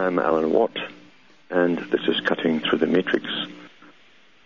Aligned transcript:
I'm 0.00 0.18
Alan 0.18 0.50
Watt, 0.50 0.76
and 1.50 1.76
this 1.76 2.08
is 2.08 2.18
Cutting 2.22 2.60
Through 2.60 2.78
the 2.78 2.86
Matrix 2.86 3.26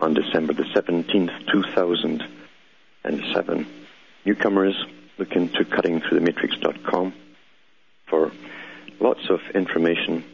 on 0.01 0.13
December 0.13 0.51
the 0.51 0.63
17th, 0.63 1.49
2007. 1.49 3.65
Newcomers, 4.25 4.85
look 5.17 5.31
into 5.31 5.63
cuttingthroughthematrix.com 5.63 7.13
for 8.05 8.33
lots 8.99 9.29
of 9.29 9.39
information 9.51 10.25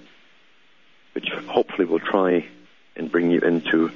which 1.13 1.29
hopefully 1.29 1.85
will 1.85 1.99
try 1.99 2.48
and 2.95 3.12
bring 3.12 3.29
you 3.29 3.41
into 3.41 3.91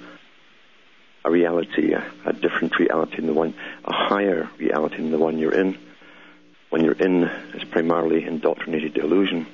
a 1.24 1.32
reality, 1.32 1.94
a, 1.94 2.06
a 2.28 2.34
different 2.34 2.78
reality 2.78 3.16
than 3.16 3.26
the 3.26 3.34
one, 3.34 3.56
a 3.84 3.94
higher 3.94 4.48
reality 4.60 4.98
than 4.98 5.10
the 5.10 5.18
one 5.18 5.40
you're 5.40 5.56
in. 5.56 5.76
When 6.70 6.84
you're 6.84 6.94
in, 6.94 7.24
it's 7.56 7.64
primarily 7.64 8.26
indoctrinated 8.26 8.96
illusion 8.98 9.48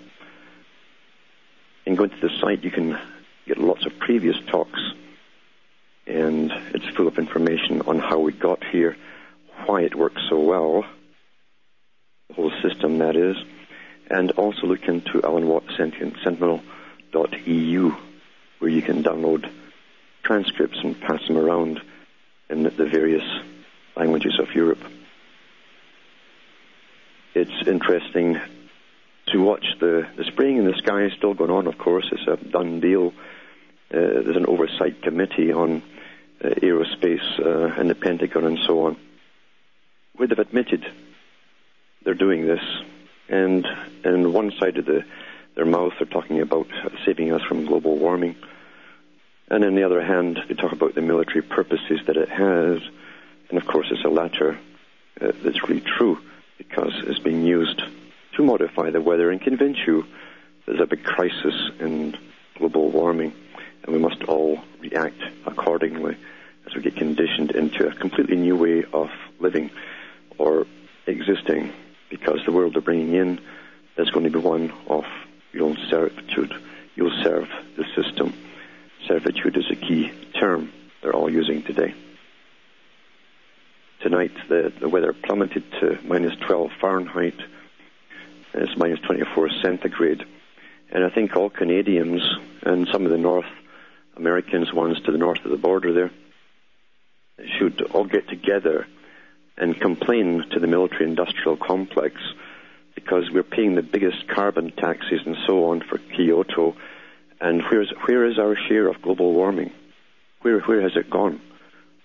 and 1.86 1.98
going 1.98 2.10
to 2.10 2.20
the 2.22 2.30
site, 2.40 2.64
you 2.64 2.72
can 2.72 2.98
get 3.46 3.58
lots 3.58 3.86
of 3.86 3.98
previous 4.00 4.38
talks, 4.48 4.80
and 6.08 6.52
it's 6.74 6.88
full 6.96 7.08
of 7.08 7.18
information 7.18 7.82
on 7.82 8.00
how 8.00 8.20
we 8.20 8.32
got 8.32 8.64
here, 8.64 8.96
why 9.66 9.82
it 9.82 9.96
works 9.96 10.22
so 10.30 10.40
well, 10.40 10.86
the 12.28 12.34
whole 12.36 12.52
system 12.62 13.00
that 13.00 13.16
is, 13.16 13.36
and 14.10 14.32
also 14.32 14.68
look 14.68 14.84
into 14.88 15.22
Alan 15.24 15.48
Watt 15.48 15.64
Sentinel.eu, 15.78 16.62
where 18.60 18.72
you 18.72 18.82
can 18.82 19.04
download 19.04 19.50
transcripts 20.24 20.80
and 20.84 21.00
pass 21.02 21.26
them 21.28 21.38
around 21.38 21.82
in 22.50 22.64
the 22.64 22.70
various 22.70 23.24
languages 23.96 24.40
of 24.40 24.54
Europe. 24.54 24.84
It's 27.34 27.68
interesting 27.68 28.40
to 29.32 29.42
watch 29.42 29.66
the, 29.80 30.08
the 30.18 30.24
spraying 30.26 30.58
in 30.58 30.66
the 30.66 30.78
sky 30.78 31.04
is 31.04 31.14
still 31.14 31.34
going 31.34 31.52
on, 31.52 31.68
of 31.68 31.78
course. 31.78 32.08
It's 32.12 32.28
a 32.28 32.44
done 32.44 32.80
deal. 32.80 33.14
Uh, 33.94 34.24
there's 34.24 34.38
an 34.38 34.46
oversight 34.46 35.02
committee 35.02 35.52
on 35.52 35.82
uh, 36.44 36.50
aerospace 36.50 37.40
uh, 37.40 37.80
and 37.80 37.90
the 37.90 37.96
Pentagon 37.96 38.46
and 38.46 38.60
so 38.66 38.86
on, 38.86 38.98
where 40.16 40.28
they've 40.28 40.40
admitted 40.40 40.86
they're 42.04 42.14
doing 42.14 42.46
this. 42.46 42.64
And, 43.30 43.66
and 44.04 44.34
one 44.34 44.52
side 44.60 44.78
of 44.78 44.86
the, 44.86 45.06
their 45.56 45.66
mouth, 45.66 45.94
they're 46.00 46.08
talking 46.08 46.42
about 46.42 46.68
saving 47.06 47.32
us 47.32 47.42
from 47.44 47.66
global 47.66 47.98
warming. 47.98 48.36
And 49.50 49.64
on 49.64 49.76
the 49.76 49.84
other 49.84 50.04
hand, 50.04 50.40
they 50.48 50.56
talk 50.56 50.72
about 50.72 50.96
the 50.96 51.02
military 51.02 51.42
purposes 51.42 52.00
that 52.08 52.18
it 52.18 52.30
has. 52.30 52.82
And 53.50 53.58
of 53.58 53.66
course, 53.68 53.88
it's 53.92 54.06
a 54.06 54.10
latter 54.10 54.58
uh, 55.20 55.32
that's 55.44 55.68
really 55.68 55.82
true 55.82 56.20
because 56.58 56.94
it's 57.06 57.20
being 57.20 57.44
used 57.44 57.82
to 58.36 58.44
modify 58.44 58.90
the 58.90 59.02
weather 59.02 59.30
and 59.30 59.42
convince 59.42 59.78
you 59.86 60.06
there's 60.66 60.80
a 60.80 60.86
big 60.86 61.04
crisis 61.04 61.72
in 61.80 62.18
global 62.58 62.92
warming 62.92 63.34
and 63.84 63.94
we 63.94 64.00
must 64.00 64.24
all 64.24 64.60
react 64.80 65.22
accordingly 65.46 66.16
as 66.66 66.76
we 66.76 66.82
get 66.82 66.96
conditioned 66.96 67.52
into 67.52 67.88
a 67.88 67.94
completely 67.96 68.38
new 68.38 68.56
way 68.56 68.84
of 68.94 69.10
living 69.40 69.70
or 70.38 70.66
existing 71.08 71.72
because 72.10 72.40
the 72.46 72.52
world 72.52 72.74
they're 72.74 72.82
bringing 72.82 73.14
in 73.14 73.40
is 73.98 74.10
going 74.12 74.26
to 74.26 74.32
be 74.32 74.40
one 74.40 74.72
of 74.88 75.06
your 75.52 75.68
own 75.68 75.78
servitude. 75.90 76.54
You'll 76.96 77.24
serve 77.24 77.50
the 77.78 77.86
system. 77.96 78.34
Servitude 79.08 79.58
is 79.58 79.70
a 79.72 79.76
key 79.76 80.12
term 80.40 80.72
they're 81.02 81.16
all 81.16 81.32
using 81.32 81.64
today. 81.64 81.94
Tonight, 84.02 84.32
the, 84.50 84.74
the 84.80 84.90
weather 84.90 85.14
plummeted 85.14 85.64
to 85.80 86.00
minus 86.04 86.36
12 86.48 86.72
Fahrenheit 86.80 87.40
it's 88.54 88.78
minus 88.78 89.00
24 89.00 89.50
centigrade. 89.62 90.24
And 90.92 91.04
I 91.04 91.10
think 91.10 91.36
all 91.36 91.50
Canadians 91.50 92.22
and 92.64 92.88
some 92.92 93.06
of 93.06 93.12
the 93.12 93.18
North 93.18 93.46
Americans, 94.18 94.74
ones 94.74 95.00
to 95.02 95.12
the 95.12 95.18
north 95.18 95.44
of 95.46 95.52
the 95.52 95.58
border 95.58 95.94
there, 95.94 96.12
should 97.58 97.82
all 97.94 98.06
get 98.06 98.28
together 98.28 98.86
and 99.58 99.80
complain 99.80 100.46
to 100.52 100.60
the 100.60 100.68
military 100.68 101.06
industrial 101.06 101.56
complex 101.56 102.16
because 102.96 103.30
we're 103.32 103.44
paying 103.44 103.76
the 103.76 103.82
biggest 103.82 104.28
carbon 104.28 104.72
taxes 104.72 105.22
and 105.26 105.38
so 105.48 105.66
on 105.70 105.82
for 105.82 105.98
Kyoto. 105.98 106.76
And 107.40 107.64
where's, 107.64 107.92
where 108.06 108.26
is 108.26 108.38
our 108.38 108.56
share 108.56 108.88
of 108.88 109.02
global 109.02 109.34
warming? 109.34 109.72
Where, 110.42 110.60
where 110.60 110.82
has 110.82 110.96
it 110.96 111.10
gone? 111.10 111.42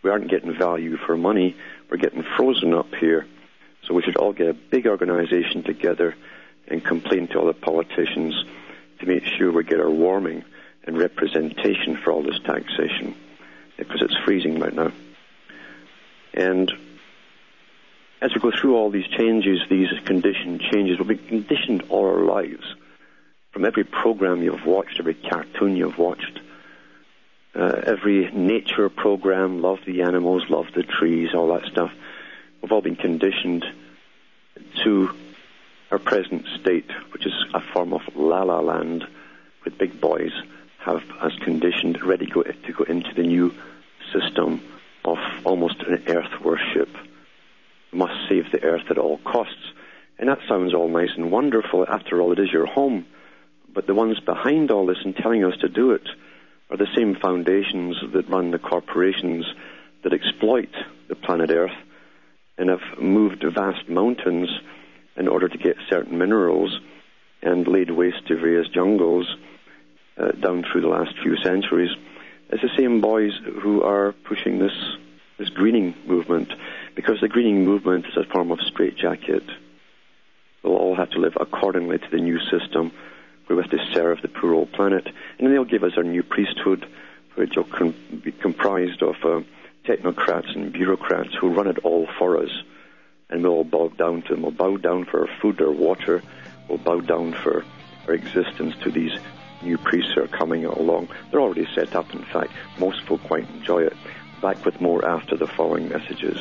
We 0.03 0.11
aren't 0.11 0.31
getting 0.31 0.57
value 0.57 0.97
for 0.97 1.17
money. 1.17 1.57
We're 1.91 1.97
getting 1.97 2.25
frozen 2.37 2.73
up 2.73 2.95
here. 2.95 3.27
So 3.87 3.95
we 3.95 4.03
should 4.03 4.17
all 4.17 4.33
get 4.33 4.49
a 4.49 4.55
big 4.55 4.87
organization 4.87 5.63
together 5.63 6.15
and 6.69 6.85
complain 6.85 7.29
to 7.29 7.39
all 7.39 7.47
the 7.47 7.55
politicians 7.55 8.35
to 9.01 9.07
make 9.07 9.25
sure 9.25 9.53
we 9.53 9.65
get 9.65 9.81
our 9.81 9.91
warming 9.91 10.45
and 10.85 10.99
representation 10.99 11.97
for 11.97 12.13
all 12.13 12.23
this 12.23 12.39
taxation 12.45 13.15
because 13.77 14.03
it's 14.03 14.17
freezing 14.25 14.59
right 14.59 14.75
now. 14.75 14.93
And 16.33 16.73
as 18.21 18.35
we 18.35 18.41
go 18.41 18.51
through 18.51 18.77
all 18.77 18.91
these 18.91 19.07
changes, 19.07 19.61
these 19.69 19.89
conditioned 20.05 20.61
changes, 20.61 20.99
we'll 20.99 21.09
be 21.09 21.17
conditioned 21.17 21.85
all 21.89 22.07
our 22.07 22.25
lives 22.25 22.65
from 23.53 23.65
every 23.65 23.85
program 23.85 24.43
you've 24.43 24.67
watched, 24.67 24.97
every 24.99 25.15
cartoon 25.15 25.77
you've 25.77 25.99
watched, 25.99 26.41
uh, 27.55 27.83
every 27.87 28.31
nature 28.33 28.89
program, 28.89 29.63
love 29.63 29.79
the 29.87 30.03
animals, 30.03 30.45
love 30.51 30.67
the 30.75 30.83
trees, 30.83 31.31
all 31.35 31.55
that 31.55 31.65
stuff. 31.71 31.91
We've 32.61 32.73
all 32.73 32.83
been 32.83 32.97
conditioned 32.97 33.65
to 34.85 35.15
our 35.91 35.99
present 35.99 36.45
state, 36.61 36.91
which 37.13 37.27
is 37.27 37.33
a 37.55 37.61
form 37.61 37.93
of 37.93 38.03
la 38.15 38.43
la 38.43 38.61
land, 38.61 39.05
with 39.65 39.79
big 39.79 40.01
boys 40.01 40.33
have 40.87 41.03
us 41.21 41.33
conditioned, 41.43 42.01
ready 42.03 42.27
go, 42.27 42.43
to 42.43 42.73
go 42.73 42.85
into 42.85 43.13
the 43.15 43.23
new 43.23 43.53
system 44.13 44.63
of 45.05 45.19
almost 45.45 45.81
an 45.81 46.03
earth 46.07 46.41
worship. 46.45 46.89
We 47.93 47.99
must 47.99 48.29
save 48.29 48.53
the 48.53 48.63
earth 48.63 48.91
at 48.91 48.99
all 48.99 49.19
costs. 49.19 49.73
And 50.19 50.29
that 50.29 50.39
sounds 50.49 50.75
all 50.75 50.89
nice 50.89 51.11
and 51.17 51.31
wonderful. 51.31 51.85
After 51.89 52.21
all, 52.21 52.33
it 52.33 52.39
is 52.39 52.53
your 52.53 52.67
home. 52.67 53.05
But 53.73 53.87
the 53.87 53.95
ones 53.95 54.21
behind 54.21 54.71
all 54.71 54.87
this 54.87 55.05
and 55.05 55.15
telling 55.15 55.45
us 55.45 55.59
to 55.61 55.69
do 55.69 55.91
it 55.91 56.09
are 56.71 56.77
the 56.77 56.87
same 56.97 57.17
foundations 57.17 57.97
that 58.13 58.29
run 58.29 58.51
the 58.51 58.59
corporations 58.59 59.45
that 60.03 60.13
exploit 60.13 60.71
the 61.09 61.15
planet 61.15 61.51
Earth 61.51 61.77
and 62.59 62.71
have 62.71 62.99
moved 62.99 63.45
vast 63.55 63.89
mountains 63.89 64.49
in 65.17 65.29
order 65.29 65.49
to 65.49 65.59
get 65.59 65.77
certain 65.89 66.19
minerals 66.19 66.79
and 67.43 67.67
laid 67.67 67.91
waste 67.91 68.27
to 68.27 68.37
various 68.37 68.69
jungles 68.69 69.27
uh, 70.19 70.33
down 70.33 70.65
through 70.65 70.81
the 70.81 70.89
last 70.89 71.15
few 71.23 71.37
centuries. 71.37 71.91
It's 72.51 72.63
the 72.63 72.77
same 72.77 73.01
boys 73.01 73.33
who 73.63 73.83
are 73.83 74.13
pushing 74.13 74.59
this 74.59 74.73
this 75.39 75.49
greening 75.51 75.95
movement 76.07 76.51
because 76.95 77.21
the 77.21 77.29
greening 77.29 77.63
movement 77.63 78.07
is 78.07 78.17
a 78.17 78.25
form 78.25 78.51
of 78.51 78.59
straitjacket. 78.61 79.43
They'll 80.63 80.73
all 80.73 80.97
have 80.97 81.11
to 81.11 81.19
live 81.19 81.37
accordingly 81.39 81.99
to 81.99 82.11
the 82.11 82.23
new 82.23 82.41
system 82.41 82.93
we 83.49 83.57
have 83.57 83.71
to 83.71 83.93
serve 83.93 84.23
the 84.23 84.29
poor 84.29 84.55
old 84.55 84.73
planet. 84.73 85.07
And 85.39 85.53
they'll 85.53 85.65
give 85.65 85.85
us 85.85 85.93
our 85.97 86.03
new 86.03 86.23
priesthood, 86.23 86.87
which 87.35 87.57
will 87.57 87.65
com- 87.65 87.95
be 88.25 88.33
comprised 88.33 89.03
of 89.03 89.15
uh, 89.23 89.41
technocrats 89.85 90.55
and 90.55 90.73
bureaucrats 90.73 91.35
who 91.41 91.55
run 91.55 91.69
it 91.69 91.79
all 91.85 92.09
for 92.19 92.39
us 92.43 92.51
and 93.31 93.43
we'll 93.43 93.65
bow 93.65 93.89
down 93.89 94.23
to 94.23 94.35
them. 94.35 94.43
We'll 94.43 94.53
bow 94.53 94.77
down 94.77 95.05
for 95.05 95.23
our 95.23 95.41
food, 95.41 95.61
our 95.61 95.73
water. 95.73 96.23
We'll 96.69 96.79
bow 96.79 97.01
down 97.01 97.33
for 97.33 97.65
our 98.07 98.15
existence 98.15 98.75
to 98.83 98.91
these 98.91 99.13
new 99.63 99.79
priests 99.79 100.13
who 100.15 100.23
are 100.23 100.29
coming 100.29 100.65
along. 100.65 101.09
They're 101.31 101.41
already 101.41 101.67
set 101.75 101.95
up, 101.95 102.13
in 102.15 102.25
fact. 102.25 102.53
Most 102.79 103.03
folk 103.05 103.23
quite 103.25 103.49
enjoy 103.51 103.85
it. 103.85 103.97
Back 104.41 104.65
with 104.65 104.81
more 104.81 105.05
after 105.05 105.37
the 105.37 105.47
following 105.47 105.89
messages. 105.89 106.39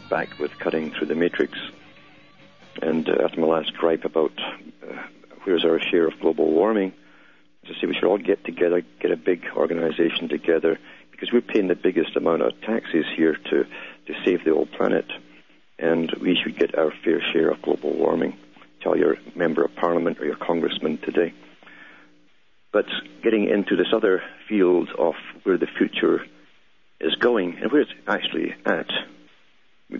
Back 0.00 0.38
with 0.38 0.58
Cutting 0.58 0.90
Through 0.92 1.08
the 1.08 1.14
Matrix. 1.14 1.58
And 2.80 3.08
uh, 3.08 3.24
after 3.24 3.40
my 3.40 3.46
last 3.46 3.74
gripe 3.74 4.04
about 4.04 4.32
uh, 4.82 4.96
where's 5.44 5.64
our 5.64 5.80
share 5.80 6.06
of 6.06 6.18
global 6.20 6.50
warming, 6.50 6.92
I 7.64 7.80
say, 7.80 7.86
we 7.86 7.94
should 7.94 8.04
all 8.04 8.18
get 8.18 8.44
together, 8.44 8.82
get 9.00 9.10
a 9.10 9.16
big 9.16 9.44
organization 9.54 10.28
together, 10.28 10.78
because 11.10 11.32
we're 11.32 11.42
paying 11.42 11.68
the 11.68 11.74
biggest 11.74 12.16
amount 12.16 12.42
of 12.42 12.60
taxes 12.62 13.04
here 13.16 13.34
to, 13.34 13.64
to 13.64 14.24
save 14.24 14.44
the 14.44 14.50
old 14.50 14.72
planet. 14.72 15.06
And 15.78 16.10
we 16.20 16.36
should 16.42 16.58
get 16.58 16.76
our 16.76 16.92
fair 17.04 17.20
share 17.32 17.50
of 17.50 17.62
global 17.62 17.92
warming. 17.94 18.36
Tell 18.82 18.96
your 18.96 19.16
member 19.34 19.64
of 19.64 19.76
parliament 19.76 20.18
or 20.20 20.24
your 20.24 20.36
congressman 20.36 20.98
today. 20.98 21.32
But 22.72 22.86
getting 23.22 23.48
into 23.48 23.76
this 23.76 23.92
other 23.92 24.22
field 24.48 24.88
of 24.98 25.14
where 25.44 25.58
the 25.58 25.66
future 25.66 26.24
is 27.00 27.14
going 27.16 27.58
and 27.58 27.70
where 27.70 27.82
it's 27.82 27.92
actually 28.08 28.54
at, 28.64 28.90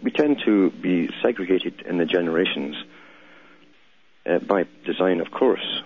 we 0.00 0.10
tend 0.10 0.40
to 0.44 0.70
be 0.70 1.10
segregated 1.22 1.82
in 1.82 1.98
the 1.98 2.06
generations 2.06 2.76
uh, 4.26 4.38
by 4.38 4.66
design, 4.84 5.20
of 5.20 5.30
course. 5.30 5.82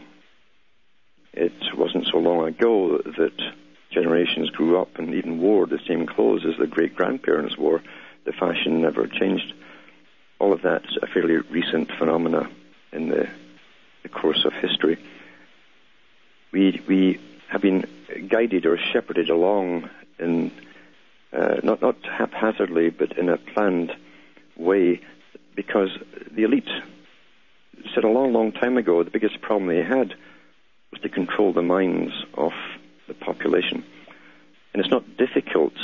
It 1.33 1.53
wasn't 1.77 2.07
so 2.07 2.19
long 2.19 2.47
ago 2.47 2.99
that 2.99 3.53
generations 3.91 4.51
grew 4.51 4.81
up 4.81 4.99
and 4.99 5.15
even 5.15 5.41
wore 5.41 5.67
the 5.67 5.81
same 5.87 6.07
clothes 6.07 6.45
as 6.47 6.57
their 6.59 6.67
great 6.67 6.95
grandparents 6.95 7.57
wore. 7.57 7.83
The 8.25 8.33
fashion 8.33 8.83
never 8.83 9.07
changed. 9.07 9.53
All 10.39 10.53
of 10.53 10.63
that's 10.63 10.97
a 11.03 11.07
fairly 11.07 11.37
recent 11.37 11.91
phenomena 11.99 12.49
in 12.93 13.09
the, 13.09 13.29
the 14.03 14.09
course 14.09 14.45
of 14.45 14.53
history 14.53 14.99
we 16.57 16.83
we 16.89 17.21
have 17.49 17.61
been 17.61 17.85
guided 18.29 18.65
or 18.65 18.79
shepherded 18.79 19.29
along 19.29 19.91
in 20.19 20.51
uh, 21.37 21.57
not 21.63 21.83
not 21.83 21.97
haphazardly, 22.05 22.91
but 22.91 23.17
in 23.19 23.29
a 23.29 23.37
planned 23.37 23.93
way, 24.57 25.01
because 25.55 25.91
the 26.31 26.45
elite 26.45 26.69
said 27.95 28.05
a 28.05 28.09
long, 28.09 28.33
long 28.33 28.53
time 28.53 28.77
ago 28.79 29.03
the 29.03 29.11
biggest 29.11 29.41
problem 29.43 29.69
they 29.69 29.83
had 29.83 30.15
was 30.91 31.01
to 31.03 31.09
control 31.09 31.53
the 31.53 31.63
minds 31.63 32.13
of 32.35 32.53
the 33.07 33.15
population, 33.15 33.85
and 34.73 34.83
it's 34.83 34.91
not 34.91 35.17
difficult 35.17 35.75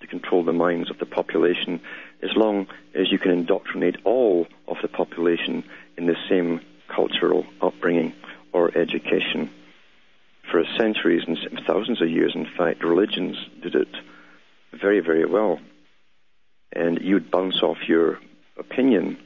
to 0.00 0.06
control 0.06 0.44
the 0.44 0.52
minds 0.52 0.90
of 0.90 0.98
the 0.98 1.06
population 1.06 1.80
as 2.22 2.30
long 2.36 2.66
as 2.94 3.10
you 3.10 3.18
can 3.18 3.30
indoctrinate 3.30 3.96
all 4.04 4.46
of 4.68 4.76
the 4.82 4.88
population 4.88 5.64
in 5.96 6.06
the 6.06 6.16
same 6.28 6.60
cultural 6.88 7.44
upbringing 7.60 8.12
or 8.52 8.76
education. 8.76 9.50
For 10.50 10.62
centuries 10.78 11.24
and 11.26 11.38
thousands 11.66 12.00
of 12.02 12.08
years, 12.08 12.32
in 12.34 12.46
fact, 12.46 12.84
religions 12.84 13.36
did 13.62 13.74
it 13.74 13.88
very, 14.80 15.00
very 15.00 15.24
well. 15.26 15.60
And 16.72 16.98
you'd 17.00 17.30
bounce 17.30 17.62
off 17.62 17.88
your 17.88 18.18
opinion 18.58 19.18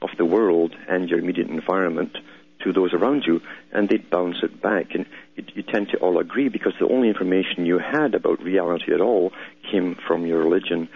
of 0.00 0.10
the 0.16 0.24
world 0.24 0.74
and 0.88 1.08
your 1.08 1.18
immediate 1.18 1.48
environment 1.48 2.16
to 2.64 2.72
those 2.72 2.92
around 2.92 3.24
you, 3.26 3.40
and 3.72 3.88
they'd 3.88 4.08
bounce 4.08 4.36
it 4.42 4.62
back. 4.62 4.94
And 4.94 5.06
you, 5.36 5.44
you 5.54 5.62
tend 5.62 5.88
to 5.90 5.98
all 5.98 6.18
agree 6.18 6.48
because 6.48 6.74
the 6.78 6.88
only 6.88 7.08
information 7.08 7.66
you 7.66 7.78
had 7.78 8.14
about 8.14 8.42
reality 8.42 8.94
at 8.94 9.00
all 9.00 9.32
came 9.70 9.96
from 10.06 10.26
your 10.26 10.38
religion, 10.38 10.88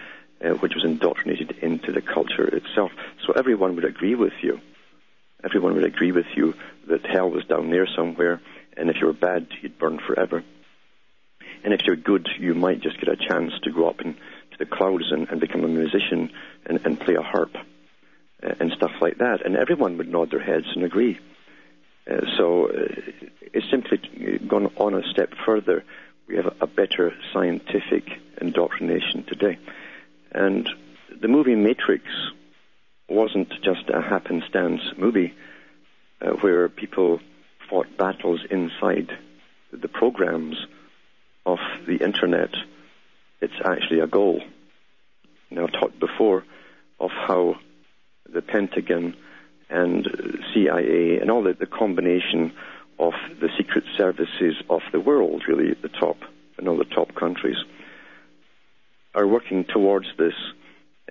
uh, 0.43 0.51
which 0.51 0.75
was 0.75 0.85
indoctrinated 0.85 1.51
into 1.61 1.91
the 1.91 2.01
culture 2.01 2.47
itself. 2.47 2.91
So 3.25 3.33
everyone 3.33 3.75
would 3.75 3.85
agree 3.85 4.15
with 4.15 4.33
you. 4.41 4.61
Everyone 5.43 5.75
would 5.75 5.85
agree 5.85 6.11
with 6.11 6.25
you 6.35 6.53
that 6.87 7.05
hell 7.05 7.29
was 7.29 7.45
down 7.45 7.69
there 7.69 7.87
somewhere 7.87 8.41
and 8.77 8.91
if 8.91 8.97
you 9.01 9.07
were 9.07 9.13
bad, 9.13 9.47
you'd 9.61 9.79
burn 9.79 9.99
forever. 9.99 10.43
And 11.63 11.73
if 11.73 11.81
you're 11.85 11.95
good, 11.95 12.29
you 12.39 12.53
might 12.53 12.81
just 12.81 12.99
get 12.99 13.09
a 13.09 13.15
chance 13.15 13.53
to 13.63 13.71
go 13.71 13.89
up 13.89 14.01
into 14.01 14.19
the 14.59 14.65
clouds 14.65 15.11
and, 15.11 15.27
and 15.29 15.39
become 15.39 15.63
a 15.63 15.67
musician 15.67 16.31
and, 16.65 16.79
and 16.85 16.99
play 16.99 17.15
a 17.15 17.21
harp 17.21 17.55
uh, 18.43 18.53
and 18.59 18.71
stuff 18.71 18.91
like 19.01 19.17
that. 19.19 19.45
And 19.45 19.55
everyone 19.55 19.97
would 19.97 20.09
nod 20.09 20.31
their 20.31 20.43
heads 20.43 20.67
and 20.73 20.83
agree. 20.83 21.19
Uh, 22.09 22.21
so 22.37 22.67
uh, 22.67 22.87
it's 23.53 23.69
simply 23.69 23.97
gone 24.47 24.71
on 24.77 24.93
a 24.93 25.07
step 25.09 25.33
further. 25.45 25.83
We 26.27 26.37
have 26.37 26.47
a, 26.47 26.55
a 26.61 26.67
better 26.67 27.13
scientific 27.33 28.05
indoctrination 28.39 29.23
today. 29.23 29.57
And 30.31 30.69
the 31.19 31.27
movie 31.27 31.55
Matrix 31.55 32.05
wasn't 33.09 33.49
just 33.61 33.89
a 33.89 34.01
happenstance 34.01 34.81
movie 34.97 35.33
uh, 36.21 36.31
where 36.31 36.67
people 36.69 37.19
fought 37.69 37.97
battles 37.97 38.41
inside 38.49 39.17
the 39.71 39.87
programs 39.87 40.55
the 41.87 42.03
internet. 42.03 42.51
It's 43.41 43.53
actually 43.63 43.99
a 43.99 44.07
goal. 44.07 44.41
Now, 45.49 45.65
I've 45.65 45.73
talked 45.73 45.99
before 45.99 46.43
of 46.99 47.11
how 47.11 47.55
the 48.31 48.41
Pentagon 48.41 49.15
and 49.69 50.07
CIA 50.53 51.19
and 51.19 51.31
all 51.31 51.43
the, 51.43 51.53
the 51.53 51.65
combination 51.65 52.53
of 52.99 53.13
the 53.39 53.49
secret 53.57 53.83
services 53.97 54.55
of 54.69 54.81
the 54.91 54.99
world, 54.99 55.43
really 55.47 55.71
at 55.71 55.81
the 55.81 55.89
top, 55.89 56.17
and 56.57 56.67
all 56.67 56.77
the 56.77 56.85
top 56.85 57.15
countries, 57.15 57.57
are 59.13 59.27
working 59.27 59.65
towards 59.65 60.07
this 60.17 60.33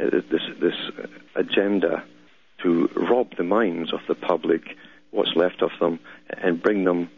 uh, 0.00 0.10
this 0.30 0.42
this 0.60 0.74
agenda 1.34 2.04
to 2.62 2.88
rob 2.96 3.36
the 3.36 3.44
minds 3.44 3.92
of 3.92 4.00
the 4.08 4.14
public 4.14 4.62
what's 5.10 5.34
left 5.36 5.62
of 5.62 5.70
them, 5.80 5.98
and 6.28 6.62
bring 6.62 6.84
them 6.84 7.08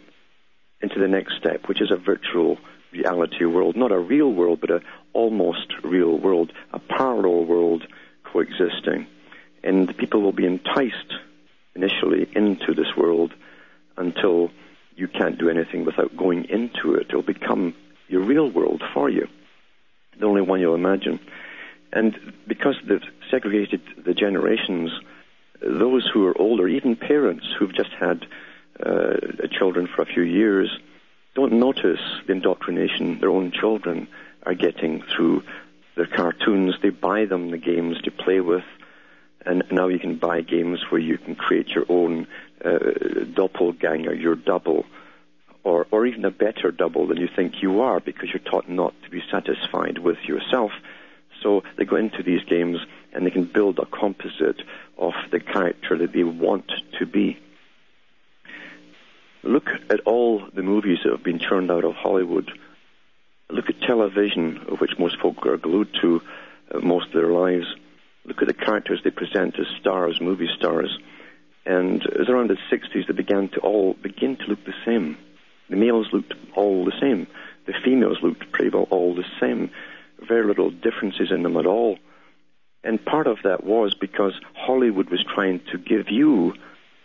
into 0.80 1.00
the 1.00 1.08
next 1.08 1.36
step, 1.36 1.66
which 1.66 1.80
is 1.80 1.90
a 1.90 1.96
virtual 1.96 2.58
reality 2.92 3.44
world, 3.44 3.76
not 3.76 3.92
a 3.92 3.98
real 3.98 4.32
world, 4.32 4.60
but 4.60 4.70
a 4.70 4.80
almost 5.12 5.72
real 5.82 6.18
world, 6.18 6.52
a 6.72 6.78
parallel 6.78 7.44
world 7.44 7.84
coexisting. 8.24 9.06
And 9.62 9.96
people 9.96 10.22
will 10.22 10.32
be 10.32 10.46
enticed 10.46 11.14
initially 11.74 12.28
into 12.34 12.74
this 12.74 12.96
world 12.96 13.32
until 13.96 14.50
you 14.96 15.08
can't 15.08 15.38
do 15.38 15.48
anything 15.48 15.84
without 15.84 16.16
going 16.16 16.44
into 16.44 16.94
it. 16.94 17.06
It'll 17.08 17.22
become 17.22 17.74
your 18.08 18.22
real 18.22 18.50
world 18.50 18.82
for 18.94 19.08
you, 19.08 19.28
the 20.18 20.26
only 20.26 20.42
one 20.42 20.60
you'll 20.60 20.74
imagine. 20.74 21.20
And 21.92 22.34
because 22.46 22.76
they've 22.86 23.00
segregated 23.30 23.80
the 24.04 24.14
generations, 24.14 24.90
those 25.60 26.08
who 26.12 26.26
are 26.26 26.40
older, 26.40 26.68
even 26.68 26.96
parents 26.96 27.46
who've 27.58 27.74
just 27.74 27.90
had 27.98 28.26
uh, 28.84 29.14
children 29.50 29.88
for 29.94 30.02
a 30.02 30.06
few 30.06 30.22
years, 30.22 30.70
don't 31.38 31.52
notice 31.52 32.00
the 32.26 32.32
indoctrination 32.32 33.20
their 33.20 33.30
own 33.30 33.52
children 33.52 34.08
are 34.42 34.54
getting 34.54 35.00
through 35.02 35.44
their 35.94 36.08
cartoons. 36.08 36.74
They 36.82 36.90
buy 36.90 37.26
them 37.26 37.52
the 37.52 37.58
games 37.58 38.00
to 38.02 38.10
play 38.10 38.40
with, 38.40 38.64
and 39.46 39.62
now 39.70 39.86
you 39.86 40.00
can 40.00 40.16
buy 40.16 40.40
games 40.40 40.80
where 40.90 41.00
you 41.00 41.16
can 41.16 41.36
create 41.36 41.68
your 41.68 41.86
own 41.88 42.26
uh, 42.64 42.78
doppelganger, 43.34 44.14
your 44.14 44.34
double, 44.34 44.84
or, 45.62 45.86
or 45.92 46.06
even 46.06 46.24
a 46.24 46.32
better 46.32 46.72
double 46.72 47.06
than 47.06 47.18
you 47.18 47.28
think 47.28 47.62
you 47.62 47.82
are 47.82 48.00
because 48.00 48.30
you're 48.30 48.50
taught 48.50 48.68
not 48.68 48.92
to 49.04 49.08
be 49.08 49.22
satisfied 49.30 49.98
with 49.98 50.18
yourself. 50.24 50.72
So 51.40 51.62
they 51.76 51.84
go 51.84 51.94
into 51.94 52.24
these 52.24 52.42
games 52.42 52.80
and 53.12 53.24
they 53.24 53.30
can 53.30 53.44
build 53.44 53.78
a 53.78 53.86
composite 53.86 54.60
of 54.96 55.14
the 55.30 55.38
character 55.38 55.96
that 55.98 56.12
they 56.12 56.24
want 56.24 56.72
to 56.98 57.06
be. 57.06 57.38
Look 59.48 59.70
at 59.88 60.00
all 60.00 60.42
the 60.54 60.62
movies 60.62 60.98
that 61.02 61.10
have 61.10 61.24
been 61.24 61.38
churned 61.38 61.70
out 61.70 61.82
of 61.82 61.94
Hollywood. 61.94 62.52
Look 63.48 63.70
at 63.70 63.80
television, 63.80 64.58
of 64.68 64.78
which 64.78 64.98
most 64.98 65.18
folk 65.22 65.46
are 65.46 65.56
glued 65.56 65.88
to 66.02 66.20
uh, 66.70 66.80
most 66.80 67.06
of 67.06 67.12
their 67.14 67.32
lives. 67.32 67.64
Look 68.26 68.42
at 68.42 68.48
the 68.48 68.52
characters 68.52 69.00
they 69.02 69.10
present 69.10 69.58
as 69.58 69.64
stars, 69.80 70.20
movie 70.20 70.50
stars. 70.54 70.98
And 71.64 72.02
it 72.02 72.18
was 72.18 72.28
around 72.28 72.50
the 72.50 72.58
60s 72.70 73.06
they 73.06 73.14
began 73.14 73.48
to 73.54 73.60
all 73.60 73.94
begin 73.94 74.36
to 74.36 74.44
look 74.48 74.62
the 74.66 74.74
same. 74.84 75.16
The 75.70 75.76
males 75.76 76.08
looked 76.12 76.34
all 76.54 76.84
the 76.84 77.00
same. 77.00 77.26
The 77.64 77.72
females 77.82 78.18
looked 78.22 78.52
pretty 78.52 78.68
well 78.68 78.86
all 78.90 79.14
the 79.14 79.24
same. 79.40 79.70
Very 80.28 80.46
little 80.46 80.70
differences 80.70 81.30
in 81.30 81.42
them 81.42 81.56
at 81.56 81.64
all. 81.64 81.96
And 82.84 83.02
part 83.02 83.26
of 83.26 83.38
that 83.44 83.64
was 83.64 83.94
because 83.94 84.38
Hollywood 84.52 85.08
was 85.08 85.24
trying 85.24 85.60
to 85.72 85.78
give 85.78 86.10
you 86.10 86.52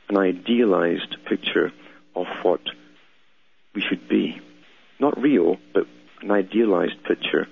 an 0.10 0.18
idealized 0.18 1.16
picture 1.24 1.72
of 2.16 2.28
what 2.42 2.62
we 3.74 3.82
should 3.82 4.08
be. 4.08 4.40
Not 5.00 5.20
real, 5.22 5.58
but 5.74 5.88
an 6.22 6.32
idealized 6.32 7.04
picture. 7.04 7.48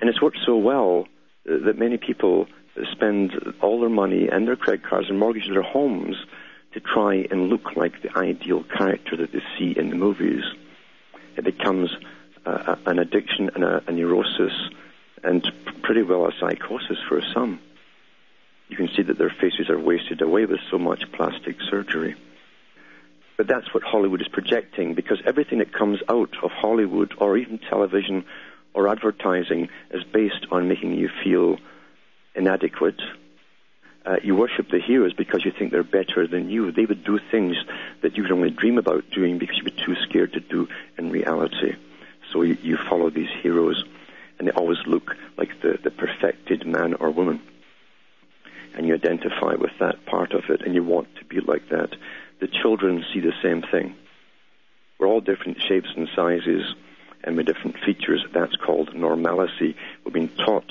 And 0.00 0.08
it's 0.08 0.22
worked 0.22 0.38
so 0.44 0.56
well 0.56 1.06
that 1.44 1.78
many 1.78 1.98
people 1.98 2.46
spend 2.92 3.32
all 3.60 3.80
their 3.80 3.90
money 3.90 4.28
and 4.28 4.46
their 4.46 4.56
credit 4.56 4.84
cards 4.84 5.08
and 5.08 5.18
mortgage 5.18 5.48
their 5.48 5.62
homes 5.62 6.16
to 6.72 6.80
try 6.80 7.26
and 7.30 7.48
look 7.48 7.76
like 7.76 8.00
the 8.02 8.16
ideal 8.16 8.62
character 8.62 9.16
that 9.16 9.32
they 9.32 9.42
see 9.58 9.74
in 9.76 9.90
the 9.90 9.96
movies. 9.96 10.44
It 11.36 11.44
becomes 11.44 11.90
uh, 12.46 12.76
an 12.86 12.98
addiction 12.98 13.50
and 13.54 13.64
a, 13.64 13.82
a 13.86 13.92
neurosis 13.92 14.52
and 15.22 15.44
pretty 15.82 16.02
well 16.02 16.26
a 16.26 16.32
psychosis 16.38 16.98
for 17.08 17.20
some. 17.34 17.60
You 18.68 18.76
can 18.76 18.88
see 18.96 19.02
that 19.02 19.18
their 19.18 19.30
faces 19.30 19.68
are 19.68 19.78
wasted 19.78 20.22
away 20.22 20.46
with 20.46 20.60
so 20.70 20.78
much 20.78 21.10
plastic 21.12 21.56
surgery. 21.68 22.14
But 23.40 23.48
that's 23.48 23.72
what 23.72 23.82
Hollywood 23.82 24.20
is 24.20 24.28
projecting 24.28 24.92
because 24.92 25.22
everything 25.24 25.60
that 25.60 25.72
comes 25.72 26.00
out 26.10 26.36
of 26.42 26.50
Hollywood 26.50 27.14
or 27.16 27.38
even 27.38 27.58
television 27.58 28.26
or 28.74 28.86
advertising 28.86 29.70
is 29.90 30.04
based 30.04 30.46
on 30.50 30.68
making 30.68 30.92
you 30.92 31.08
feel 31.24 31.56
inadequate. 32.34 33.00
Uh, 34.04 34.16
you 34.22 34.34
worship 34.34 34.68
the 34.68 34.78
heroes 34.78 35.14
because 35.14 35.42
you 35.42 35.52
think 35.58 35.72
they're 35.72 35.82
better 35.82 36.26
than 36.26 36.50
you. 36.50 36.70
They 36.70 36.84
would 36.84 37.02
do 37.02 37.18
things 37.30 37.56
that 38.02 38.14
you 38.14 38.24
would 38.24 38.32
only 38.32 38.50
dream 38.50 38.76
about 38.76 39.10
doing 39.10 39.38
because 39.38 39.56
you 39.56 39.64
were 39.64 39.86
too 39.86 39.96
scared 40.02 40.34
to 40.34 40.40
do 40.40 40.68
in 40.98 41.10
reality. 41.10 41.76
So 42.30 42.42
you, 42.42 42.58
you 42.60 42.76
follow 42.90 43.08
these 43.08 43.30
heroes, 43.42 43.82
and 44.38 44.48
they 44.48 44.52
always 44.52 44.86
look 44.86 45.16
like 45.38 45.62
the, 45.62 45.78
the 45.82 45.90
perfected 45.90 46.66
man 46.66 46.92
or 46.92 47.10
woman. 47.10 47.40
And 48.74 48.86
you 48.86 48.92
identify 48.92 49.54
with 49.54 49.72
that 49.80 50.04
part 50.04 50.32
of 50.32 50.50
it, 50.50 50.60
and 50.60 50.74
you 50.74 50.84
want 50.84 51.08
to 51.16 51.24
be 51.24 51.40
like 51.40 51.70
that. 51.70 51.96
The 52.40 52.48
children 52.48 53.04
see 53.09 53.09
the 53.20 53.34
same 53.42 53.62
thing. 53.62 53.94
We're 54.98 55.08
all 55.08 55.20
different 55.20 55.60
shapes 55.60 55.88
and 55.96 56.08
sizes 56.14 56.74
and 57.24 57.36
with 57.36 57.46
different 57.46 57.78
features. 57.84 58.24
That's 58.32 58.56
called 58.56 58.94
normalcy. 58.94 59.76
We've 60.04 60.14
been 60.14 60.28
taught 60.28 60.70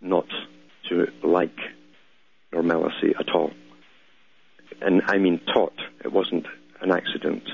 not 0.00 0.26
to 0.88 1.08
like 1.22 1.58
normalcy 2.52 3.14
at 3.18 3.30
all. 3.30 3.52
And 4.80 5.02
I 5.06 5.18
mean 5.18 5.40
taught. 5.40 5.78
It 6.04 6.12
wasn't 6.12 6.46
an 6.80 6.90
accident. 6.90 7.48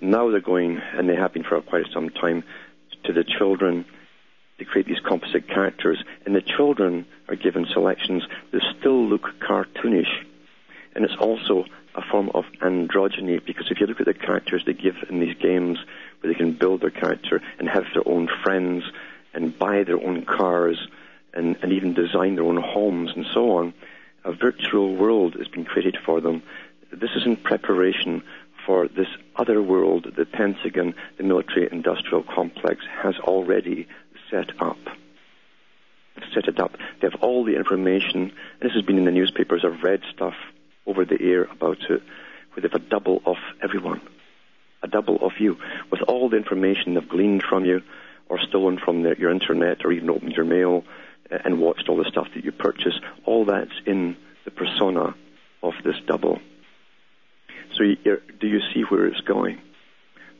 Now 0.00 0.30
they're 0.30 0.40
going, 0.40 0.78
and 0.78 1.08
they 1.08 1.16
have 1.16 1.34
been 1.34 1.44
for 1.44 1.60
quite 1.60 1.86
some 1.92 2.08
time, 2.08 2.42
to 3.04 3.12
the 3.12 3.24
children 3.24 3.84
to 4.58 4.64
create 4.64 4.86
these 4.86 5.00
composite 5.00 5.48
characters. 5.48 6.02
And 6.24 6.34
the 6.34 6.42
children 6.42 7.06
are 7.28 7.36
given 7.36 7.66
selections 7.72 8.22
that 8.52 8.62
still 8.78 9.06
look 9.06 9.26
cartoonish. 9.40 10.24
And 10.94 11.04
it's 11.04 11.16
also 11.18 11.64
a 11.94 12.02
form 12.02 12.30
of 12.34 12.44
androgyny 12.60 13.44
because 13.44 13.70
if 13.70 13.80
you 13.80 13.86
look 13.86 14.00
at 14.00 14.06
the 14.06 14.14
characters 14.14 14.62
they 14.64 14.72
give 14.72 14.94
in 15.08 15.18
these 15.18 15.36
games 15.36 15.78
where 16.20 16.32
they 16.32 16.38
can 16.38 16.52
build 16.52 16.80
their 16.82 16.90
character 16.90 17.42
and 17.58 17.68
have 17.68 17.84
their 17.94 18.06
own 18.06 18.28
friends 18.44 18.84
and 19.34 19.58
buy 19.58 19.82
their 19.82 20.00
own 20.00 20.24
cars 20.24 20.78
and, 21.34 21.56
and 21.62 21.72
even 21.72 21.94
design 21.94 22.36
their 22.36 22.44
own 22.44 22.60
homes 22.60 23.10
and 23.14 23.26
so 23.32 23.58
on, 23.58 23.74
a 24.24 24.32
virtual 24.32 24.96
world 24.96 25.34
has 25.34 25.48
been 25.48 25.64
created 25.64 25.96
for 26.04 26.20
them. 26.20 26.42
This 26.92 27.10
is 27.16 27.24
in 27.24 27.36
preparation 27.36 28.22
for 28.66 28.88
this 28.88 29.08
other 29.36 29.62
world 29.62 30.06
the 30.16 30.26
Pentagon, 30.26 30.94
the 31.16 31.24
military 31.24 31.68
industrial 31.70 32.22
complex, 32.22 32.84
has 33.02 33.16
already 33.18 33.86
set 34.30 34.50
up. 34.60 34.78
Set 36.34 36.48
it 36.48 36.60
up. 36.60 36.72
They 37.00 37.08
have 37.10 37.22
all 37.22 37.44
the 37.44 37.56
information. 37.56 38.32
This 38.60 38.72
has 38.72 38.82
been 38.82 38.98
in 38.98 39.06
the 39.06 39.10
newspapers. 39.10 39.64
I've 39.64 39.82
read 39.82 40.02
stuff 40.12 40.34
over 40.86 41.04
the 41.04 41.20
air 41.20 41.44
about 41.44 41.78
it, 41.88 42.02
where 42.52 42.62
they've 42.62 42.74
a 42.74 42.78
double 42.78 43.22
of 43.24 43.36
everyone, 43.62 44.00
a 44.82 44.88
double 44.88 45.24
of 45.24 45.32
you, 45.38 45.56
with 45.90 46.02
all 46.02 46.28
the 46.28 46.36
information 46.36 46.94
they've 46.94 47.08
gleaned 47.08 47.42
from 47.42 47.64
you, 47.64 47.82
or 48.28 48.38
stolen 48.38 48.78
from 48.78 49.02
the, 49.02 49.16
your 49.18 49.30
internet, 49.30 49.84
or 49.84 49.92
even 49.92 50.10
opened 50.10 50.32
your 50.32 50.44
mail 50.44 50.84
uh, 51.30 51.38
and 51.44 51.60
watched 51.60 51.88
all 51.88 51.96
the 51.96 52.10
stuff 52.10 52.28
that 52.34 52.44
you 52.44 52.52
purchase. 52.52 52.98
All 53.24 53.44
that's 53.44 53.80
in 53.86 54.16
the 54.44 54.50
persona 54.50 55.14
of 55.62 55.74
this 55.84 55.96
double. 56.06 56.40
So 57.80 57.86
do 57.86 58.46
you 58.46 58.60
see 58.74 58.82
where 58.82 59.06
it's 59.06 59.22
going? 59.22 59.58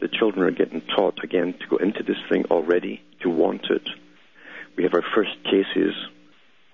The 0.02 0.08
children 0.08 0.46
are 0.46 0.50
getting 0.50 0.82
taught 0.82 1.24
again 1.24 1.54
to 1.54 1.66
go 1.68 1.76
into 1.78 2.02
this 2.02 2.18
thing 2.28 2.44
already, 2.50 3.00
to 3.22 3.30
want 3.30 3.64
it. 3.70 3.88
We 4.76 4.82
have 4.82 4.92
our 4.92 5.04
first 5.14 5.42
cases 5.44 5.94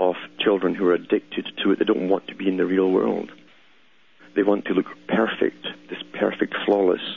of 0.00 0.16
children 0.40 0.74
who 0.74 0.88
are 0.88 0.94
addicted 0.94 1.46
to 1.62 1.70
it. 1.70 1.78
They 1.78 1.84
don't 1.84 2.08
want 2.08 2.26
to 2.28 2.34
be 2.34 2.48
in 2.48 2.56
the 2.56 2.66
real 2.66 2.90
world. 2.90 3.30
They 4.34 4.42
want 4.42 4.64
to 4.64 4.74
look 4.74 4.86
perfect, 5.06 5.68
this 5.88 6.02
perfect, 6.18 6.54
flawless, 6.64 7.16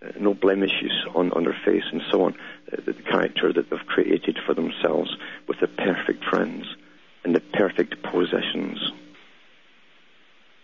uh, 0.00 0.12
no 0.20 0.32
blemishes 0.32 0.92
on, 1.12 1.32
on 1.32 1.42
their 1.42 1.60
face 1.64 1.84
and 1.90 2.02
so 2.08 2.22
on. 2.22 2.36
Uh, 2.72 2.82
the 2.86 2.92
character 2.92 3.52
that 3.52 3.68
they've 3.68 3.86
created 3.86 4.38
for 4.46 4.54
themselves 4.54 5.16
with 5.48 5.58
the 5.58 5.66
perfect 5.66 6.22
friends 6.24 6.66
and 7.24 7.34
the 7.34 7.40
perfect 7.40 8.00
possessions. 8.04 8.92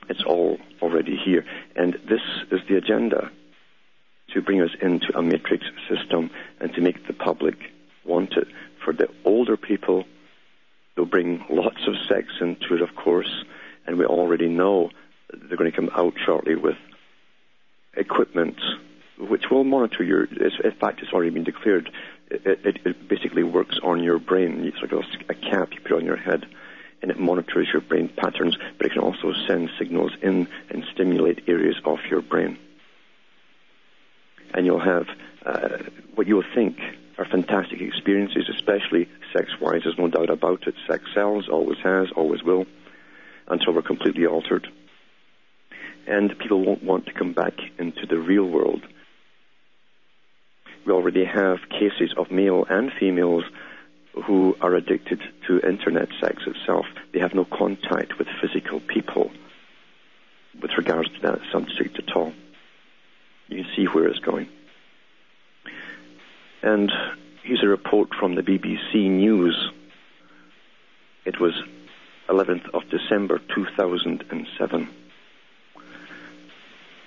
It's 0.09 0.23
all 0.25 0.59
already 0.83 1.17
here. 1.17 1.45
And 1.75 1.95
this 2.09 2.21
is 2.51 2.61
the 2.69 2.77
agenda 2.77 3.31
to 4.35 4.43
bring 4.43 4.61
us 4.61 4.71
into 4.81 5.17
a 5.17 5.23
matrix 5.23 5.65
system 5.89 6.31
and 6.61 6.73
to 6.75 6.81
make 6.81 7.07
the 7.07 7.13
public 7.13 7.57
want 8.05 8.33
it. 8.35 8.49
For 8.85 8.93
the 8.93 9.09
older 9.25 9.57
people, 9.57 10.05
they'll 10.95 11.07
bring 11.07 11.45
lots 11.49 11.87
of 11.87 11.95
sex 12.09 12.29
into 12.41 12.75
it, 12.75 12.83
of 12.83 12.95
course, 12.95 13.45
and 13.87 13.99
we 13.99 14.05
already 14.05 14.49
know 14.49 14.91
they're 15.33 15.57
going 15.57 15.71
to 15.71 15.77
come 15.77 15.91
out 15.95 16.15
shortly 16.25 16.55
with 16.55 16.77
equipment 17.97 18.59
which 19.19 19.45
will 19.51 19.65
monitor 19.65 20.03
your. 20.03 20.25
In 20.25 20.73
fact, 20.79 21.01
it's 21.03 21.13
already 21.13 21.31
been 21.31 21.45
declared. 21.45 21.91
It, 22.31 22.61
it, 22.65 22.79
it 22.85 23.09
basically 23.09 23.43
works 23.43 23.79
on 23.83 24.03
your 24.03 24.19
brain. 24.19 24.65
It's 24.65 24.83
like 24.83 24.93
a, 24.93 25.03
a 25.31 25.35
cap 25.35 25.73
you 25.73 25.81
put 25.81 25.93
on 25.93 26.05
your 26.05 26.17
head, 26.17 26.45
and 27.03 27.11
it 27.11 27.19
monitors 27.19 27.69
your 27.73 27.83
brain 27.83 28.09
patterns. 28.17 28.57
But 28.79 28.87
it 28.87 28.93
can 28.93 29.03
also 29.03 29.33
send 29.47 29.71
signals 29.79 30.13
in 30.23 30.49
and 30.71 30.85
stimulate 30.93 31.49
areas 31.49 31.77
of 31.85 31.99
your 32.11 32.23
brain. 32.23 32.59
And 34.55 34.67
you'll 34.67 34.81
have 34.81 35.07
uh, 35.45 35.79
what 36.15 36.27
you'll 36.27 36.45
think 36.55 36.79
are 37.19 37.25
fantastic 37.25 37.81
experiences, 37.81 38.49
especially 38.49 39.09
sex-wise. 39.33 39.83
There's 39.85 39.99
no 39.99 40.09
doubt 40.09 40.31
about 40.31 40.67
it. 40.67 40.75
Sex 40.87 41.05
sells, 41.15 41.49
always 41.49 41.79
has, 41.83 42.09
always 42.15 42.43
will, 42.43 42.67
until 43.49 43.73
we're 43.73 43.83
completely 43.83 44.27
altered 44.27 44.69
and 46.07 46.39
people 46.39 46.65
won't 46.65 46.83
want 46.83 47.07
to 47.07 47.13
come 47.13 47.33
back 47.33 47.55
into 47.79 48.07
the 48.07 48.19
real 48.19 48.45
world. 48.45 48.83
We 50.87 50.93
already 50.93 51.25
have 51.25 51.59
cases 51.69 52.15
of 52.17 52.31
male 52.31 52.65
and 52.69 52.93
females 52.99 53.45
who 54.25 54.57
are 54.61 54.75
addicted 54.75 55.21
to 55.47 55.61
internet 55.61 56.09
sex 56.21 56.43
itself. 56.47 56.87
They 57.13 57.21
have 57.21 57.35
no 57.35 57.45
contact 57.45 58.19
with 58.19 58.29
physical 58.41 58.81
people 58.81 59.31
with 60.61 60.71
regards 60.77 61.11
to 61.11 61.21
that 61.21 61.41
subject 61.53 61.99
at 61.99 62.17
all. 62.17 62.33
You 63.49 63.63
can 63.63 63.73
see 63.77 63.85
where 63.85 64.09
it's 64.09 64.19
going. 64.19 64.49
And 66.63 66.91
here's 67.43 67.63
a 67.63 67.69
report 67.69 68.15
from 68.19 68.35
the 68.35 68.43
BBC 68.43 69.09
News. 69.11 69.71
It 71.25 71.39
was 71.39 71.55
11th 72.29 72.69
of 72.75 72.89
December 72.91 73.41
2007 73.55 74.89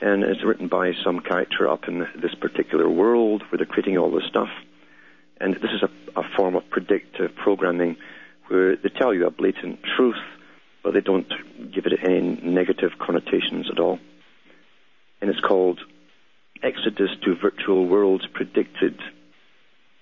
and 0.01 0.23
it's 0.23 0.43
written 0.43 0.67
by 0.67 0.93
some 1.03 1.19
character 1.19 1.67
up 1.67 1.87
in 1.87 2.07
this 2.15 2.33
particular 2.35 2.89
world 2.89 3.43
where 3.49 3.57
they're 3.57 3.65
creating 3.65 3.97
all 3.97 4.11
this 4.11 4.25
stuff. 4.27 4.49
And 5.39 5.55
this 5.55 5.72
is 5.72 5.84
a, 5.84 6.19
a 6.19 6.24
form 6.36 6.55
of 6.55 6.69
predictive 6.69 7.36
programming 7.36 7.98
where 8.48 8.75
they 8.75 8.89
tell 8.89 9.13
you 9.13 9.25
a 9.25 9.31
blatant 9.31 9.79
truth, 9.96 10.22
but 10.84 10.93
they 10.93 11.01
don't 11.01 11.29
give 11.74 11.86
it 11.86 12.00
any 12.03 12.22
negative 12.41 12.91
connotations 13.00 13.69
at 13.72 13.79
all. 13.79 14.00
And 15.22 15.29
it's 15.29 15.39
called 15.39 15.79
Exodus 16.62 17.12
to 17.24 17.36
Virtual 17.36 17.86
Worlds 17.88 18.25
Predicted. 18.34 19.00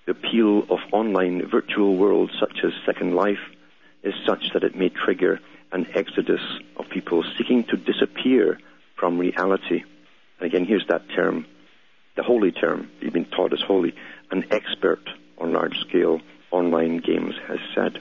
The 0.06 0.12
appeal 0.12 0.64
of 0.70 0.78
online 0.92 1.46
virtual 1.48 1.96
worlds 1.96 2.32
such 2.40 2.64
as 2.64 2.72
Second 2.86 3.14
Life 3.14 3.38
is 4.02 4.14
such 4.26 4.52
that 4.54 4.64
it 4.64 4.74
may 4.74 4.88
trigger 4.88 5.38
an 5.70 5.86
exodus 5.94 6.40
of 6.76 6.88
people 6.88 7.22
seeking 7.36 7.64
to 7.64 7.76
disappear 7.76 8.58
from 8.96 9.18
reality. 9.18 9.82
And 10.40 10.46
again, 10.46 10.64
here's 10.64 10.86
that 10.88 11.02
term, 11.14 11.46
the 12.16 12.22
holy 12.22 12.52
term, 12.52 12.90
you've 13.00 13.12
been 13.12 13.26
taught 13.26 13.52
as 13.52 13.60
holy. 13.60 13.94
An 14.30 14.44
expert 14.50 15.08
on 15.38 15.52
large 15.52 15.78
scale 15.88 16.20
online 16.50 16.98
games 16.98 17.34
has 17.46 17.58
said. 17.74 17.98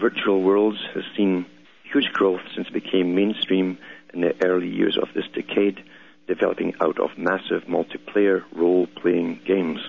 Virtual 0.00 0.42
worlds 0.42 0.78
has 0.94 1.04
seen 1.16 1.46
huge 1.92 2.12
growth 2.12 2.40
since 2.54 2.68
it 2.68 2.72
became 2.72 3.14
mainstream 3.14 3.78
in 4.14 4.20
the 4.20 4.34
early 4.44 4.68
years 4.68 4.98
of 5.00 5.08
this 5.14 5.26
decade, 5.34 5.82
developing 6.26 6.74
out 6.80 6.98
of 7.00 7.16
massive 7.16 7.64
multiplayer 7.64 8.42
role 8.52 8.86
playing 8.86 9.40
games. 9.46 9.80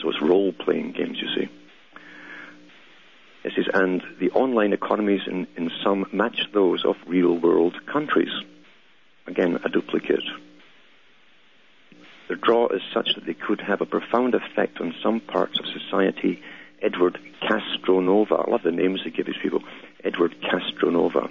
So 0.00 0.10
it's 0.10 0.20
role 0.20 0.52
playing 0.52 0.92
games, 0.92 1.18
you 1.20 1.28
see. 1.34 1.48
It 3.44 3.52
says, 3.54 3.66
and 3.72 4.02
the 4.18 4.30
online 4.30 4.72
economies 4.72 5.22
in, 5.26 5.46
in 5.56 5.70
some 5.84 6.06
match 6.12 6.48
those 6.52 6.84
of 6.84 6.96
real 7.06 7.38
world 7.38 7.76
countries. 7.86 8.32
Again, 9.26 9.58
a 9.64 9.68
duplicate. 9.68 10.24
Their 12.28 12.36
draw 12.36 12.68
is 12.68 12.82
such 12.92 13.14
that 13.14 13.24
they 13.24 13.34
could 13.34 13.60
have 13.60 13.80
a 13.80 13.86
profound 13.86 14.34
effect 14.34 14.80
on 14.80 14.94
some 15.02 15.20
parts 15.20 15.58
of 15.58 15.66
society. 15.66 16.42
Edward 16.82 17.18
Castronova, 17.42 18.46
I 18.46 18.50
love 18.50 18.62
the 18.62 18.72
names 18.72 19.02
they 19.04 19.10
give 19.10 19.26
these 19.26 19.36
people. 19.40 19.62
Edward 20.04 20.34
Castronova, 20.40 21.30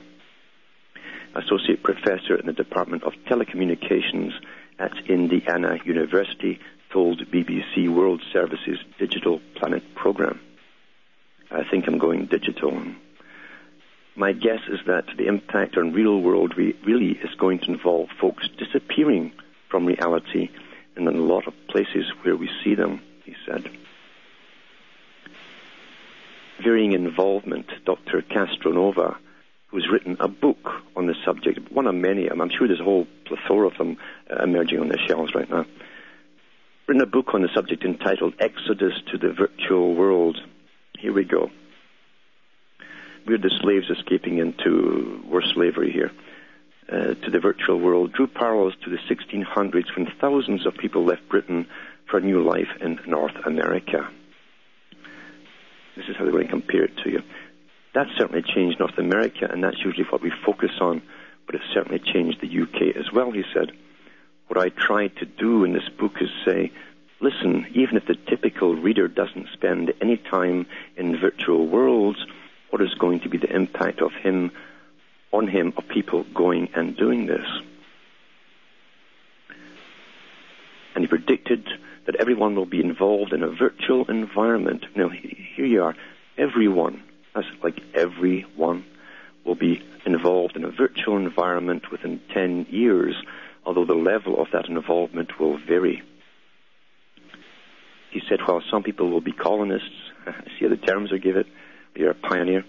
Associate 1.35 1.81
Professor 1.81 2.35
in 2.35 2.45
the 2.45 2.53
Department 2.53 3.03
of 3.03 3.13
Telecommunications 3.27 4.31
at 4.79 4.93
Indiana 5.07 5.77
University, 5.85 6.59
told 6.91 7.19
BBC 7.31 7.93
World 7.93 8.21
Service's 8.31 8.79
Digital 8.97 9.41
Planet 9.55 9.83
program. 9.95 10.39
I 11.51 11.63
think 11.69 11.87
I'm 11.87 11.97
going 11.97 12.25
digital 12.25 12.81
my 14.15 14.31
guess 14.31 14.61
is 14.69 14.79
that 14.87 15.05
the 15.17 15.27
impact 15.27 15.77
on 15.77 15.91
real 15.93 16.21
world 16.21 16.53
re- 16.57 16.75
really 16.85 17.11
is 17.11 17.35
going 17.37 17.59
to 17.59 17.71
involve 17.71 18.09
folks 18.19 18.47
disappearing 18.57 19.33
from 19.69 19.85
reality 19.85 20.49
in 20.97 21.07
a 21.07 21.11
lot 21.11 21.47
of 21.47 21.53
places 21.67 22.11
where 22.23 22.35
we 22.35 22.49
see 22.63 22.75
them, 22.75 23.01
he 23.23 23.35
said. 23.45 23.69
varying 26.63 26.93
involvement, 26.93 27.67
Dr. 27.85 28.21
Castronova, 28.21 29.17
who's 29.67 29.87
written 29.91 30.17
a 30.19 30.27
book 30.27 30.69
on 30.95 31.07
the 31.07 31.15
subject, 31.25 31.71
one 31.71 31.87
of 31.87 31.95
many. 31.95 32.27
I'm 32.27 32.49
sure 32.49 32.67
there's 32.67 32.79
a 32.79 32.83
whole 32.83 33.07
plethora 33.25 33.67
of 33.67 33.77
them 33.77 33.97
uh, 34.29 34.43
emerging 34.43 34.79
on 34.79 34.87
the 34.87 34.97
shelves 35.07 35.35
right 35.35 35.49
now. 35.49 35.65
Written 36.87 37.01
a 37.01 37.07
book 37.07 37.33
on 37.33 37.41
the 37.41 37.49
subject 37.53 37.83
entitled 37.83 38.35
Exodus 38.39 38.93
to 39.11 39.17
the 39.17 39.33
Virtual 39.33 39.95
World. 39.95 40.37
Here 40.97 41.11
we 41.11 41.23
go. 41.23 41.49
We're 43.27 43.39
the 43.39 43.51
slaves 43.61 43.89
escaping 43.89 44.37
into 44.37 45.23
worse 45.27 45.51
slavery 45.53 45.91
here. 45.91 46.11
Uh, 46.87 47.15
to 47.15 47.31
the 47.31 47.39
virtual 47.39 47.79
world 47.79 48.13
drew 48.13 48.27
parallels 48.27 48.75
to 48.83 48.91
the 48.91 48.99
1600s 49.09 49.95
when 49.95 50.05
thousands 50.21 50.67
of 50.67 50.77
people 50.77 51.03
left 51.03 51.27
Britain 51.29 51.65
for 52.05 52.17
a 52.17 52.21
new 52.21 52.43
life 52.43 52.69
in 52.79 52.99
North 53.07 53.35
America. 53.43 54.07
This 55.95 56.05
is 56.07 56.15
how 56.15 56.25
they 56.25 56.31
want 56.31 56.43
to 56.43 56.49
compare 56.51 56.83
it 56.83 56.95
to 57.03 57.09
you. 57.09 57.23
That 57.95 58.05
certainly 58.15 58.43
changed 58.43 58.79
North 58.79 58.99
America, 58.99 59.47
and 59.49 59.63
that's 59.63 59.83
usually 59.83 60.05
what 60.11 60.21
we 60.21 60.31
focus 60.45 60.73
on, 60.79 61.01
but 61.47 61.55
it 61.55 61.61
certainly 61.73 61.97
changed 61.97 62.41
the 62.41 62.61
UK 62.61 62.95
as 62.95 63.11
well, 63.11 63.31
he 63.31 63.43
said. 63.51 63.71
What 64.47 64.59
I 64.59 64.69
tried 64.69 65.15
to 65.17 65.25
do 65.25 65.63
in 65.63 65.73
this 65.73 65.89
book 65.89 66.21
is 66.21 66.29
say, 66.45 66.71
listen, 67.19 67.65
even 67.73 67.97
if 67.97 68.05
the 68.05 68.15
typical 68.29 68.75
reader 68.75 69.07
doesn't 69.07 69.47
spend 69.53 69.91
any 70.01 70.17
time 70.17 70.67
in 70.97 71.19
virtual 71.19 71.65
worlds, 71.65 72.23
what 72.69 72.83
is 72.83 72.93
going 72.93 73.21
to 73.21 73.29
be 73.29 73.39
the 73.39 73.55
impact 73.55 74.01
of 74.01 74.11
him 74.11 74.51
on 75.35 75.47
him 75.47 75.73
of 75.77 75.87
people 75.87 76.25
going 76.33 76.69
and 76.75 76.95
doing 76.95 77.25
this? 77.25 77.45
And 80.95 81.03
he 81.03 81.07
predicted 81.07 81.67
that 82.05 82.15
everyone 82.15 82.55
will 82.55 82.65
be 82.65 82.79
involved 82.79 83.33
in 83.33 83.43
a 83.43 83.49
virtual 83.49 84.09
environment. 84.09 84.85
Now, 84.95 85.09
here 85.09 85.65
you 85.65 85.83
are. 85.83 85.95
Everyone, 86.37 87.03
that's 87.33 87.47
like 87.63 87.81
everyone, 87.93 88.85
will 89.45 89.55
be 89.55 89.83
involved 90.05 90.55
in 90.55 90.63
a 90.63 90.71
virtual 90.71 91.17
environment 91.17 91.91
within 91.91 92.21
10 92.33 92.67
years, 92.69 93.15
although 93.65 93.85
the 93.85 93.93
level 93.93 94.41
of 94.41 94.47
that 94.53 94.67
involvement 94.67 95.39
will 95.39 95.57
vary. 95.57 96.01
He 98.11 98.21
said, 98.29 98.39
while 98.45 98.61
some 98.71 98.83
people 98.83 99.09
will 99.09 99.21
be 99.21 99.33
colonists, 99.33 99.89
see 100.25 100.65
how 100.65 100.69
the 100.69 100.77
terms 100.77 101.11
are 101.11 101.17
given, 101.17 101.45
you're 101.95 102.11
a 102.11 102.15
pioneer, 102.15 102.63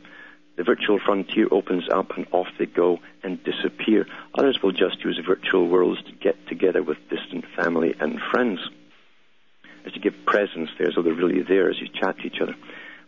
the 0.57 0.65
virtual 0.65 0.99
frontier 0.99 1.47
opens 1.51 1.85
up 1.91 2.17
and 2.17 2.27
off 2.33 2.49
they 2.59 2.67
go 2.67 2.99
and 3.23 3.43
disappear. 3.45 4.07
Others 4.39 4.63
will 4.63 4.73
just 4.73 5.05
use 5.05 5.21
virtual 5.27 5.69
worlds 5.69 6.03
to 6.05 6.13
get 6.13 6.47
together 6.49 6.83
with 6.83 6.97
distant 7.11 7.45
family 7.55 7.95
and 8.01 8.21
friends 8.31 8.61
As 9.85 9.93
to 9.93 10.01
give 10.01 10.15
presence 10.27 10.71
there 10.79 10.91
so 10.93 11.03
they're 11.03 11.15
really 11.15 11.43
there 11.43 11.71
as 11.71 11.79
you 11.81 11.89
chat 11.89 12.19
to 12.19 12.27
each 12.27 12.41
other. 12.41 12.57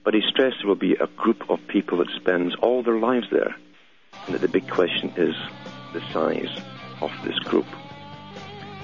But 0.05 0.15
he 0.15 0.21
stressed 0.29 0.59
there 0.61 0.69
will 0.69 0.77
be 0.77 0.95
a 0.95 1.07
group 1.07 1.51
of 1.51 1.67
people 1.67 1.99
that 1.99 2.11
spends 2.17 2.55
all 2.57 2.83
their 2.83 2.99
lives 2.99 3.27
there. 3.31 3.57
And 4.27 4.35
that 4.35 4.41
the 4.41 4.49
big 4.49 4.69
question 4.69 5.13
is 5.17 5.35
the 5.93 6.03
size 6.13 6.63
of 7.01 7.11
this 7.25 7.39
group. 7.41 7.67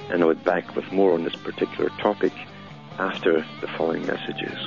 And 0.09 0.23
I'll 0.23 0.33
be 0.33 0.43
back 0.43 0.75
with 0.75 0.91
more 0.91 1.13
on 1.13 1.23
this 1.23 1.35
particular 1.35 1.89
topic 2.01 2.33
after 2.97 3.45
the 3.61 3.67
following 3.67 4.05
messages. 4.05 4.57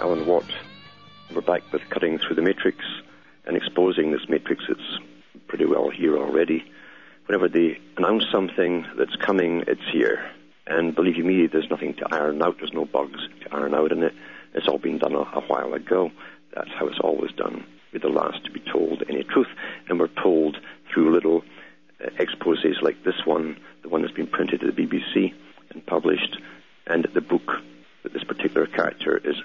Alan 0.00 0.26
Watt. 0.26 0.44
We're 1.34 1.40
back 1.40 1.72
with 1.72 1.82
cutting 1.90 2.18
through 2.18 2.36
the 2.36 2.42
matrix 2.42 2.78
and 3.46 3.56
exposing 3.56 4.12
this 4.12 4.28
matrix. 4.28 4.64
It's 4.68 4.98
pretty 5.48 5.64
well 5.64 5.90
here 5.90 6.16
already. 6.16 6.64
Whenever 7.26 7.48
they 7.48 7.78
announce 7.96 8.24
something 8.30 8.86
that's 8.96 9.16
coming, 9.16 9.64
it's 9.66 9.82
here. 9.92 10.30
And 10.68 10.94
believe 10.94 11.16
you 11.16 11.24
me, 11.24 11.48
there's 11.48 11.68
nothing 11.68 11.94
to 11.94 12.14
iron 12.14 12.40
out. 12.42 12.58
There's 12.58 12.72
no 12.72 12.84
bugs 12.84 13.18
to 13.42 13.54
iron 13.54 13.74
out 13.74 13.90
in 13.90 14.04
it. 14.04 14.14
It's 14.54 14.68
all 14.68 14.78
been 14.78 14.98
done 14.98 15.14
a, 15.14 15.22
a 15.22 15.40
while 15.48 15.74
ago. 15.74 16.12
That's 16.54 16.70
how 16.78 16.86
it's 16.86 17.00
always 17.00 17.32
done. 17.32 17.64
We're 17.92 17.98
the 17.98 18.08
last 18.08 18.44
to 18.44 18.52
be 18.52 18.60
told 18.72 19.02
any 19.08 19.24
truth, 19.24 19.48
and 19.88 19.98
we're 19.98 20.22
told 20.22 20.58
through 20.92 21.12
little 21.12 21.42
uh, 22.04 22.10
exposes 22.20 22.76
like 22.82 23.02
this 23.02 23.26
one, 23.26 23.58
the 23.82 23.88
one 23.88 24.02
that's 24.02 24.14
been 24.14 24.28
printed 24.28 24.62
at 24.62 24.76
the 24.76 24.82
BBC 24.82 25.32
and 25.70 25.84
published, 25.86 26.38
and 26.86 27.08
the 27.14 27.20
book 27.20 27.50
that 28.04 28.12
this 28.12 28.24
particular 28.24 28.66
character 28.66 29.20
is 29.24 29.36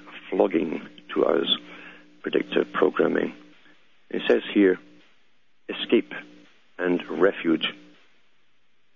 flogging 0.44 0.82
to 1.14 1.26
us 1.26 1.48
predictive 2.22 2.72
programming. 2.74 3.34
It 4.10 4.22
says 4.28 4.42
here, 4.54 4.78
escape 5.70 6.14
and 6.78 7.02
refuge. 7.10 7.74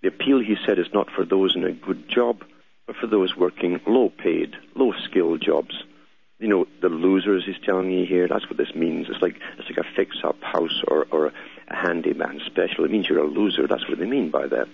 The 0.02 0.08
appeal, 0.08 0.40
he 0.40 0.56
said, 0.66 0.78
is 0.78 0.92
not 0.92 1.10
for 1.10 1.24
those 1.24 1.56
in 1.56 1.64
a 1.64 1.72
good 1.72 2.08
job, 2.08 2.44
but 2.86 2.96
for 2.96 3.06
those 3.06 3.34
working 3.36 3.80
low 3.86 4.10
paid, 4.10 4.56
low 4.74 4.92
skilled 5.04 5.40
jobs. 5.40 5.74
You 6.38 6.48
know, 6.48 6.66
the 6.82 6.88
losers 6.88 7.44
he's 7.46 7.64
telling 7.64 7.90
you 7.90 8.06
here, 8.06 8.28
that's 8.28 8.48
what 8.48 8.58
this 8.58 8.74
means. 8.74 9.06
It's 9.08 9.22
like 9.22 9.36
it's 9.58 9.68
like 9.68 9.84
a 9.84 9.96
fix 9.96 10.16
up 10.22 10.36
house 10.42 10.82
or, 10.86 11.06
or 11.10 11.26
a 11.26 11.32
handyman 11.74 12.40
special. 12.46 12.84
It 12.84 12.90
means 12.90 13.08
you're 13.08 13.24
a 13.24 13.26
loser. 13.26 13.66
That's 13.66 13.88
what 13.88 13.98
they 13.98 14.06
mean 14.06 14.30
by 14.30 14.46
that. 14.46 14.68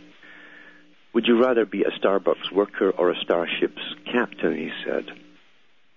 Would 1.14 1.26
you 1.26 1.40
rather 1.40 1.64
be 1.64 1.84
a 1.84 1.90
Starbucks 1.90 2.52
worker 2.52 2.90
or 2.90 3.10
a 3.10 3.16
starship's 3.22 3.94
captain? 4.12 4.56
He 4.56 4.70
said. 4.84 5.23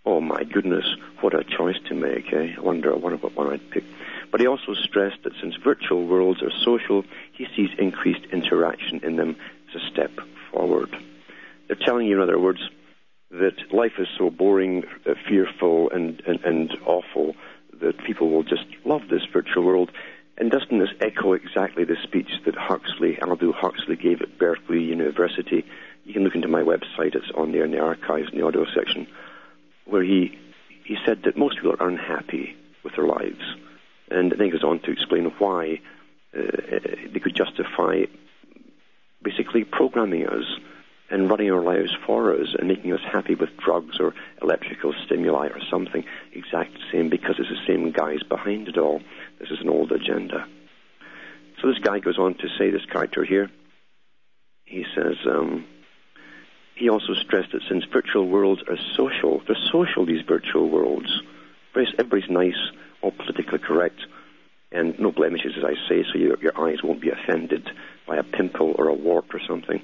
Oh 0.10 0.22
my 0.22 0.46
goodness, 0.46 0.86
what 1.20 1.34
a 1.34 1.44
choice 1.44 1.76
to 1.90 1.94
make, 1.94 2.32
eh? 2.32 2.54
I 2.58 2.62
wonder, 2.62 2.94
I 2.94 2.96
wonder 2.96 3.18
what 3.18 3.36
one 3.36 3.52
I'd 3.52 3.72
pick. 3.72 3.84
But 4.32 4.40
he 4.40 4.48
also 4.48 4.74
stressed 4.74 5.24
that 5.26 5.34
since 5.42 5.56
virtual 5.58 6.08
worlds 6.08 6.42
are 6.42 6.52
social, 6.64 7.04
he 7.34 7.46
sees 7.58 7.72
increased 7.78 8.24
interaction 8.32 9.02
in 9.04 9.18
them 9.18 9.36
as 9.68 9.82
a 9.82 9.86
step 9.92 10.12
forward. 10.50 10.96
They're 11.68 11.76
telling 11.76 12.08
you, 12.08 12.16
in 12.16 12.22
other 12.22 12.40
words, 12.40 12.70
that 13.32 13.74
life 13.74 14.00
is 14.00 14.08
so 14.18 14.30
boring, 14.30 14.86
uh, 15.06 15.16
fearful, 15.28 15.90
and, 15.90 16.22
and, 16.26 16.40
and 16.46 16.78
awful 16.86 17.36
that 17.82 17.98
people 18.06 18.30
will 18.30 18.44
just 18.44 18.64
love 18.86 19.02
this 19.10 19.26
virtual 19.34 19.66
world 19.66 19.92
and 20.38 20.50
doesn't 20.50 20.80
this 20.80 20.94
echo 21.02 21.34
exactly 21.34 21.84
the 21.84 21.98
speech 22.02 22.30
that 22.46 22.56
Huxley, 22.56 23.20
Aldous 23.22 23.56
Huxley, 23.58 23.98
gave 23.98 24.22
at 24.22 24.38
Berkeley 24.38 24.84
University? 24.84 25.66
You 26.06 26.14
can 26.14 26.24
look 26.24 26.36
into 26.36 26.48
my 26.48 26.62
website; 26.62 27.14
it's 27.14 27.30
on 27.36 27.52
there 27.52 27.66
in 27.66 27.72
the 27.72 27.82
archives 27.82 28.30
in 28.32 28.40
the 28.40 28.46
audio 28.46 28.66
section, 28.74 29.06
where 29.88 30.04
he 30.04 30.38
he 30.84 30.98
said 31.06 31.24
that 31.24 31.38
most 31.38 31.58
people 31.58 31.74
are 31.74 31.88
unhappy 31.88 32.56
with 32.84 32.96
their 32.96 33.06
lives, 33.06 33.44
and 34.10 34.32
then 34.32 34.42
he 34.42 34.50
goes 34.50 34.64
on 34.64 34.80
to 34.80 34.92
explain 34.92 35.26
why 35.38 35.82
uh, 36.38 36.42
they 37.12 37.20
could 37.20 37.36
justify 37.36 38.04
basically 39.22 39.64
programming 39.64 40.26
us 40.28 40.46
and 41.10 41.30
running 41.30 41.52
our 41.52 41.62
lives 41.62 41.96
for 42.06 42.34
us 42.34 42.54
and 42.58 42.68
making 42.68 42.92
us 42.94 43.02
happy 43.12 43.36
with 43.36 43.56
drugs 43.58 44.00
or 44.00 44.14
electrical 44.42 44.94
stimuli 45.06 45.48
or 45.48 45.60
something 45.70 46.04
exact 46.34 46.72
same 46.92 47.10
because 47.10 47.36
it's 47.40 47.50
the 47.50 47.66
same 47.66 47.92
guys 47.92 48.22
behind 48.24 48.68
it 48.68 48.78
all. 48.78 49.02
This 49.40 49.50
is 49.50 49.60
an 49.62 49.70
old 49.70 49.92
agenda. 49.92 50.48
So 51.62 51.68
this 51.70 51.80
guy 51.80 52.00
goes 52.00 52.20
on 52.20 52.36
to 52.36 52.48
say, 52.58 52.70
this 52.70 52.86
character 52.86 53.24
here, 53.24 53.50
he 54.66 54.86
says, 54.96 55.16
um, 55.26 55.66
he 56.78 56.90
also 56.90 57.14
stressed 57.16 57.52
that 57.54 57.64
since 57.68 57.84
virtual 57.86 58.28
worlds 58.28 58.62
are 58.68 58.78
social, 58.96 59.42
they're 59.48 59.58
social, 59.72 60.06
these 60.06 60.22
virtual 60.22 60.70
worlds. 60.70 61.22
Everybody's 61.76 62.30
nice, 62.30 62.58
all 63.02 63.12
politically 63.12 63.60
correct, 63.60 64.00
and 64.72 64.98
no 65.00 65.12
blemishes, 65.12 65.54
as 65.58 65.64
I 65.64 65.74
say, 65.88 66.04
so 66.12 66.18
your, 66.18 66.40
your 66.40 66.60
eyes 66.60 66.84
won't 66.84 67.02
be 67.02 67.10
offended 67.10 67.70
by 68.08 68.18
a 68.18 68.24
pimple 68.24 68.76
or 68.78 68.88
a 68.88 68.94
wart 68.94 69.26
or 69.34 69.40
something. 69.48 69.82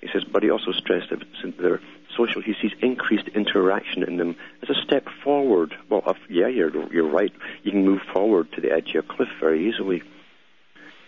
He 0.00 0.08
says, 0.12 0.24
but 0.24 0.42
he 0.42 0.50
also 0.50 0.72
stressed 0.72 1.10
that 1.10 1.22
since 1.42 1.56
they're 1.58 1.80
social, 2.16 2.40
he 2.40 2.54
sees 2.60 2.72
increased 2.80 3.28
interaction 3.28 4.02
in 4.02 4.16
them 4.16 4.36
as 4.62 4.70
a 4.70 4.80
step 4.82 5.06
forward. 5.24 5.74
Well, 5.90 6.02
if, 6.06 6.16
yeah, 6.28 6.48
you're, 6.48 6.92
you're 6.92 7.08
right. 7.08 7.32
You 7.62 7.72
can 7.72 7.84
move 7.84 8.00
forward 8.12 8.52
to 8.52 8.60
the 8.60 8.70
edge 8.70 8.94
of 8.94 9.04
a 9.04 9.08
cliff 9.08 9.28
very 9.40 9.68
easily. 9.68 10.02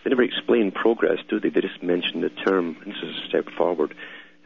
They 0.03 0.09
never 0.09 0.23
explain 0.23 0.71
progress, 0.71 1.19
do 1.29 1.39
they? 1.39 1.49
They 1.49 1.61
just 1.61 1.83
mention 1.83 2.21
the 2.21 2.29
term, 2.29 2.75
this 2.85 2.97
is 3.01 3.17
a 3.23 3.27
step 3.27 3.49
forward. 3.55 3.93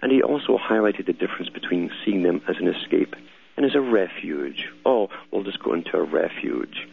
And 0.02 0.12
he 0.12 0.22
also 0.22 0.58
highlighted 0.58 1.06
the 1.06 1.14
difference 1.14 1.50
between 1.50 1.90
seeing 2.04 2.24
them 2.24 2.42
as 2.48 2.58
an 2.60 2.68
escape 2.68 3.16
and 3.58 3.66
as 3.66 3.76
a 3.76 3.82
refuge. 3.82 4.68
Oh, 4.86 5.10
we'll 5.32 5.44
just 5.44 5.64
go 5.64 5.74
into 5.74 5.98
a 5.98 6.04
refuge. 6.04 6.88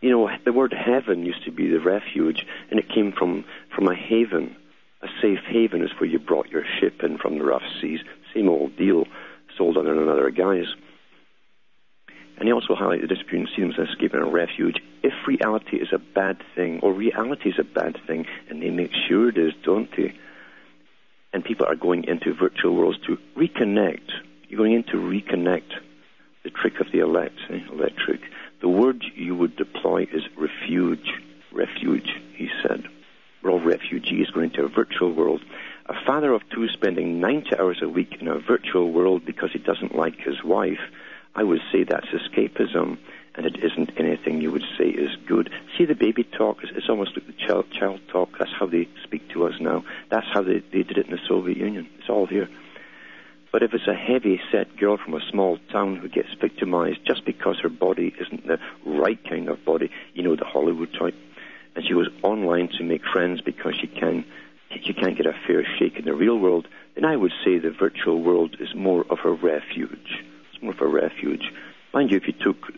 You 0.00 0.10
know, 0.10 0.30
the 0.44 0.52
word 0.52 0.72
heaven 0.72 1.24
used 1.24 1.44
to 1.44 1.50
be 1.50 1.68
the 1.68 1.80
refuge, 1.80 2.44
and 2.70 2.78
it 2.78 2.88
came 2.88 3.12
from, 3.12 3.44
from 3.74 3.88
a 3.88 3.94
haven 3.94 4.56
a 5.04 5.08
safe 5.20 5.40
haven 5.46 5.82
is 5.82 5.90
where 6.00 6.08
you 6.08 6.18
brought 6.18 6.48
your 6.48 6.64
ship 6.80 7.02
in 7.02 7.18
from 7.18 7.38
the 7.38 7.44
rough 7.44 7.62
seas. 7.80 8.00
Same 8.32 8.48
old 8.48 8.74
deal, 8.76 9.04
sold 9.56 9.76
under 9.76 9.92
another 9.92 10.30
guise. 10.30 10.74
And 12.38 12.48
he 12.48 12.52
also 12.52 12.74
highlighted 12.74 13.02
the 13.02 13.08
difference 13.08 13.24
between 13.24 13.48
seeing 13.54 13.68
them 13.68 13.80
as 13.82 13.90
escape 13.90 14.14
and 14.14 14.22
a 14.22 14.26
refuge. 14.26 14.78
If 15.02 15.12
reality 15.26 15.76
is 15.76 15.88
a 15.92 15.98
bad 15.98 16.38
thing, 16.54 16.80
or 16.80 16.94
reality 16.94 17.50
is 17.50 17.58
a 17.58 17.64
bad 17.64 17.98
thing, 18.06 18.24
and 18.48 18.62
they 18.62 18.70
make 18.70 18.92
sure 19.06 19.28
it 19.28 19.36
is, 19.36 19.52
don't 19.62 19.90
they? 19.94 20.14
And 21.34 21.44
people 21.44 21.66
are 21.66 21.74
going 21.74 22.04
into 22.04 22.32
virtual 22.32 22.76
worlds 22.76 22.98
to 23.06 23.18
reconnect 23.36 24.08
You're 24.48 24.58
going 24.58 24.72
in 24.72 24.84
to 24.84 24.92
reconnect 24.92 25.72
the 26.44 26.50
trick 26.50 26.80
of 26.80 26.92
the 26.92 27.00
elect, 27.00 27.36
eh, 27.50 27.58
electric. 27.72 28.20
The 28.60 28.68
word 28.68 29.04
you 29.16 29.34
would 29.34 29.56
deploy 29.56 30.06
is 30.12 30.22
refuge. 30.36 31.12
Refuge, 31.52 32.08
he 32.36 32.48
said. 32.62 32.84
We're 33.42 33.50
all 33.50 33.60
refugees 33.60 34.30
going 34.30 34.50
into 34.50 34.64
a 34.64 34.68
virtual 34.68 35.12
world. 35.12 35.42
A 35.86 35.94
father 36.06 36.32
of 36.32 36.48
two 36.50 36.68
spending 36.68 37.20
90 37.20 37.58
hours 37.58 37.78
a 37.82 37.88
week 37.88 38.16
in 38.20 38.28
a 38.28 38.38
virtual 38.38 38.92
world 38.92 39.26
because 39.26 39.50
he 39.52 39.58
doesn't 39.58 39.94
like 39.94 40.16
his 40.18 40.44
wife, 40.44 40.80
I 41.34 41.42
would 41.42 41.60
say 41.72 41.82
that's 41.82 42.06
escapism, 42.06 42.96
and 43.34 43.46
it 43.46 43.56
isn't 43.62 43.90
anything 43.98 44.40
you 44.40 44.52
would 44.52 44.64
say 44.78 44.84
is 44.84 45.10
good. 45.26 45.50
See 45.76 45.84
the 45.84 45.94
baby 45.94 46.22
talk? 46.22 46.58
It's 46.62 46.88
almost 46.88 47.16
like 47.16 47.26
the 47.26 47.46
child, 47.46 47.66
child 47.72 48.00
talk. 48.08 48.30
That's 48.38 48.52
how 48.58 48.66
they 48.66 48.88
speak 49.02 49.28
to 49.30 49.46
us 49.46 49.54
now. 49.60 49.84
That's 50.14 50.28
how 50.32 50.42
they, 50.42 50.62
they 50.72 50.84
did 50.84 50.96
it 50.96 51.06
in 51.06 51.10
the 51.10 51.18
Soviet 51.26 51.56
Union. 51.56 51.88
It's 51.98 52.08
all 52.08 52.24
here. 52.24 52.48
But 53.50 53.64
if 53.64 53.74
it's 53.74 53.88
a 53.88 53.94
heavy 53.94 54.40
set 54.52 54.76
girl 54.76 54.96
from 54.96 55.14
a 55.14 55.20
small 55.28 55.58
town 55.72 55.96
who 55.96 56.08
gets 56.08 56.28
victimized 56.40 57.00
just 57.04 57.24
because 57.24 57.58
her 57.64 57.68
body 57.68 58.14
isn't 58.20 58.46
the 58.46 58.60
right 58.86 59.18
kind 59.28 59.48
of 59.48 59.64
body, 59.64 59.90
you 60.12 60.22
know, 60.22 60.36
the 60.36 60.44
Hollywood 60.44 60.92
type, 60.96 61.16
and 61.74 61.84
she 61.84 61.94
goes 61.94 62.06
online 62.22 62.68
to 62.78 62.84
make 62.84 63.02
friends 63.12 63.40
because 63.40 63.74
she 63.80 63.88
can 63.88 64.24
she 64.84 64.92
can't 64.92 65.16
get 65.16 65.26
a 65.26 65.34
fair 65.48 65.66
shake 65.78 65.96
in 65.96 66.04
the 66.04 66.14
real 66.14 66.38
world, 66.38 66.68
then 66.94 67.04
I 67.04 67.16
would 67.16 67.32
say 67.44 67.58
the 67.58 67.70
virtual 67.72 68.22
world 68.22 68.56
is 68.60 68.72
more 68.72 69.04
of 69.10 69.18
a 69.24 69.32
refuge. 69.32 70.22
It's 70.52 70.62
more 70.62 70.74
of 70.74 70.80
a 70.80 70.86
refuge. 70.86 71.52
Mind 71.92 72.12
you, 72.12 72.18
if 72.18 72.28
you 72.28 72.34
took 72.34 72.72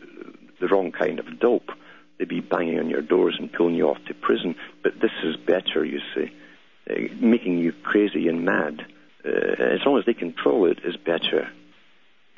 the 0.58 0.68
wrong 0.68 0.90
kind 0.90 1.18
of 1.18 1.38
dope, 1.38 1.70
they'd 2.18 2.28
be 2.28 2.40
banging 2.40 2.78
on 2.78 2.88
your 2.88 3.02
doors 3.02 3.36
and 3.38 3.52
pulling 3.52 3.74
you 3.74 3.88
off 3.88 3.98
to 4.06 4.14
prison. 4.14 4.54
But 4.82 5.00
this 5.00 5.12
is 5.22 5.36
better, 5.36 5.84
you 5.84 6.00
see, 6.14 6.24
uh, 6.24 6.45
making 7.20 7.58
you 7.58 7.72
crazy 7.82 8.28
and 8.28 8.44
mad 8.44 8.86
uh, 9.26 9.30
as 9.30 9.84
long 9.84 9.98
as 9.98 10.04
they 10.04 10.14
control 10.14 10.66
it, 10.66 10.78
is 10.84 10.96
better. 10.96 11.48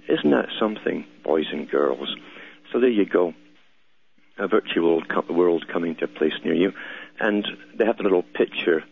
Isn't 0.08 0.30
that 0.30 0.48
something, 0.58 1.04
boys 1.22 1.46
and 1.52 1.68
girls? 1.68 2.16
So 2.72 2.80
there 2.80 2.88
you 2.88 3.04
go. 3.04 3.34
A 4.38 4.48
virtual 4.48 5.02
world 5.28 5.68
coming 5.68 5.96
to 5.96 6.04
a 6.04 6.08
place 6.08 6.32
near 6.44 6.54
you. 6.54 6.72
And 7.20 7.46
they 7.74 7.84
have 7.84 8.00
a 8.00 8.02
little 8.02 8.22
picture 8.22 8.84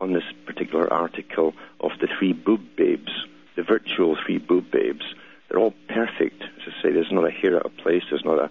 on 0.00 0.12
this 0.12 0.24
particular 0.46 0.90
article 0.90 1.52
of 1.80 1.90
the 2.00 2.08
three 2.18 2.32
boob 2.32 2.76
babes, 2.76 3.12
the 3.56 3.62
virtual 3.62 4.16
three 4.24 4.38
boob 4.38 4.70
babes. 4.70 5.04
They're 5.48 5.60
all 5.60 5.74
perfect. 5.88 6.42
As 6.42 6.72
I 6.78 6.82
say, 6.82 6.92
there's 6.92 7.12
not 7.12 7.26
a 7.26 7.30
hair 7.30 7.56
out 7.56 7.66
of 7.66 7.76
place. 7.76 8.04
There's 8.08 8.24
not 8.24 8.38
a 8.38 8.50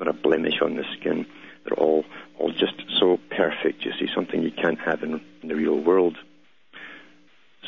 not 0.00 0.08
a 0.08 0.12
blemish 0.12 0.60
on 0.60 0.74
the 0.74 0.84
skin. 0.98 1.26
They're 1.64 1.78
all 1.78 2.04
all 2.38 2.52
just 2.52 2.74
so 2.98 3.18
perfect. 3.30 3.84
You 3.84 3.92
see, 3.92 4.08
something 4.14 4.42
you 4.42 4.50
can't 4.50 4.80
have 4.80 5.02
in, 5.02 5.20
in 5.42 5.48
the 5.48 5.54
real 5.54 5.78
world. 5.78 6.16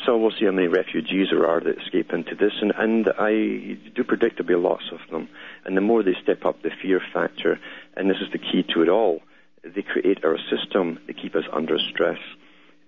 So 0.05 0.17
we'll 0.17 0.31
see 0.31 0.45
how 0.45 0.51
many 0.51 0.67
refugees 0.67 1.29
there 1.31 1.47
are 1.47 1.61
that 1.61 1.79
escape 1.79 2.11
into 2.11 2.35
this, 2.35 2.51
and, 2.61 2.73
and 2.77 3.09
I 3.17 3.77
do 3.95 4.03
predict 4.05 4.37
there'll 4.37 4.47
be 4.47 4.55
lots 4.55 4.91
of 4.91 4.99
them. 5.09 5.29
And 5.63 5.75
the 5.75 5.81
more 5.81 6.03
they 6.03 6.15
step 6.21 6.45
up 6.45 6.61
the 6.61 6.69
fear 6.69 7.01
factor, 7.13 7.59
and 7.95 8.09
this 8.09 8.17
is 8.21 8.31
the 8.31 8.37
key 8.37 8.63
to 8.73 8.81
it 8.81 8.89
all, 8.89 9.21
they 9.63 9.81
create 9.81 10.23
our 10.23 10.37
system, 10.37 10.99
they 11.07 11.13
keep 11.13 11.33
us 11.35 11.45
under 11.51 11.79
stress, 11.79 12.19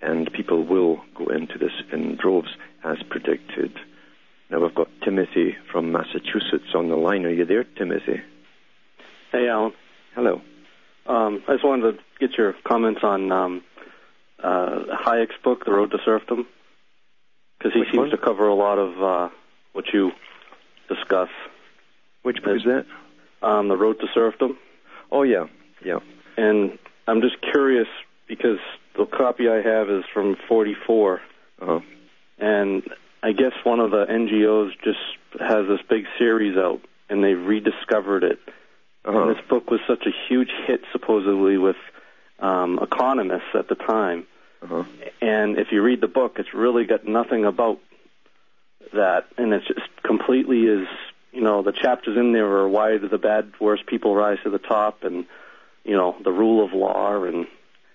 and 0.01 0.31
people 0.31 0.63
will 0.63 1.01
go 1.15 1.27
into 1.27 1.57
this 1.57 1.71
in 1.91 2.17
droves 2.17 2.55
as 2.83 2.97
predicted. 3.09 3.73
Now 4.51 4.59
we've 4.59 4.75
got 4.75 4.89
Timothy 5.03 5.55
from 5.71 5.91
Massachusetts 5.91 6.75
on 6.75 6.89
the 6.89 6.95
line. 6.95 7.25
Are 7.25 7.31
you 7.31 7.45
there, 7.45 7.63
Timothy? 7.63 8.21
Hey, 9.31 9.47
Alan. 9.47 9.73
Hello. 10.13 10.41
Um, 11.07 11.41
I 11.47 11.53
just 11.53 11.65
wanted 11.65 11.93
to 11.93 11.99
get 12.19 12.37
your 12.37 12.53
comments 12.65 13.01
on 13.03 13.31
um, 13.31 13.63
uh, 14.43 14.79
Hayek's 15.05 15.35
book, 15.43 15.65
The 15.65 15.71
Road 15.71 15.91
to 15.91 15.97
Serfdom. 16.03 16.45
Because 17.57 17.73
he 17.73 17.79
Which 17.79 17.89
seems 17.89 17.97
one? 17.97 18.09
to 18.11 18.17
cover 18.17 18.47
a 18.47 18.53
lot 18.55 18.77
of 18.77 19.01
uh, 19.01 19.29
what 19.73 19.85
you 19.93 20.11
discuss. 20.89 21.29
Which 22.23 22.43
book 22.43 22.57
is 22.57 22.63
that? 22.65 22.85
Um, 23.41 23.67
the 23.67 23.77
Road 23.77 23.99
to 24.01 24.07
Serfdom. 24.13 24.57
Oh 25.11 25.23
yeah, 25.23 25.45
yeah. 25.83 25.99
And 26.35 26.77
I'm 27.07 27.21
just 27.21 27.37
curious 27.41 27.87
because 28.27 28.59
the 28.97 29.05
copy 29.05 29.47
I 29.47 29.61
have 29.61 29.89
is 29.89 30.03
from 30.13 30.35
44. 30.47 31.21
Uh-huh. 31.61 31.79
And 32.37 32.83
I 33.23 33.31
guess 33.31 33.53
one 33.63 33.79
of 33.79 33.91
the 33.91 34.05
NGOs 34.05 34.71
just 34.83 34.99
has 35.39 35.67
this 35.67 35.79
big 35.89 36.03
series 36.19 36.57
out, 36.57 36.81
and 37.09 37.23
they've 37.23 37.39
rediscovered 37.39 38.23
it. 38.23 38.39
Uh-huh. 39.07 39.21
And 39.21 39.35
this 39.35 39.43
book 39.47 39.71
was 39.71 39.79
such 39.87 40.05
a 40.05 40.11
huge 40.27 40.51
hit, 40.65 40.81
supposedly, 40.91 41.57
with 41.57 41.77
um, 42.39 42.77
economists 42.81 43.55
at 43.55 43.69
the 43.69 43.75
time. 43.75 44.27
Uh-huh. 44.61 44.83
And 45.21 45.57
if 45.57 45.71
you 45.71 45.81
read 45.81 46.01
the 46.01 46.07
book, 46.07 46.37
it's 46.39 46.53
really 46.53 46.85
got 46.85 47.07
nothing 47.07 47.45
about 47.45 47.79
that, 48.93 49.25
and 49.37 49.53
it's 49.53 49.67
just 49.67 49.87
completely 50.03 50.65
is 50.65 50.87
you 51.31 51.41
know 51.41 51.61
the 51.61 51.71
chapters 51.71 52.17
in 52.17 52.31
there 52.31 52.47
are 52.47 52.69
why 52.69 52.97
do 52.97 53.07
the 53.07 53.17
bad 53.17 53.51
worst 53.59 53.85
people 53.85 54.15
rise 54.15 54.39
to 54.43 54.49
the 54.49 54.59
top, 54.59 55.03
and 55.03 55.25
you 55.83 55.95
know 55.95 56.15
the 56.23 56.31
rule 56.31 56.63
of 56.65 56.73
law, 56.73 57.23
and 57.23 57.47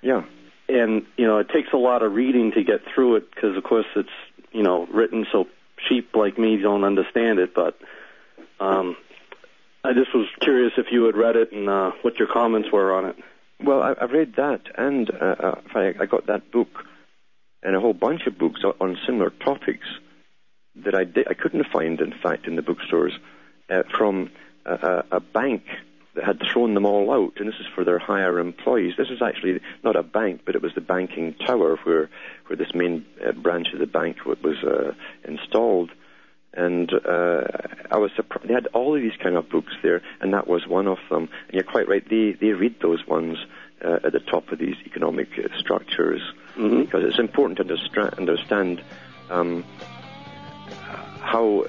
Yeah. 0.03 0.25
and 0.68 1.05
you 1.16 1.27
know 1.27 1.38
it 1.38 1.48
takes 1.48 1.72
a 1.72 1.79
lot 1.79 2.03
of 2.03 2.12
reading 2.14 2.53
to 2.53 2.62
get 2.62 2.83
through 2.94 3.16
it 3.16 3.35
because 3.35 3.57
of 3.57 3.64
course 3.64 3.87
it's 3.96 4.09
you 4.53 4.62
know 4.62 4.87
written 4.87 5.27
so 5.33 5.46
sheep 5.88 6.14
like 6.14 6.38
me 6.38 6.59
don't 6.59 6.85
understand 6.85 7.38
it, 7.38 7.55
but 7.55 7.79
um, 8.61 8.96
I 9.85 9.92
just 9.95 10.14
was 10.14 10.29
curious 10.40 10.73
if 10.77 10.87
you 10.92 11.05
had 11.05 11.16
read 11.16 11.37
it 11.37 11.53
and 11.53 11.68
uh, 11.68 11.90
what 12.03 12.18
your 12.18 12.29
comments 12.29 12.71
were 12.73 12.95
on 12.95 13.07
it. 13.07 13.16
Well, 13.62 13.83
I, 13.83 13.95
I've 14.01 14.12
read 14.12 14.35
that, 14.37 14.62
and 14.77 15.11
uh, 15.11 15.35
uh, 15.38 15.61
I, 15.75 15.95
I 16.01 16.07
got 16.07 16.27
that 16.27 16.51
book 16.53 16.85
and 17.62 17.77
a 17.77 17.81
whole 17.81 17.95
bunch 17.95 18.27
of 18.27 18.38
books 18.38 18.62
on, 18.81 18.99
similar 19.07 19.31
topics 19.31 19.87
that 20.77 20.95
I 20.95 21.05
did, 21.05 21.29
I 21.29 21.35
couldn't 21.35 21.66
find, 21.73 22.01
in 22.01 22.12
fact, 22.12 22.47
in 22.47 22.57
the 22.57 22.62
bookstores 22.62 23.12
uh, 23.71 23.83
from 23.97 24.31
a, 24.64 24.75
a, 24.75 25.05
a 25.16 25.21
bank 25.21 25.64
that 26.14 26.25
had 26.25 26.40
thrown 26.53 26.75
them 26.75 26.87
all 26.87 27.11
out, 27.11 27.35
and 27.37 27.49
this 27.49 27.61
is 27.61 27.66
for 27.75 27.85
their 27.85 27.99
higher 27.99 28.38
employees. 28.38 28.95
This 28.97 29.09
is 29.09 29.23
actually 29.23 29.61
not 29.83 29.97
a 29.97 30.03
bank, 30.03 30.42
but 30.45 30.55
it 30.55 30.62
was 30.62 30.75
the 30.75 30.81
banking 30.81 31.35
tower 31.35 31.77
where 31.85 32.11
where 32.47 32.57
this 32.57 32.75
main 32.75 33.07
uh, 33.27 33.33
branch 33.33 33.68
of 33.73 33.79
the 33.79 33.87
bank 33.87 34.25
was 34.25 34.62
uh, 34.62 34.92
installed. 35.25 35.90
And 36.55 36.93
uh, 36.93 37.43
I 37.91 37.97
was 37.99 38.11
surprised. 38.15 38.49
They 38.49 38.55
had 38.55 38.67
all 38.75 38.95
of 38.95 39.01
these 39.01 39.17
kind 39.19 39.37
of 39.37 39.49
books 39.49 39.73
there, 39.83 40.03
and 40.21 40.35
that 40.35 40.47
was 40.47 40.67
one 40.67 40.87
of 40.87 40.99
them. 41.09 41.29
And 41.49 41.55
you're 41.55 41.62
quite 41.65 41.88
right. 41.88 42.07
They 42.09 42.33
they 42.33 42.53
read 42.53 42.79
those 42.81 43.07
ones 43.07 43.38
uh, 43.83 44.01
at 44.05 44.12
the 44.12 44.21
top 44.21 44.53
of 44.53 44.59
these 44.59 44.77
economic 44.85 45.29
uh, 45.38 45.49
structures 45.59 46.21
Mhm. 46.57 46.85
because 46.85 47.05
it's 47.05 47.19
important 47.19 47.57
to 47.57 47.62
understand, 47.62 48.15
understand 48.19 48.83
um, 49.31 49.65
how 51.21 51.65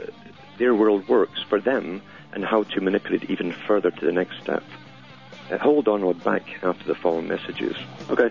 their 0.58 0.76
world 0.76 1.08
works 1.08 1.42
for 1.48 1.60
them 1.62 2.02
and 2.34 2.44
how 2.44 2.64
to 2.64 2.82
manipulate 2.82 3.30
even 3.30 3.54
further 3.54 3.90
to 3.92 4.06
the 4.06 4.12
next 4.12 4.42
step. 4.42 4.64
Uh, 5.50 5.58
hold 5.60 5.88
on, 5.88 6.02
we'll 6.04 6.14
back 6.14 6.44
after 6.64 6.84
the 6.86 6.96
following 6.96 7.28
messages. 7.28 7.76
Okay. 8.10 8.30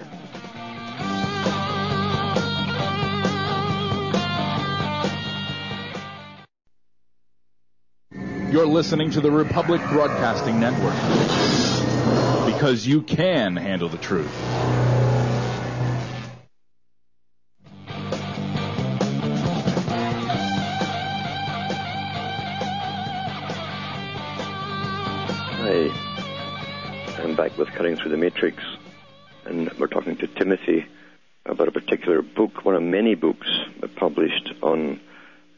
You're 8.53 8.67
listening 8.67 9.11
to 9.13 9.23
the 9.23 9.31
Republic 9.31 9.81
Broadcasting 9.89 10.61
Network. 10.61 10.93
Because 12.45 12.87
you 12.87 13.01
can 13.01 13.57
handle 13.57 13.89
the 13.89 13.97
truth. 13.97 14.31
Hi, 25.57 27.23
I'm 27.23 27.35
back 27.35 27.57
with 27.57 27.69
Cutting 27.69 27.97
Through 27.97 28.11
the 28.11 28.19
Matrix, 28.19 28.63
and 29.47 29.73
we're 29.79 29.87
talking 29.87 30.19
to 30.19 30.27
Timothy 30.27 30.85
about 31.47 31.69
a 31.69 31.73
particular 31.73 32.21
book, 32.21 32.67
one 32.67 32.75
of 32.75 32.83
many 32.83 33.15
books 33.15 33.49
published 33.97 34.53
on 34.63 35.01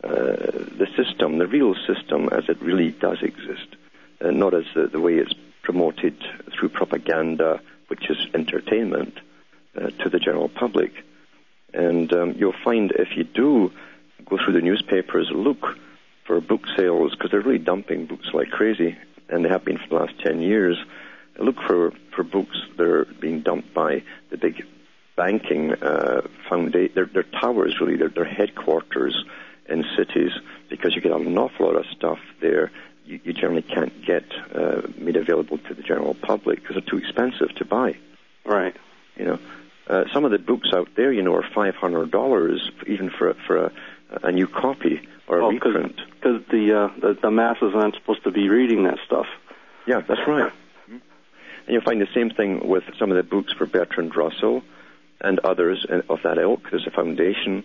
the 0.09 0.89
system, 0.97 1.39
the 1.39 1.47
real 1.47 1.75
system 1.87 2.29
as 2.31 2.49
it 2.49 2.61
really 2.61 2.91
does 2.91 3.23
exist, 3.23 3.77
uh, 4.21 4.31
not 4.31 4.55
as 4.55 4.65
the, 4.75 4.87
the 4.87 5.01
way 5.01 5.15
it's 5.15 5.35
promoted 5.63 6.17
through 6.53 6.69
propaganda, 6.69 7.61
which 7.89 8.11
is 8.11 8.19
entertainment, 8.35 9.19
uh, 9.77 9.91
to 9.91 10.09
the 10.09 10.19
general 10.19 10.49
public. 10.49 10.93
And 11.73 12.13
um, 12.13 12.33
you'll 12.33 12.55
find 12.65 12.93
if 12.93 13.17
you 13.17 13.25
do 13.25 13.73
go 14.27 14.39
through 14.39 14.55
the 14.55 14.61
newspapers, 14.61 15.31
look 15.31 15.77
for 16.25 16.41
book 16.41 16.63
sales, 16.77 17.13
because 17.13 17.31
they're 17.31 17.41
really 17.41 17.59
dumping 17.59 18.07
books 18.07 18.29
like 18.33 18.51
crazy, 18.51 18.97
and 19.29 19.45
they 19.45 19.49
have 19.49 19.65
been 19.65 19.79
for 19.79 19.89
the 19.89 19.95
last 19.97 20.19
10 20.21 20.41
years. 20.41 20.79
Look 21.39 21.61
for, 21.67 21.93
for 22.15 22.23
books 22.23 22.57
that 22.77 22.87
are 22.87 23.05
being 23.21 23.41
dumped 23.41 23.75
by 23.75 24.03
the 24.31 24.37
big 24.37 24.65
banking 25.17 25.73
uh, 25.73 26.23
foundation, 26.49 26.95
their, 26.95 27.07
their 27.07 27.25
towers, 27.25 27.81
really, 27.81 27.97
their, 27.97 28.09
their 28.09 28.25
headquarters 28.25 29.25
in 29.69 29.85
cities, 29.97 30.33
because 30.69 30.95
you 30.95 31.01
get 31.01 31.13
an 31.13 31.39
awful 31.39 31.67
lot 31.67 31.77
of 31.77 31.87
stuff 31.97 32.19
there 32.41 32.71
you, 33.07 33.21
you 33.25 33.33
generally 33.33 33.63
can't 33.63 34.05
get 34.05 34.25
uh, 34.55 34.83
made 34.97 35.17
available 35.17 35.59
to 35.59 35.75
the 35.75 35.83
general 35.83 36.15
public 36.15 36.61
because 36.61 36.77
they're 36.77 36.91
too 36.91 36.97
expensive 36.99 37.55
to 37.57 37.65
buy. 37.65 37.97
Right. 38.47 38.75
You 39.17 39.25
know, 39.27 39.39
uh, 39.87 40.05
some 40.13 40.25
of 40.25 40.31
the 40.31 40.39
books 40.39 40.71
out 40.75 40.89
there, 40.97 41.13
you 41.13 41.23
know, 41.23 41.35
are 41.35 41.45
five 41.55 41.75
hundred 41.75 42.11
dollars 42.11 42.71
even 42.87 43.11
for 43.11 43.31
a, 43.31 43.35
for 43.47 43.57
a 43.67 43.73
a 44.23 44.33
new 44.33 44.47
copy 44.47 45.07
or 45.27 45.39
a 45.39 45.45
Oh, 45.47 45.51
reprint. 45.51 45.97
because 46.15 46.43
the, 46.51 46.73
uh, 46.73 47.01
the 47.01 47.19
the 47.21 47.31
masses 47.31 47.75
aren't 47.75 47.95
supposed 47.95 48.25
to 48.25 48.31
be 48.31 48.49
reading 48.49 48.85
that 48.85 48.99
stuff. 49.07 49.27
Yeah, 49.87 50.01
that's 50.01 50.27
right. 50.27 50.53
And 50.89 51.73
you'll 51.73 51.83
find 51.83 52.01
the 52.01 52.09
same 52.15 52.31
thing 52.31 52.69
with 52.69 52.85
some 52.99 53.11
of 53.11 53.17
the 53.17 53.23
books 53.23 53.53
for 53.53 53.67
Bertrand 53.67 54.15
Russell 54.17 54.63
and 55.21 55.39
others 55.41 55.87
of 56.09 56.19
that 56.23 56.39
ilk. 56.39 56.71
There's 56.71 56.87
a 56.87 56.91
foundation, 56.91 57.65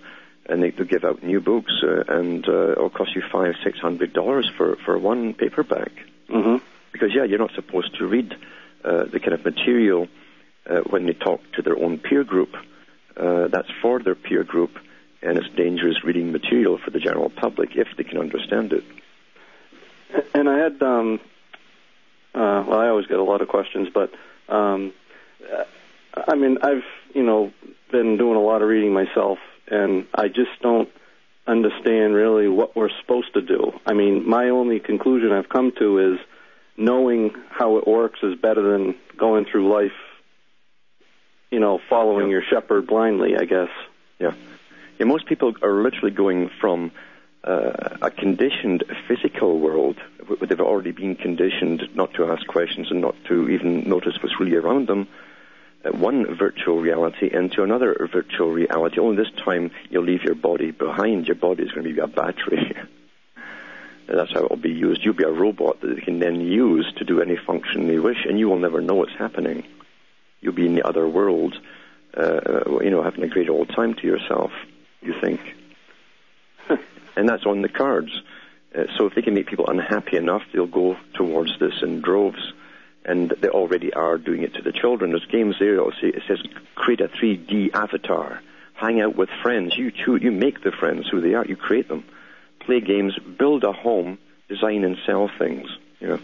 and 0.50 0.64
they, 0.64 0.72
they 0.72 0.84
give 0.84 1.06
out 1.06 1.24
new 1.24 1.40
books, 1.40 1.72
uh, 1.84 2.04
and 2.08 2.48
uh, 2.48 2.72
it'll 2.72 2.90
cost 2.90 3.16
you 3.16 3.22
five, 3.32 3.56
six 3.64 3.80
hundred 3.80 4.14
dollars 4.14 4.50
for 4.58 4.76
for 4.86 4.98
one 4.98 5.34
paperback. 5.34 5.92
hmm 6.28 6.58
Because 6.92 7.14
yeah, 7.14 7.24
you're 7.24 7.40
not 7.40 7.54
supposed 7.54 7.96
to 8.00 8.08
read 8.08 8.36
uh, 8.84 9.06
the 9.06 9.20
kind 9.20 9.34
of 9.34 9.46
material 9.46 10.08
uh, 10.70 10.80
when 10.90 11.06
they 11.06 11.14
talk 11.14 11.42
to 11.54 11.62
their 11.62 11.78
own 11.78 12.00
peer 12.00 12.24
group. 12.24 12.56
Uh, 13.16 13.48
that's 13.48 13.70
for 13.82 14.00
their 14.00 14.16
peer 14.16 14.44
group, 14.44 14.72
and 15.22 15.38
it's 15.38 15.50
dangerous 15.50 16.04
reading 16.04 16.32
material 16.32 16.78
for 16.78 16.90
the 16.92 17.00
general 17.00 17.30
public 17.30 17.76
if 17.76 17.88
they 17.98 18.04
can 18.04 18.18
understand 18.18 18.72
it. 18.74 18.84
And 20.34 20.50
I 20.50 20.58
had, 20.58 20.82
um, 20.82 21.20
uh, 22.34 22.64
well, 22.66 22.80
I 22.80 22.88
always 22.88 23.08
get 23.08 23.20
a 23.20 23.24
lot 23.24 23.42
of 23.42 23.48
questions, 23.48 23.90
but 23.94 24.12
um, 24.48 24.94
I 26.16 26.36
mean, 26.36 26.58
I've 26.62 26.86
you 27.14 27.24
know 27.24 27.52
been 27.92 28.18
doing 28.18 28.36
a 28.36 28.42
lot 28.42 28.62
of 28.62 28.70
reading 28.70 28.94
myself, 28.94 29.38
and 29.70 30.06
I 30.14 30.28
just 30.28 30.52
don't 30.62 30.90
understand 31.48 32.14
really 32.14 32.48
what 32.48 32.76
we're 32.76 32.90
supposed 33.02 33.34
to 33.34 33.42
do. 33.42 33.74
I 33.86 33.94
mean, 33.94 34.28
my 34.28 34.50
only 34.50 34.80
conclusion 34.80 35.32
I've 35.32 35.50
come 35.50 35.72
to 35.80 36.14
is 36.14 36.20
knowing 36.78 37.34
how 37.50 37.78
it 37.78 37.88
works 37.88 38.20
is 38.24 38.36
better 38.36 38.62
than 38.72 38.96
going 39.18 39.46
through 39.46 39.72
life, 39.72 39.92
you 41.52 41.60
know, 41.60 41.80
following 41.90 42.28
Yeah. 42.28 42.32
your 42.34 42.44
shepherd 42.44 42.88
blindly. 42.88 43.36
I 43.38 43.46
guess. 43.46 43.70
Yeah. 44.20 44.34
Yeah, 45.00 45.06
most 45.06 45.26
people 45.26 45.54
are 45.62 45.82
literally 45.82 46.12
going 46.12 46.50
from 46.60 46.92
uh, 47.44 47.98
a 48.02 48.12
conditioned 48.12 48.84
physical 49.08 49.60
world, 49.60 49.98
where 50.28 50.46
they've 50.48 50.60
already 50.60 50.92
been 50.92 51.16
conditioned 51.16 51.88
not 51.96 52.14
to 52.16 52.26
ask 52.32 52.46
questions 52.48 52.92
and 52.92 53.00
not 53.02 53.16
to 53.30 53.50
even 53.50 53.88
notice 53.88 54.22
what's 54.22 54.40
really 54.40 54.58
around 54.58 54.88
them, 54.88 55.08
one 55.84 56.36
virtual 56.36 56.80
reality 56.80 57.30
into 57.32 57.64
another 57.64 57.96
virtual 58.12 58.52
reality. 58.52 59.00
Only 59.00 59.18
this 59.18 59.34
time 59.44 59.72
you'll 59.90 60.04
leave 60.04 60.24
your 60.24 60.36
body 60.36 60.72
behind. 60.72 61.28
Your 61.28 61.36
body 61.36 61.64
is 61.64 61.72
going 61.72 61.88
to 61.88 61.94
be 61.94 62.00
a 62.00 62.08
battery. 62.08 62.76
That's 64.08 64.34
how 64.34 64.46
it 64.46 64.50
will 64.50 64.58
be 64.58 64.72
used. 64.72 65.04
You'll 65.04 65.14
be 65.14 65.24
a 65.24 65.32
robot 65.32 65.82
that 65.82 65.96
they 65.96 66.02
can 66.02 66.20
then 66.20 66.42
use 66.42 66.92
to 66.98 67.06
do 67.06 67.22
any 67.22 67.38
function 67.38 67.88
they 67.88 68.00
wish, 68.00 68.26
and 68.28 68.40
you 68.40 68.50
will 68.50 68.58
never 68.58 68.82
know 68.82 68.96
what's 68.96 69.14
happening. 69.14 69.64
You'll 70.42 70.54
be 70.54 70.66
in 70.66 70.74
the 70.74 70.88
other 70.88 71.08
world, 71.08 71.56
uh, 72.18 72.80
you 72.82 72.90
know, 72.90 73.04
having 73.04 73.24
a 73.24 73.28
great 73.28 73.50
old 73.50 73.70
time 73.70 73.94
to 73.96 74.08
yourself, 74.08 74.52
you 75.02 75.14
think. 75.22 75.40
and 77.16 77.30
that's 77.30 77.46
on 77.46 77.62
the 77.62 77.70
cards. 77.70 78.12
Uh, 78.76 78.86
so 78.98 79.06
if 79.06 79.14
they 79.14 79.22
can 79.22 79.36
make 79.36 79.48
people 79.48 79.68
unhappy 79.68 80.18
enough, 80.18 80.42
they'll 80.54 80.66
go 80.66 80.98
towards 81.14 81.58
this 81.60 81.82
in 81.84 82.02
droves. 82.02 82.54
And 83.06 83.30
they 83.32 83.48
already 83.48 83.94
are 83.94 84.18
doing 84.18 84.44
it 84.44 84.54
to 84.56 84.62
the 84.62 84.72
children. 84.72 85.12
There's 85.12 85.26
games 85.26 85.56
there. 85.60 85.74
It'll 85.74 85.92
say, 85.92 86.08
it 86.08 86.24
says, 86.28 86.40
create 86.76 87.02
a 87.02 87.08
3D 87.08 87.74
avatar. 87.74 88.42
Hang 88.74 89.02
out 89.02 89.16
with 89.16 89.30
friends. 89.42 89.78
You 89.78 89.92
choose, 89.92 90.22
you 90.22 90.32
make 90.32 90.62
the 90.64 90.72
friends 90.72 91.08
who 91.10 91.22
they 91.22 91.34
are. 91.34 91.46
You 91.46 91.56
create 91.56 91.88
them. 91.88 92.04
Play 92.60 92.82
games. 92.82 93.18
Build 93.18 93.64
a 93.64 93.72
home. 93.72 94.18
Design 94.48 94.84
and 94.84 94.98
sell 95.06 95.30
things. 95.40 95.70
You 96.00 96.08
know, 96.08 96.20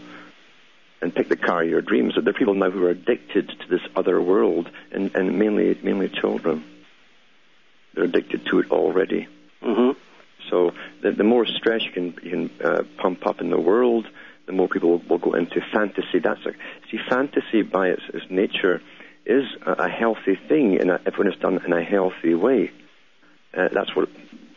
and 1.00 1.14
pick 1.14 1.28
the 1.28 1.36
car 1.36 1.62
of 1.62 1.68
your 1.68 1.82
dreams. 1.82 2.14
There 2.14 2.28
are 2.28 2.32
people 2.32 2.54
now 2.54 2.70
who 2.70 2.84
are 2.86 2.90
addicted 2.90 3.48
to 3.48 3.68
this 3.68 3.82
other 3.94 4.20
world, 4.20 4.70
and, 4.90 5.14
and 5.14 5.38
mainly 5.38 5.78
mainly 5.82 6.08
children. 6.08 6.64
They're 7.94 8.04
addicted 8.04 8.46
to 8.46 8.60
it 8.60 8.70
already. 8.70 9.28
hmm 9.62 9.90
So 10.50 10.72
the, 11.02 11.12
the 11.12 11.24
more 11.24 11.46
stress 11.46 11.84
you 11.84 11.92
can 11.92 12.06
you 12.22 12.30
can 12.30 12.50
uh, 12.64 12.82
pump 12.96 13.26
up 13.26 13.40
in 13.40 13.50
the 13.50 13.60
world, 13.60 14.06
the 14.46 14.52
more 14.52 14.68
people 14.68 15.02
will, 15.08 15.18
go 15.18 15.34
into 15.34 15.60
fantasy. 15.72 16.20
That's 16.22 16.44
a, 16.46 16.52
see, 16.90 16.98
fantasy 17.08 17.62
by 17.62 17.88
its, 17.88 18.02
its 18.14 18.26
nature 18.30 18.80
is 19.24 19.44
a, 19.66 19.72
a 19.72 19.88
healthy 19.88 20.38
thing 20.48 20.80
and 20.80 20.90
if 21.06 21.18
when 21.18 21.26
it's 21.26 21.40
done 21.40 21.60
in 21.64 21.72
a 21.72 21.82
healthy 21.82 22.34
way. 22.34 22.70
Uh, 23.56 23.68
that's 23.72 23.94
what 23.94 24.08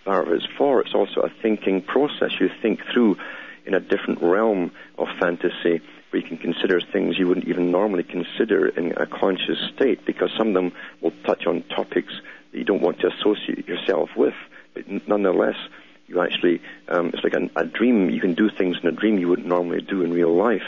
part 0.06 0.28
of 0.28 0.34
it 0.34 0.38
is 0.38 0.48
for. 0.58 0.82
It's 0.82 0.94
also 0.94 1.22
a 1.22 1.30
thinking 1.42 1.82
process. 1.82 2.32
You 2.40 2.50
think 2.62 2.82
through 2.94 3.18
in 3.66 3.74
a 3.74 3.80
different 3.80 4.22
realm 4.22 4.72
of 4.98 5.08
fantasy 5.20 5.82
where 6.10 6.22
you 6.22 6.28
can 6.28 6.38
consider 6.38 6.82
things 6.82 7.18
you 7.18 7.28
wouldn't 7.28 7.48
even 7.48 7.72
normally 7.72 8.04
consider 8.04 8.68
in 8.68 8.94
a 8.94 9.06
conscious 9.06 9.60
state 9.76 10.06
because 10.06 10.32
some 10.38 10.50
of 10.50 10.54
them 10.54 10.72
will 11.02 11.14
touch 11.26 11.46
on 11.46 11.64
topics 11.76 12.14
that 12.52 12.58
you 12.58 12.64
don't 12.64 12.82
want 12.82 13.00
to 13.00 13.08
associate 13.08 13.68
yourself 13.68 14.10
with. 14.18 14.34
But 14.74 14.86
nonetheless, 15.08 15.56
you 16.10 16.22
actually, 16.22 16.62
um, 16.88 17.12
it's 17.14 17.24
like 17.24 17.36
a, 17.56 17.66
dream. 17.66 18.10
You 18.10 18.20
can 18.20 18.34
do 18.34 18.50
things 18.50 18.78
in 18.82 18.90
a 18.90 18.92
dream 18.92 19.20
you 19.20 19.28
wouldn't 19.28 19.48
normally 19.48 19.82
do 19.82 20.02
in 20.02 20.12
real 20.12 20.36
life. 20.36 20.64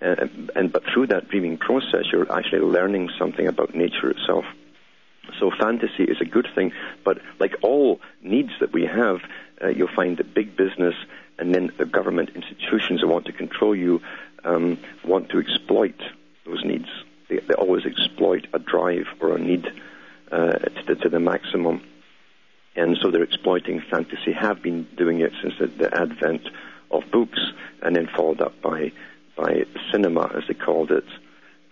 Uh, 0.00 0.26
and 0.54 0.72
but 0.72 0.84
through 0.92 1.08
that 1.08 1.28
dreaming 1.28 1.58
process, 1.58 2.04
you're 2.12 2.30
actually 2.32 2.60
learning 2.60 3.10
something 3.18 3.48
about 3.48 3.74
nature 3.74 4.10
itself. 4.10 4.44
So 5.40 5.50
fantasy 5.50 6.04
is 6.04 6.20
a 6.20 6.24
good 6.24 6.46
thing, 6.54 6.72
but 7.04 7.18
like 7.38 7.56
all 7.62 8.00
needs 8.22 8.52
that 8.60 8.72
we 8.72 8.86
have, 8.86 9.20
uh, 9.62 9.68
you'll 9.68 9.94
find 9.94 10.16
that 10.18 10.32
big 10.32 10.56
business 10.56 10.94
and 11.38 11.54
then 11.54 11.72
the 11.76 11.84
government 11.84 12.30
institutions 12.34 13.00
that 13.00 13.08
want 13.08 13.26
to 13.26 13.32
control 13.32 13.74
you 13.74 14.00
um, 14.44 14.78
want 15.04 15.28
to 15.30 15.38
exploit 15.38 16.00
those 16.46 16.64
needs. 16.64 16.88
They, 17.28 17.38
they 17.38 17.54
always 17.54 17.84
exploit 17.84 18.46
a 18.52 18.58
drive 18.58 19.06
or 19.20 19.36
a 19.36 19.40
need 19.40 19.66
uh, 20.30 20.50
to, 20.86 20.94
to 20.94 21.08
the 21.08 21.20
maximum. 21.20 21.82
And 22.78 22.96
so 23.02 23.10
they're 23.10 23.24
exploiting 23.24 23.80
fantasy, 23.80 24.30
have 24.32 24.62
been 24.62 24.86
doing 24.96 25.20
it 25.20 25.32
since 25.42 25.54
the, 25.58 25.66
the 25.66 25.92
advent 25.92 26.48
of 26.92 27.02
books, 27.10 27.40
and 27.82 27.96
then 27.96 28.06
followed 28.06 28.40
up 28.40 28.62
by, 28.62 28.92
by 29.36 29.64
cinema, 29.90 30.30
as 30.36 30.44
they 30.46 30.54
called 30.54 30.92
it, 30.92 31.04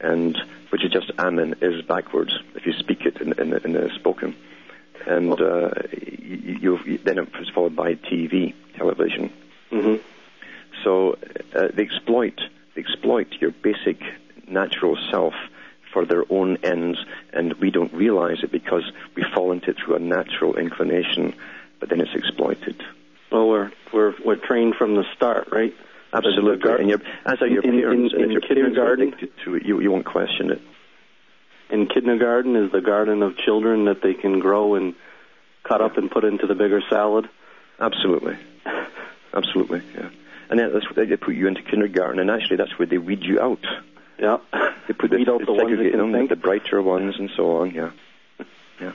and 0.01 0.37
which 0.71 0.85
is 0.85 0.91
just 0.91 1.13
amen 1.17 1.55
is 1.61 1.81
backwards 1.83 2.37
if 2.57 2.67
you 2.67 2.73
speak 2.73 3.07
it 3.07 3.21
in, 3.21 3.33
in, 3.41 3.53
in 3.65 3.73
the 3.75 3.89
spoken. 3.95 4.35
And 5.07 5.41
uh, 5.41 5.71
you, 5.93 6.81
you, 6.85 6.99
then 6.99 7.19
it 7.19 7.39
was 7.39 7.51
followed 7.51 7.77
by 7.77 7.95
TV, 7.95 8.53
television. 8.77 9.33
hmm 9.71 9.97
So 10.83 11.19
uh, 11.55 11.69
they 11.73 11.85
exploit 11.85 12.41
they 12.75 12.81
exploit 12.81 13.29
your 13.41 13.53
basic 13.53 14.01
natural 14.49 14.99
self 15.13 15.35
for 15.97 16.05
their 16.05 16.31
own 16.31 16.59
ends, 16.63 16.99
and 17.33 17.55
we 17.55 17.71
don't 17.71 17.91
realize 17.95 18.43
it 18.43 18.53
because 18.53 18.83
we 19.15 19.25
fall 19.35 19.51
into 19.51 19.71
it 19.71 19.79
through 19.83 19.97
a 19.97 19.99
natural 19.99 20.55
inclination, 20.57 21.35
but 21.81 21.89
then 21.89 22.03
it's 22.03 22.15
exploited. 22.15 22.85
Well, 23.33 23.49
we're 23.49 23.73
we're 23.95 24.15
we're 24.23 24.37
trained 24.37 24.75
from 24.75 24.95
the 24.95 25.05
start, 25.15 25.49
right? 25.53 25.73
Absolutely, 26.13 26.59
gar- 26.59 26.77
and 26.77 26.91
your, 26.91 26.99
as 27.25 27.41
are 27.41 27.47
your 27.47 27.63
in- 27.63 27.77
in- 27.77 27.81
parents. 27.81 28.13
and 28.13 28.23
in 28.25 28.29
parents 28.29 28.45
are 28.45 28.55
kindergarten? 28.55 29.31
to 29.45 29.55
it, 29.55 29.65
you, 29.65 29.81
you 29.81 29.91
won't 29.91 30.05
question 30.05 30.51
it. 30.51 30.61
In 31.71 31.87
kindergarten 31.87 32.57
is 32.57 32.71
the 32.73 32.83
garden 32.83 33.23
of 33.23 33.39
children 33.39 33.87
that 33.87 34.03
they 34.03 34.13
can 34.13 34.39
grow 34.39 34.75
and 34.75 34.95
cut 35.63 35.81
up 35.81 35.97
and 35.97 36.11
put 36.11 36.25
into 36.25 36.47
the 36.47 36.55
bigger 36.55 36.83
salad. 36.91 37.27
Absolutely, 37.81 38.37
absolutely, 39.33 39.81
yeah. 39.95 40.11
And 40.51 40.61
that's 40.61 40.85
they 40.95 41.17
put 41.17 41.35
you 41.35 41.49
into 41.49 41.63
kindergarten, 41.63 42.21
and 42.21 42.31
actually 42.31 42.57
that's 42.57 42.79
where 42.79 42.87
they 42.87 42.99
weed 42.99 43.23
you 43.23 43.41
out. 43.41 43.65
Yeah. 44.19 44.39
They 44.87 44.95
put 44.95 45.11
the, 45.11 45.17
Weed 45.17 45.29
out 45.29 45.45
the 45.45 45.53
ones 45.53 45.77
that 45.79 45.91
can 45.91 45.99
them, 45.99 46.13
think. 46.13 46.31
the 46.31 46.37
brighter 46.37 46.81
ones, 46.81 47.17
and 47.19 47.31
so 47.37 47.57
on. 47.57 47.73
Yeah. 47.73 47.91
Yeah. 48.81 48.93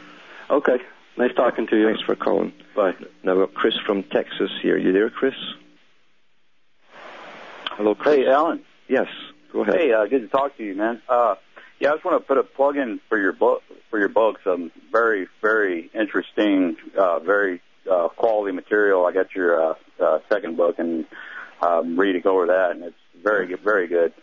Okay. 0.50 0.78
Nice 1.18 1.34
talking 1.36 1.68
to 1.68 1.78
you. 1.78 1.86
Thanks 1.88 2.02
for 2.02 2.16
calling. 2.16 2.54
Bye. 2.76 2.94
Now 3.24 3.36
we've 3.36 3.46
got 3.48 3.54
Chris 3.54 3.78
from 3.86 4.04
Texas 4.04 4.52
here. 4.62 4.78
You 4.78 4.94
there, 4.94 5.10
Chris? 5.10 5.36
Hello, 7.72 7.96
Chris. 7.96 8.16
Hey, 8.16 8.28
Alan. 8.28 8.62
Yes. 8.88 9.08
Go 9.52 9.62
ahead. 9.62 9.76
Hey, 9.76 9.92
uh, 9.92 10.06
good 10.06 10.22
to 10.22 10.28
talk 10.28 10.56
to 10.58 10.64
you, 10.64 10.76
man. 10.76 11.02
Uh, 11.10 11.36
yeah, 11.80 11.90
I 11.90 11.94
just 11.94 12.06
want 12.06 12.22
to 12.22 12.26
put 12.28 12.38
a 12.38 12.44
plug 12.44 12.78
in 12.78 13.00
for 13.10 13.18
your 13.18 13.34
book 13.34 13.64
for 13.90 14.00
your 14.00 14.10
books. 14.10 14.42
Um, 14.46 14.72
very, 14.92 15.28
very 15.42 15.90
interesting, 15.94 16.78
uh, 16.98 17.20
very 17.20 17.62
uh, 17.90 18.08
quality 18.10 18.54
material. 18.56 19.06
I 19.06 19.12
got 19.12 19.36
your 19.36 19.72
uh, 19.72 19.74
uh, 20.00 20.20
second 20.30 20.58
book 20.58 20.80
and 20.80 21.06
um, 21.62 22.00
reading 22.00 22.26
over 22.26 22.48
that, 22.48 22.72
and 22.72 22.84
it's 22.84 22.96
very, 23.22 23.54
very 23.56 23.88
good. 23.88 24.14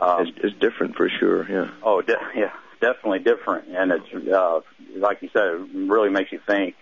Um, 0.00 0.26
it's, 0.26 0.38
it's 0.42 0.58
different 0.60 0.96
for 0.96 1.08
sure. 1.08 1.48
Yeah. 1.50 1.70
Oh, 1.82 2.02
de- 2.02 2.16
yeah, 2.36 2.52
definitely 2.80 3.20
different, 3.20 3.68
and 3.68 3.92
it's 3.92 4.28
uh, 4.28 4.60
like 4.96 5.22
you 5.22 5.30
said, 5.32 5.42
it 5.46 5.68
really 5.88 6.10
makes 6.10 6.32
you 6.32 6.40
think. 6.46 6.74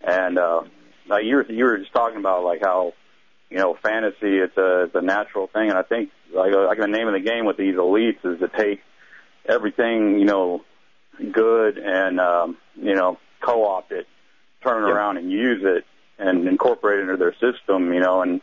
And 0.00 0.38
uh, 0.38 0.62
like 1.08 1.24
you 1.24 1.36
were 1.36 1.46
you 1.50 1.64
were 1.64 1.78
just 1.78 1.92
talking 1.92 2.18
about 2.18 2.44
like 2.44 2.60
how 2.62 2.94
you 3.50 3.58
know 3.58 3.76
fantasy 3.82 4.38
it's 4.38 4.56
a 4.56 4.84
it's 4.84 4.94
a 4.94 5.02
natural 5.02 5.48
thing, 5.48 5.68
and 5.70 5.78
I 5.78 5.82
think 5.82 6.10
like 6.32 6.52
uh, 6.52 6.66
like 6.66 6.78
the 6.78 6.86
name 6.86 7.08
of 7.08 7.14
the 7.14 7.20
game 7.20 7.44
with 7.44 7.56
these 7.56 7.74
elites 7.74 8.24
is 8.24 8.38
to 8.40 8.48
take 8.48 8.80
everything 9.46 10.18
you 10.18 10.24
know 10.26 10.62
good 11.32 11.78
and 11.78 12.20
um, 12.20 12.56
you 12.76 12.94
know 12.94 13.18
co-opt 13.40 13.90
it, 13.92 14.06
turn 14.62 14.84
it 14.84 14.86
Yeah. 14.86 14.94
around 14.94 15.16
and 15.16 15.30
use 15.30 15.62
it 15.64 15.84
and 16.18 16.46
incorporate 16.48 17.00
it 17.00 17.02
into 17.02 17.16
their 17.16 17.34
system, 17.34 17.92
you 17.92 18.00
know, 18.00 18.22
and 18.22 18.40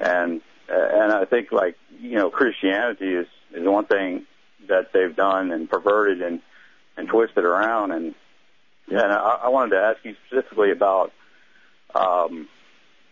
and 0.00 0.40
and 0.68 1.12
I 1.12 1.24
think 1.24 1.52
like 1.52 1.76
you 2.00 2.16
know 2.16 2.30
Christianity 2.30 3.14
is 3.14 3.26
is 3.52 3.66
one 3.66 3.86
thing 3.86 4.26
that 4.68 4.92
they've 4.92 5.14
done 5.14 5.52
and 5.52 5.68
perverted 5.68 6.22
and 6.22 6.40
and 6.96 7.08
twisted 7.08 7.44
around 7.44 7.92
and 7.92 8.14
and 8.88 9.12
I, 9.12 9.40
I 9.44 9.48
wanted 9.48 9.76
to 9.76 9.82
ask 9.82 10.04
you 10.04 10.14
specifically 10.26 10.70
about 10.70 11.12
um, 11.94 12.48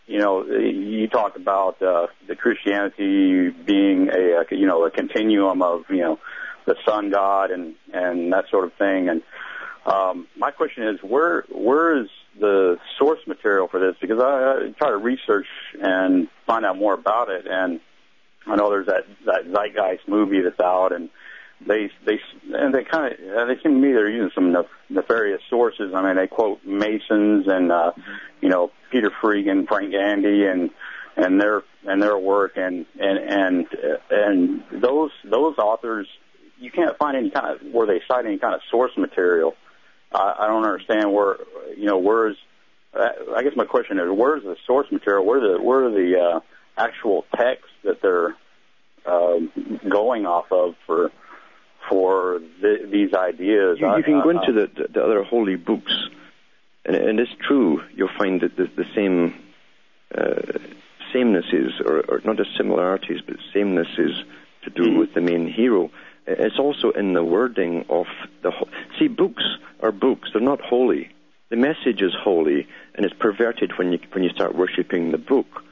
you 0.07 0.19
know, 0.19 0.45
you 0.45 1.09
talked 1.09 1.37
about 1.37 1.81
uh, 1.81 2.09
the 2.27 2.37
Christianity 2.37 3.49
being 3.51 4.11
a, 4.11 4.43
a 4.43 4.45
you 4.51 4.67
know 4.67 4.85
a 4.85 4.91
continuum 4.91 5.63
of 5.63 5.85
you 5.89 6.03
know 6.03 6.19
the 6.67 6.77
sun 6.85 7.11
god 7.11 7.51
and 7.51 7.75
and 7.93 8.33
that 8.33 8.49
sort 8.51 8.65
of 8.65 8.75
thing. 8.75 9.09
And 9.09 9.23
um, 9.87 10.27
my 10.37 10.51
question 10.51 10.87
is, 10.89 11.03
where 11.03 11.45
where 11.51 12.03
is 12.03 12.09
the 12.39 12.79
source 12.99 13.21
material 13.27 13.69
for 13.69 13.81
this? 13.81 13.97
Because 14.01 14.21
I, 14.21 14.67
I 14.67 14.71
try 14.79 14.91
to 14.91 14.97
research 14.97 15.47
and 15.81 16.29
find 16.47 16.65
out 16.65 16.77
more 16.77 16.95
about 16.95 17.31
it, 17.31 17.47
and 17.49 17.81
I 18.47 18.57
know 18.57 18.71
there's 18.71 18.87
that 18.87 19.07
that 19.27 19.47
Zeitgeist 19.53 20.09
movie 20.09 20.41
that's 20.43 20.61
out, 20.61 20.93
and 20.93 21.11
they 21.67 21.91
they 22.05 22.21
and 22.53 22.75
they 22.75 22.85
kind 22.85 23.13
of 23.13 23.49
they 23.49 23.55
seem 23.63 23.75
to 23.75 23.81
me 23.81 23.93
they're 23.93 24.11
using 24.11 24.31
some 24.35 24.53
nef- 24.53 24.67
nefarious 24.89 25.41
sources. 25.49 25.93
I 25.95 26.03
mean, 26.03 26.17
they 26.17 26.27
quote 26.27 26.65
Masons 26.65 27.47
and 27.49 27.73
uh, 27.73 27.93
you 28.41 28.49
know 28.49 28.71
Peter 28.91 29.11
Freegan, 29.23 29.67
Frank 29.67 29.93
Gandy, 29.93 30.47
and 30.47 30.71
and 31.17 31.41
their 31.41 31.63
and 31.87 32.03
their 32.03 32.19
work, 32.19 32.57
and 32.57 32.87
and 32.99 33.19
and 33.19 33.67
and 34.11 34.65
those 34.83 35.11
those 35.25 35.59
authors 35.59 36.07
you 36.59 36.71
can't 36.71 36.97
find 36.99 37.17
any 37.17 37.31
kind 37.31 37.55
of 37.55 37.73
where 37.73 37.87
they 37.87 38.01
cite 38.07 38.27
any 38.27 38.39
kind 38.39 38.55
of 38.55 38.61
source 38.71 38.93
material. 38.97 39.55
I, 40.13 40.35
I 40.41 40.47
don't 40.47 40.65
understand 40.65 41.13
where 41.13 41.37
you 41.85 41.91
know 41.91 41.99
where's. 41.99 42.39
I 42.95 43.43
guess 43.43 43.57
my 43.57 43.67
question 43.67 43.99
is 43.99 44.09
where's 44.11 44.43
the 44.43 44.57
source 44.67 44.91
material? 44.91 45.27
Where 45.27 45.41
the 45.41 45.61
where 45.61 45.85
are 45.85 45.91
the 45.91 46.19
uh, 46.19 46.41
actual 46.79 47.27
texts 47.37 47.75
that 47.83 48.01
they're 48.01 48.35
uh, 49.05 49.41
going 49.87 50.25
off 50.25 50.51
of 50.51 50.77
for 50.87 51.13
for 51.91 52.41
the, 52.63 52.89
these 52.91 53.13
ideas. 53.13 53.79
You, 53.79 53.95
you 53.99 54.03
can 54.03 54.23
go 54.23 54.31
into 54.31 54.53
the, 54.53 54.89
the 54.89 55.05
other 55.05 55.23
holy 55.25 55.57
books, 55.57 55.93
and, 56.87 56.97
and 56.97 57.21
it's 57.21 57.35
true. 57.47 57.83
You'll 57.95 58.17
find 58.17 58.41
that 58.41 58.57
the, 58.57 58.65
the 58.65 58.87
same 58.95 59.35
uh, 60.17 60.41
samenesses, 61.13 61.81
or, 61.85 62.01
or 62.09 62.23
not 62.25 62.39
just 62.39 62.57
similarities, 62.57 63.21
but 63.21 63.37
samenesses 63.55 64.25
to 64.63 64.71
do 64.71 64.85
mm. 64.85 64.99
with 65.01 65.13
the 65.13 65.21
main 65.21 65.47
hero. 65.47 65.91
It's 66.27 66.59
also 66.59 66.93
in 66.93 67.13
the 67.13 67.23
wording 67.23 67.85
of 67.91 68.07
the. 68.41 68.53
See, 68.99 69.09
books 69.09 69.45
are 69.81 69.93
books. 69.93 70.31
They're 70.33 70.41
not 70.41 70.63
holy. 70.63 71.11
The 71.51 71.57
message 71.57 72.01
is 72.01 72.15
holy, 72.15 72.67
and 72.95 73.05
it's 73.05 73.15
perverted 73.15 73.79
when 73.79 73.93
you 73.93 73.99
when 74.13 74.25
you 74.25 74.31
start 74.31 74.55
worshiping 74.55 75.11
the 75.11 75.19
book. 75.19 75.63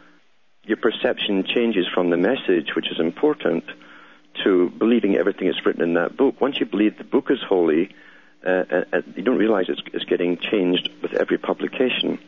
Your 0.64 0.76
perception 0.76 1.44
changes 1.44 1.86
from 1.92 2.10
the 2.10 2.16
message, 2.16 2.74
which 2.76 2.90
is 2.90 3.00
important, 3.00 3.64
to 4.44 4.70
believing 4.70 5.16
everything 5.16 5.48
that's 5.48 5.64
written 5.64 5.82
in 5.82 5.94
that 5.94 6.16
book. 6.16 6.40
Once 6.40 6.60
you 6.60 6.66
believe 6.66 6.98
the 6.98 7.04
book 7.04 7.30
is 7.30 7.40
holy, 7.42 7.94
uh, 8.46 8.64
uh, 8.70 8.84
uh, 8.92 9.02
you 9.16 9.22
don't 9.22 9.38
realize 9.38 9.66
it's, 9.68 9.82
it's, 9.92 10.04
getting 10.04 10.36
changed 10.36 10.88
with 11.02 11.14
every 11.14 11.38
publication. 11.38 12.18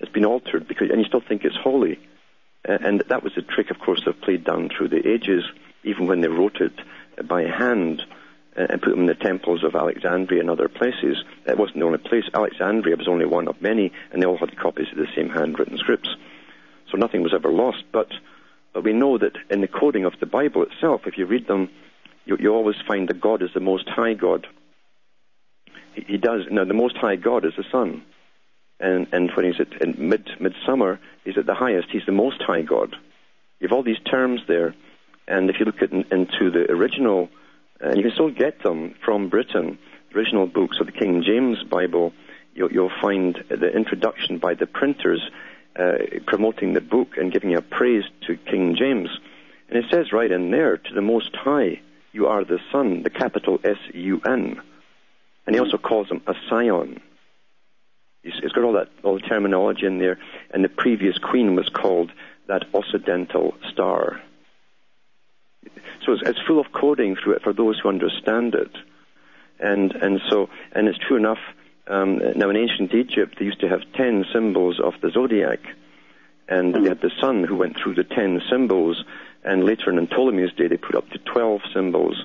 It's 0.00 0.10
been 0.10 0.24
altered 0.24 0.66
because, 0.66 0.90
and 0.90 1.00
you 1.00 1.06
still 1.06 1.20
think 1.20 1.44
it's 1.44 1.56
holy. 1.56 1.98
Uh, 2.68 2.78
and 2.80 3.02
that 3.08 3.22
was 3.22 3.36
a 3.36 3.42
trick, 3.42 3.70
of 3.70 3.78
course, 3.78 4.02
they've 4.04 4.20
played 4.20 4.44
down 4.44 4.68
through 4.68 4.88
the 4.88 5.08
ages, 5.08 5.44
even 5.84 6.06
when 6.06 6.20
they 6.20 6.28
wrote 6.28 6.60
it 6.60 6.72
by 7.26 7.42
hand 7.42 8.02
Uh, 8.58 8.66
and 8.70 8.82
put 8.82 8.90
them 8.90 9.00
in 9.00 9.06
the 9.06 9.14
temples 9.14 9.62
of 9.62 9.76
Alexandria 9.76 10.40
and 10.40 10.50
other 10.50 10.68
places. 10.68 11.22
It 11.46 11.56
wasn't 11.56 11.78
the 11.78 11.84
only 11.84 11.98
place. 11.98 12.24
Alexandria 12.34 12.96
was 12.96 13.06
only 13.06 13.26
one 13.26 13.46
of 13.46 13.62
many, 13.62 13.92
and 14.10 14.20
they 14.20 14.26
all 14.26 14.36
had 14.36 14.56
copies 14.58 14.90
of 14.90 14.98
the 14.98 15.06
same 15.14 15.28
handwritten 15.28 15.78
scripts. 15.78 16.08
So 16.90 16.96
nothing 16.96 17.22
was 17.22 17.34
ever 17.34 17.52
lost. 17.52 17.84
But 17.92 18.08
but 18.72 18.84
we 18.84 18.92
know 18.92 19.18
that 19.18 19.36
in 19.50 19.60
the 19.60 19.68
coding 19.68 20.04
of 20.04 20.18
the 20.20 20.26
Bible 20.26 20.62
itself, 20.62 21.06
if 21.06 21.18
you 21.18 21.26
read 21.26 21.46
them, 21.46 21.70
you, 22.24 22.36
you 22.38 22.52
always 22.52 22.76
find 22.86 23.08
that 23.08 23.20
God 23.20 23.42
is 23.42 23.50
the 23.54 23.60
Most 23.60 23.88
High 23.88 24.14
God. 24.14 24.46
He, 25.94 26.02
he 26.02 26.16
does. 26.18 26.42
Now, 26.50 26.64
the 26.64 26.74
Most 26.74 26.96
High 26.96 27.16
God 27.16 27.44
is 27.44 27.54
the 27.56 27.64
Sun. 27.70 28.02
And, 28.80 29.08
and 29.12 29.30
when 29.32 29.46
he's 29.46 29.60
at 29.60 29.80
in 29.82 30.08
mid 30.08 30.28
midsummer, 30.40 31.00
he's 31.24 31.38
at 31.38 31.46
the 31.46 31.54
highest. 31.54 31.88
He's 31.90 32.06
the 32.06 32.12
Most 32.12 32.42
High 32.42 32.62
God. 32.62 32.94
You 33.60 33.68
have 33.68 33.72
all 33.72 33.82
these 33.82 34.00
terms 34.00 34.40
there, 34.46 34.74
and 35.26 35.50
if 35.50 35.58
you 35.58 35.64
look 35.64 35.82
at, 35.82 35.90
into 35.92 36.50
the 36.50 36.70
original, 36.70 37.28
and 37.80 37.96
you 37.96 38.02
can 38.02 38.12
still 38.12 38.30
get 38.30 38.62
them 38.62 38.94
from 39.04 39.28
Britain, 39.28 39.78
original 40.14 40.46
books 40.46 40.78
of 40.80 40.86
the 40.86 40.92
King 40.92 41.22
James 41.22 41.62
Bible, 41.62 42.12
you'll, 42.54 42.72
you'll 42.72 42.92
find 43.00 43.42
the 43.48 43.68
introduction 43.68 44.38
by 44.38 44.54
the 44.54 44.66
printers 44.66 45.30
uh, 45.78 45.98
promoting 46.26 46.72
the 46.74 46.80
book 46.80 47.16
and 47.16 47.32
giving 47.32 47.54
a 47.54 47.62
praise 47.62 48.04
to 48.26 48.36
King 48.36 48.74
James. 48.76 49.08
And 49.68 49.78
it 49.78 49.84
says 49.90 50.12
right 50.12 50.30
in 50.30 50.50
there, 50.50 50.76
to 50.76 50.94
the 50.94 51.02
Most 51.02 51.36
High, 51.36 51.80
you 52.12 52.26
are 52.26 52.44
the 52.44 52.58
Sun, 52.72 53.02
the 53.02 53.10
capital 53.10 53.60
S-U-N. 53.62 54.60
And 55.46 55.54
he 55.54 55.60
also 55.60 55.78
calls 55.78 56.08
him 56.08 56.22
a 56.26 56.34
scion. 56.48 57.00
It's 58.24 58.52
got 58.52 58.64
all 58.64 58.72
that, 58.72 58.88
all 59.02 59.14
the 59.14 59.20
terminology 59.20 59.86
in 59.86 59.98
there. 59.98 60.18
And 60.50 60.64
the 60.64 60.68
previous 60.68 61.16
queen 61.18 61.54
was 61.54 61.68
called 61.68 62.10
that 62.48 62.64
Occidental 62.74 63.54
Star. 63.70 64.20
So 66.08 66.14
it's, 66.14 66.22
it's 66.26 66.40
full 66.46 66.58
of 66.58 66.72
coding 66.72 67.16
through 67.16 67.34
it 67.34 67.42
for 67.42 67.52
those 67.52 67.78
who 67.78 67.90
understand 67.90 68.54
it. 68.54 68.74
And, 69.60 69.92
and 69.92 70.22
so, 70.30 70.48
and 70.72 70.88
it's 70.88 70.96
true 71.06 71.18
enough, 71.18 71.38
um, 71.86 72.18
now, 72.34 72.48
in 72.48 72.56
ancient 72.56 72.94
Egypt, 72.94 73.36
they 73.38 73.44
used 73.44 73.60
to 73.60 73.68
have 73.68 73.80
ten 73.94 74.24
symbols 74.32 74.80
of 74.80 74.94
the 75.02 75.10
zodiac, 75.10 75.60
and 76.48 76.72
mm-hmm. 76.72 76.82
they 76.82 76.88
had 76.88 77.02
the 77.02 77.10
sun 77.20 77.44
who 77.44 77.56
went 77.56 77.76
through 77.76 77.94
the 77.94 78.04
ten 78.04 78.40
symbols, 78.50 79.04
and 79.44 79.64
later 79.64 79.90
in 79.90 80.06
Ptolemy's 80.06 80.54
day, 80.54 80.68
they 80.68 80.78
put 80.78 80.94
up 80.94 81.10
to 81.10 81.18
twelve 81.18 81.60
symbols. 81.74 82.24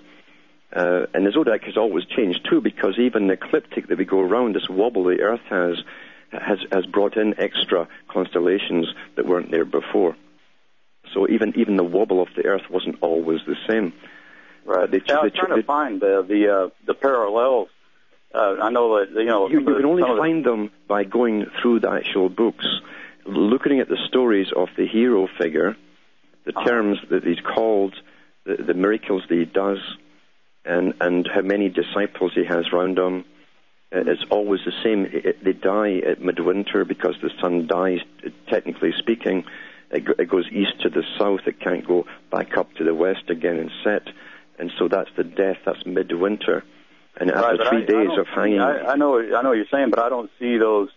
Uh, 0.73 1.05
and 1.13 1.25
the 1.25 1.31
zodiac 1.31 1.63
has 1.63 1.75
always 1.75 2.05
changed 2.05 2.45
too, 2.49 2.61
because 2.61 2.97
even 2.97 3.27
the 3.27 3.33
ecliptic 3.33 3.87
that 3.87 3.97
we 3.97 4.05
go 4.05 4.21
around, 4.21 4.55
this 4.55 4.69
wobble 4.69 5.03
the 5.03 5.21
Earth 5.21 5.45
has, 5.49 5.77
has, 6.31 6.59
has 6.71 6.85
brought 6.85 7.17
in 7.17 7.37
extra 7.37 7.87
constellations 8.07 8.87
that 9.15 9.25
weren't 9.25 9.51
there 9.51 9.65
before. 9.65 10.15
So 11.13 11.27
even 11.29 11.53
even 11.57 11.77
the 11.77 11.83
wobble 11.83 12.21
of 12.21 12.29
the 12.35 12.45
Earth 12.45 12.69
wasn't 12.69 12.97
always 13.01 13.41
the 13.45 13.55
same. 13.67 13.93
Right. 14.65 14.89
They, 14.89 15.01
yeah, 15.05 15.19
I 15.19 15.23
was 15.23 15.33
they, 15.33 15.39
trying 15.39 15.55
they, 15.55 15.61
to 15.61 15.67
find 15.67 16.01
the 16.01 16.25
the, 16.27 16.55
uh, 16.55 16.69
the 16.85 16.93
parallels 16.93 17.69
uh, 18.33 18.55
I 18.61 18.71
know 18.71 18.99
that 18.99 19.11
you 19.11 19.25
know 19.25 19.47
you, 19.47 19.59
you 19.59 19.65
can 19.65 19.85
only 19.85 20.01
find 20.01 20.43
the... 20.43 20.49
them 20.49 20.71
by 20.87 21.03
going 21.03 21.45
through 21.61 21.81
the 21.81 21.91
actual 21.91 22.29
books, 22.29 22.65
looking 23.25 23.79
at 23.79 23.87
the 23.87 23.97
stories 24.07 24.47
of 24.55 24.69
the 24.75 24.87
hero 24.87 25.27
figure, 25.37 25.75
the 26.45 26.57
uh-huh. 26.57 26.67
terms 26.67 26.99
that 27.11 27.23
he's 27.23 27.39
called, 27.39 27.93
the, 28.45 28.55
the 28.55 28.73
miracles 28.73 29.23
that 29.29 29.37
he 29.37 29.45
does, 29.45 29.77
and 30.65 30.95
and 30.99 31.29
how 31.31 31.41
many 31.41 31.69
disciples 31.69 32.31
he 32.33 32.43
has 32.43 32.73
round 32.73 32.97
him. 32.97 33.25
Uh, 33.95 33.99
it's 34.07 34.25
always 34.31 34.61
the 34.65 34.73
same. 34.83 35.05
It, 35.05 35.43
they 35.43 35.53
die 35.53 35.99
at 35.99 36.19
midwinter 36.19 36.85
because 36.85 37.15
the 37.21 37.29
sun 37.39 37.67
dies. 37.67 37.99
Technically 38.49 38.93
speaking, 38.97 39.43
it, 39.93 40.03
it 40.19 40.29
goes 40.29 40.45
east 40.51 40.81
to 40.81 40.89
the 40.89 41.03
south. 41.17 41.41
It 41.45 41.59
can't 41.59 41.87
go 41.87 42.05
back 42.31 42.57
up 42.57 42.73
to 42.75 42.83
the 42.83 42.93
west 42.93 43.29
again 43.29 43.57
and 43.57 43.71
set. 43.83 44.13
And 44.59 44.71
so 44.77 44.87
that's 44.87 45.09
the 45.15 45.23
death. 45.23 45.57
That's 45.65 45.85
midwinter 45.85 46.63
and 47.17 47.31
after 47.31 47.57
right, 47.57 47.69
three 47.69 47.83
I, 47.83 47.85
days 47.85 48.09
I 48.17 48.21
of 48.21 48.27
hanging. 48.27 48.59
I, 48.59 48.91
I 48.91 48.95
know, 48.95 49.19
I 49.19 49.41
know 49.41 49.49
what 49.49 49.57
you're 49.57 49.65
saying, 49.71 49.89
but 49.89 49.99
I 49.99 50.09
don't 50.09 50.31
see 50.39 50.57
those. 50.57 50.89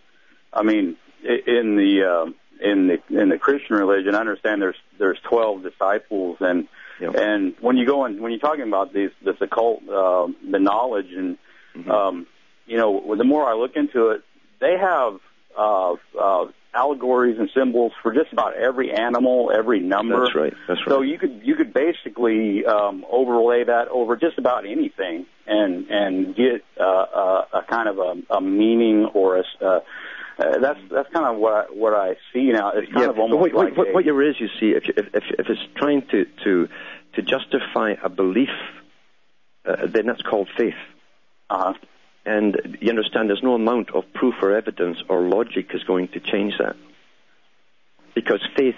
I 0.53 0.63
mean, 0.63 0.97
in 1.23 1.77
the 1.77 2.05
uh, 2.05 2.67
in 2.67 2.87
the 2.87 3.21
in 3.21 3.29
the 3.29 3.39
Christian 3.39 3.77
religion, 3.77 4.15
I 4.15 4.21
understand 4.21 4.63
there's 4.63 4.77
there's 4.99 5.19
twelve 5.29 5.63
disciples, 5.63 6.39
and 6.41 6.69
and 7.01 7.55
when 7.61 7.77
you 7.77 7.87
go 7.87 8.05
and 8.05 8.21
when 8.21 8.33
you're 8.33 8.41
talking 8.41 8.67
about 8.67 8.95
these 8.95 9.11
this 9.23 9.37
occult, 9.41 9.83
uh, 9.89 10.29
the 10.51 10.59
knowledge, 10.59 11.13
and 11.15 11.37
mm-hmm. 11.75 11.91
um, 11.91 12.27
you 12.67 12.79
know, 12.79 13.15
the 13.15 13.25
more 13.25 13.47
I 13.47 13.55
look 13.55 13.77
into 13.77 14.11
it, 14.11 14.23
they 14.61 14.77
have 14.79 15.19
uh, 15.57 15.95
uh, 16.19 16.47
allegories 16.77 17.39
and 17.39 17.51
symbols 17.55 17.93
for 18.03 18.13
just 18.13 18.33
about 18.33 18.55
every 18.55 18.93
animal, 18.93 19.51
every 19.55 19.81
number. 19.81 20.21
That's 20.25 20.35
right. 20.35 20.53
That's 20.69 20.81
right. 20.81 20.89
So 20.89 21.03
you 21.03 21.19
could 21.19 21.41
you 21.43 21.55
could 21.57 21.73
basically 21.73 22.65
um, 22.67 23.05
overlay 23.11 23.65
that 23.65 23.89
over 23.89 24.17
just 24.17 24.39
about 24.39 24.67
anything 24.67 25.27
and 25.47 25.87
and 25.91 26.37
get 26.37 26.65
uh, 26.79 26.85
a, 26.85 27.47
a 27.55 27.63
kind 27.69 27.89
of 27.89 27.99
a, 27.99 28.35
a 28.35 28.41
meaning 28.41 29.07
or 29.15 29.39
a 29.39 29.45
uh, 29.61 29.81
uh, 30.39 30.59
that's 30.59 30.81
that's 30.91 31.09
kind 31.13 31.27
of 31.27 31.37
what 31.37 31.53
I, 31.55 31.63
what 31.73 31.95
I 31.95 32.17
see 32.33 32.53
now. 32.53 32.73
It's 32.75 32.93
kind 32.93 33.05
yeah, 33.05 33.11
of 33.11 33.19
almost 33.19 33.41
what, 33.41 33.65
like 33.65 33.77
what, 33.77 33.89
a, 33.89 33.93
what 33.93 34.05
there 34.05 34.23
is, 34.23 34.37
you 34.39 34.49
see, 34.61 34.73
if, 34.77 34.85
if 34.89 35.07
if 35.15 35.25
if 35.39 35.49
it's 35.49 35.61
trying 35.77 36.03
to 36.11 36.27
to 36.45 36.69
to 37.15 37.23
justify 37.23 37.95
a 38.03 38.11
belief, 38.11 38.51
uh, 39.65 39.87
then 39.87 40.07
that's 40.07 40.21
called 40.23 40.51
faith. 40.57 40.75
Uh-huh. 41.49 41.73
And 42.27 42.77
you 42.81 42.91
understand 42.91 43.31
there's 43.31 43.43
no 43.43 43.55
amount 43.55 43.95
of 43.95 44.13
proof 44.13 44.35
or 44.43 44.55
evidence 44.55 44.99
or 45.09 45.21
logic 45.23 45.71
is 45.73 45.85
going 45.85 46.09
to 46.09 46.21
change 46.21 46.55
that. 46.59 46.75
Because 48.15 48.41
faith 48.57 48.75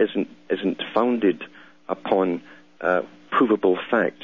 isn't, 0.00 0.28
isn't 0.48 0.82
founded 0.94 1.44
upon 1.88 2.42
uh, 2.80 3.02
provable 3.30 3.78
fact. 3.90 4.22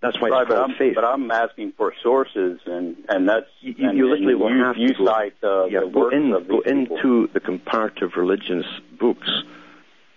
That's 0.00 0.20
why 0.20 0.28
right, 0.28 0.42
it's 0.42 0.50
called 0.50 0.70
but 0.70 0.78
faith. 0.78 0.94
But 0.96 1.04
I'm 1.04 1.30
asking 1.30 1.72
for 1.76 1.92
sources, 2.02 2.60
and, 2.66 2.96
and 3.08 3.28
that's 3.28 3.46
you, 3.60 3.74
and, 3.78 3.98
literally 3.98 4.32
and 4.32 4.40
will 4.40 4.56
you, 4.56 4.64
have 4.64 4.76
you 4.76 4.94
to 4.94 5.04
cite 5.06 5.34
uh, 5.42 5.64
yeah, 5.66 5.80
the 5.80 5.86
go, 5.86 6.08
in, 6.08 6.30
go 6.48 6.60
into 6.60 7.28
the 7.32 7.40
comparative 7.40 8.12
religions 8.16 8.64
books, 8.98 9.28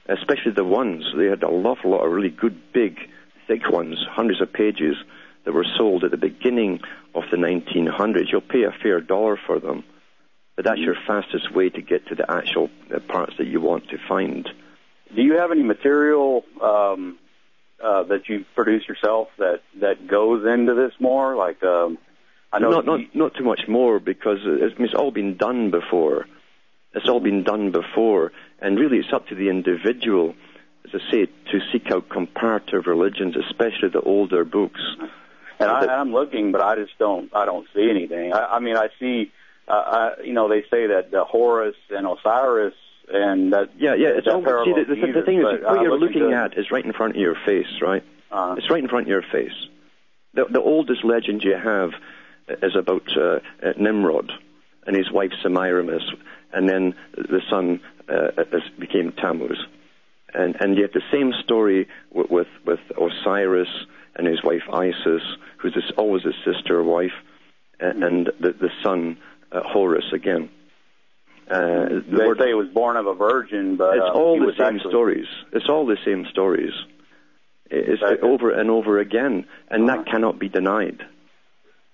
especially 0.07 0.51
the 0.51 0.63
ones 0.63 1.05
they 1.15 1.25
had 1.25 1.43
a 1.43 1.47
awful 1.47 1.91
lot 1.91 2.05
of 2.05 2.11
really 2.11 2.29
good, 2.29 2.59
big, 2.73 2.99
thick 3.47 3.69
ones, 3.69 3.97
hundreds 4.09 4.41
of 4.41 4.53
pages 4.53 4.95
that 5.45 5.53
were 5.53 5.65
sold 5.77 6.03
at 6.03 6.11
the 6.11 6.17
beginning 6.17 6.79
of 7.15 7.23
the 7.31 7.37
1900s. 7.37 8.31
You'll 8.31 8.41
pay 8.41 8.63
a 8.63 8.71
fair 8.71 9.01
dollar 9.01 9.37
for 9.47 9.59
them. 9.59 9.83
but 10.55 10.65
that's 10.65 10.79
your 10.79 10.95
fastest 11.07 11.51
way 11.53 11.69
to 11.69 11.81
get 11.81 12.07
to 12.07 12.15
the 12.15 12.29
actual 12.29 12.69
uh, 12.93 12.99
parts 12.99 13.33
that 13.37 13.47
you 13.47 13.59
want 13.61 13.89
to 13.89 13.97
find. 14.07 14.49
Do 15.15 15.21
you 15.21 15.37
have 15.39 15.51
any 15.51 15.63
material 15.63 16.43
um, 16.61 17.17
uh, 17.83 18.03
that 18.03 18.29
you 18.29 18.45
produce 18.55 18.87
yourself 18.87 19.29
that 19.37 19.61
that 19.79 20.07
goes 20.07 20.45
into 20.45 20.73
this 20.75 20.93
more? 20.99 21.35
Like, 21.35 21.63
um, 21.63 21.97
I 22.53 22.59
know 22.59 22.69
not 22.69 22.85
not, 22.85 22.99
you- 22.99 23.07
not 23.13 23.33
too 23.35 23.43
much 23.43 23.61
more 23.67 23.99
because 23.99 24.39
it's, 24.43 24.75
it's 24.79 24.93
all 24.93 25.11
been 25.11 25.35
done 25.37 25.71
before. 25.71 26.27
It's 26.93 27.07
all 27.09 27.21
been 27.21 27.43
done 27.43 27.71
before, 27.71 28.31
and 28.59 28.77
really, 28.77 28.97
it's 28.97 29.13
up 29.13 29.27
to 29.29 29.35
the 29.35 29.47
individual, 29.49 30.35
as 30.85 30.91
I 30.93 31.11
say, 31.11 31.25
to 31.25 31.59
seek 31.71 31.89
out 31.89 32.09
comparative 32.09 32.85
religions, 32.85 33.35
especially 33.37 33.89
the 33.89 34.01
older 34.01 34.43
books. 34.43 34.81
And 35.61 35.71
I, 35.71 35.95
I'm 35.95 36.11
looking, 36.11 36.51
but 36.51 36.61
I 36.61 36.75
just 36.75 36.97
don't. 36.97 37.33
I 37.35 37.45
don't 37.45 37.67
see 37.73 37.89
anything. 37.89 38.33
I, 38.33 38.55
I 38.55 38.59
mean, 38.59 38.77
I 38.77 38.89
see. 38.99 39.31
Uh, 39.67 39.71
I, 40.19 40.23
you 40.23 40.33
know, 40.33 40.49
they 40.49 40.61
say 40.63 40.87
that 40.87 41.13
uh, 41.13 41.23
Horus 41.25 41.75
and 41.89 42.05
Osiris 42.07 42.73
and 43.11 43.53
that. 43.53 43.69
Yeah, 43.77 43.93
yeah. 43.95 44.09
It's 44.09 44.25
that 44.25 44.33
all, 44.33 44.65
see, 44.65 44.73
the, 44.73 44.85
the, 44.95 45.19
the 45.19 45.25
thing 45.25 45.39
is, 45.39 45.43
what 45.43 45.67
I'm 45.67 45.83
you're 45.83 45.97
looking 45.97 46.29
to- 46.29 46.33
at 46.35 46.57
is 46.57 46.71
right 46.71 46.83
in 46.83 46.93
front 46.93 47.15
of 47.15 47.21
your 47.21 47.35
face, 47.45 47.81
right? 47.81 48.03
Uh, 48.31 48.55
It's 48.57 48.69
right 48.69 48.81
in 48.83 48.89
front 48.89 49.03
of 49.05 49.09
your 49.09 49.23
face. 49.31 49.53
The, 50.33 50.45
the 50.49 50.61
oldest 50.61 51.03
legend 51.03 51.43
you 51.43 51.55
have 51.55 51.91
is 52.61 52.75
about 52.75 53.03
uh, 53.17 53.39
uh, 53.61 53.73
Nimrod 53.77 54.31
and 54.87 54.95
his 54.95 55.11
wife 55.11 55.31
Semiramis, 55.43 56.03
and 56.53 56.67
then 56.67 56.95
the 57.15 57.41
son 57.49 57.81
uh, 58.09 58.29
is, 58.51 58.63
became 58.79 59.11
Tammuz. 59.11 59.65
And, 60.33 60.55
and 60.59 60.77
yet 60.77 60.93
the 60.93 61.01
same 61.11 61.33
story 61.43 61.87
with, 62.11 62.29
with, 62.29 62.47
with 62.65 62.79
Osiris 62.97 63.67
and 64.15 64.27
his 64.27 64.43
wife 64.43 64.63
Isis, 64.71 65.21
who's 65.57 65.73
this, 65.73 65.91
always 65.97 66.23
his 66.23 66.35
sister 66.45 66.81
wife, 66.83 67.11
and, 67.79 68.03
and 68.03 68.25
the, 68.39 68.53
the 68.53 68.69
son 68.83 69.17
uh, 69.51 69.61
Horus 69.63 70.05
again. 70.13 70.49
Uh, 71.49 71.57
the 71.89 72.03
they 72.07 72.25
word- 72.27 72.39
say 72.39 72.47
he 72.47 72.53
was 72.53 72.69
born 72.69 72.95
of 72.95 73.07
a 73.07 73.13
virgin, 73.13 73.75
but 73.75 73.95
it's 73.97 74.05
uh, 74.05 74.11
all 74.13 74.39
he 74.39 74.45
the 74.45 74.53
same 74.57 74.75
actually, 74.77 74.91
stories. 74.91 75.25
It's 75.51 75.67
all 75.67 75.85
the 75.85 75.97
same 76.05 76.25
stories. 76.31 76.73
It's 77.69 78.01
over 78.21 78.51
and 78.51 78.69
over 78.69 78.99
again, 78.99 79.45
and 79.69 79.89
Uh-huh. 79.89 79.97
that 80.03 80.05
cannot 80.11 80.39
be 80.39 80.49
denied. 80.49 80.99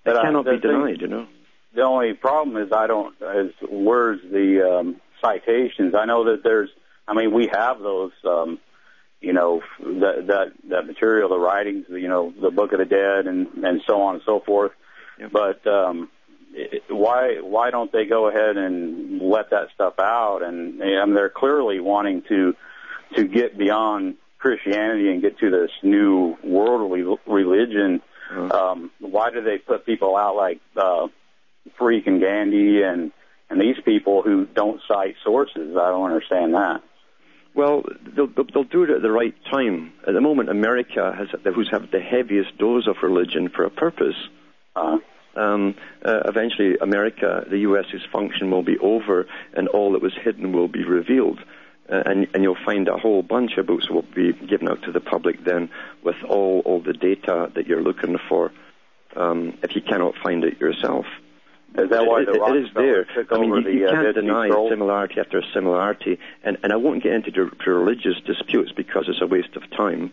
But, 0.04 0.10
It 0.12 0.16
uh, 0.18 0.22
cannot 0.22 0.44
be 0.44 0.50
thing- 0.52 0.60
denied, 0.60 1.00
you 1.00 1.08
know. 1.08 1.26
The 1.74 1.82
only 1.82 2.14
problem 2.14 2.56
is 2.56 2.72
I 2.72 2.86
don't 2.86 3.14
is 3.20 3.52
where's 3.68 4.20
the 4.22 4.78
um, 4.78 4.96
citations. 5.20 5.94
I 5.94 6.04
know 6.06 6.24
that 6.24 6.42
there's. 6.42 6.70
I 7.08 7.14
mean, 7.14 7.32
we 7.32 7.48
have 7.52 7.80
those. 7.80 8.12
Um, 8.24 8.60
you 9.20 9.32
know 9.32 9.62
that 9.80 10.26
that 10.28 10.52
that 10.68 10.86
material, 10.86 11.28
the 11.28 11.38
writings, 11.38 11.86
you 11.88 12.06
know, 12.06 12.32
the 12.40 12.52
Book 12.52 12.72
of 12.72 12.78
the 12.78 12.84
Dead, 12.84 13.26
and 13.26 13.48
and 13.64 13.82
so 13.84 14.02
on 14.02 14.14
and 14.14 14.24
so 14.24 14.38
forth. 14.38 14.70
Yep. 15.18 15.32
But 15.32 15.66
um, 15.66 16.08
it, 16.54 16.84
why 16.88 17.38
why 17.42 17.70
don't 17.72 17.90
they 17.90 18.04
go 18.06 18.28
ahead 18.28 18.56
and 18.56 19.20
let 19.20 19.50
that 19.50 19.70
stuff 19.74 19.94
out? 19.98 20.42
And, 20.44 20.80
and 20.80 21.16
they're 21.16 21.30
clearly 21.30 21.80
wanting 21.80 22.22
to 22.28 22.54
to 23.16 23.24
get 23.26 23.58
beyond 23.58 24.18
Christianity 24.38 25.10
and 25.10 25.20
get 25.20 25.38
to 25.38 25.50
this 25.50 25.70
new 25.82 26.36
worldly 26.44 27.02
religion. 27.26 28.02
Uh, 28.30 28.48
Um, 28.56 28.90
why 29.00 29.30
do 29.30 29.40
they 29.42 29.58
put 29.58 29.84
people 29.84 30.16
out 30.16 30.36
like 30.36 30.60
uh, 30.76 31.08
Freke 31.76 32.06
and 32.06 32.20
Gandy 32.20 32.82
and 32.82 33.10
and 33.50 33.60
these 33.60 33.80
people 33.84 34.22
who 34.22 34.46
don't 34.46 34.80
cite 34.86 35.16
sources? 35.24 35.76
I 35.76 35.88
don't 35.88 36.04
understand 36.04 36.54
that. 36.54 36.82
Well, 37.58 37.82
they'll, 38.14 38.28
they'll, 38.28 38.62
do 38.62 38.84
it 38.84 38.90
at 38.90 39.02
the 39.02 39.10
right 39.10 39.34
time. 39.50 39.92
At 40.06 40.14
the 40.14 40.20
moment, 40.20 40.48
America 40.48 41.12
has 41.18 41.26
who's 41.52 41.68
have 41.72 41.90
the 41.90 41.98
heaviest 41.98 42.56
dose 42.56 42.86
of 42.86 42.96
religion 43.02 43.50
for 43.54 43.64
a 43.64 43.70
purpose. 43.70 44.14
Uh, 44.76 44.98
Um, 45.34 45.74
uh, 46.04 46.20
eventually, 46.24 46.76
America, 46.80 47.44
the 47.50 47.58
U.S.'s 47.70 48.04
function 48.12 48.50
will 48.52 48.62
be 48.62 48.78
over, 48.78 49.26
and 49.56 49.66
all 49.68 49.92
that 49.92 50.02
was 50.02 50.14
hidden 50.24 50.52
will 50.52 50.68
be 50.68 50.84
revealed. 50.84 51.40
Uh, 51.92 52.02
and, 52.06 52.28
and 52.32 52.42
you'll 52.44 52.64
find 52.64 52.86
a 52.88 52.96
whole 52.96 53.22
bunch 53.22 53.52
of 53.58 53.66
books 53.66 53.90
will 53.90 54.06
be 54.14 54.32
given 54.32 54.68
out 54.68 54.82
to 54.82 54.92
the 54.92 55.00
public 55.00 55.44
then 55.44 55.68
with 56.04 56.16
all, 56.28 56.62
all 56.64 56.80
the 56.80 56.92
data 56.92 57.50
that 57.54 57.66
you're 57.66 57.82
looking 57.82 58.16
for 58.28 58.52
um, 59.16 59.58
if 59.62 59.74
you 59.74 59.82
cannot 59.82 60.14
find 60.22 60.44
it 60.44 60.60
yourself. 60.60 61.06
Is 61.76 61.90
that 61.90 62.06
why 62.06 62.22
It- 62.22 62.26
the 62.26 62.32
it- 62.34 62.56
it 62.56 62.64
is 62.64 62.72
there. 62.74 63.04
Took 63.04 63.32
I 63.32 63.38
mean, 63.38 63.50
over 63.52 63.60
you, 63.60 63.64
the 63.64 63.72
you 63.80 63.86
uh, 63.86 63.90
can't 63.92 64.14
Sea 64.14 64.20
deny 64.20 64.48
Scrolls? 64.48 64.70
similarity 64.70 65.20
after 65.20 65.42
similarity, 65.52 66.18
and, 66.44 66.56
and 66.62 66.72
I 66.72 66.76
won't 66.76 67.02
get 67.02 67.12
into 67.12 67.30
the, 67.30 67.50
to 67.64 67.70
religious 67.70 68.20
disputes 68.20 68.72
because 68.72 69.08
it's 69.08 69.20
a 69.20 69.26
waste 69.26 69.54
of 69.56 69.68
time. 69.70 70.10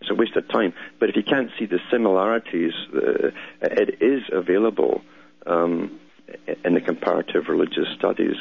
It's 0.00 0.10
a 0.10 0.14
waste 0.14 0.36
of 0.36 0.48
time. 0.48 0.74
But 1.00 1.08
if 1.10 1.16
you 1.16 1.22
can't 1.22 1.50
see 1.58 1.66
the 1.66 1.80
similarities, 1.90 2.72
uh, 2.94 3.30
it 3.62 4.02
is 4.02 4.22
available 4.32 5.02
um, 5.46 5.98
in 6.64 6.74
the 6.74 6.80
comparative 6.80 7.48
religious 7.48 7.88
studies. 7.96 8.36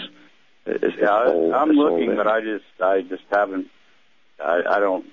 It's, 0.66 0.84
Yeah, 0.84 1.22
it's 1.24 1.32
all, 1.32 1.54
I'm 1.54 1.70
looking, 1.70 2.16
but 2.16 2.28
I 2.28 2.42
just 2.42 2.66
I 2.82 3.02
just 3.02 3.24
haven't. 3.32 3.68
I, 4.44 4.62
I 4.68 4.80
don't. 4.80 5.06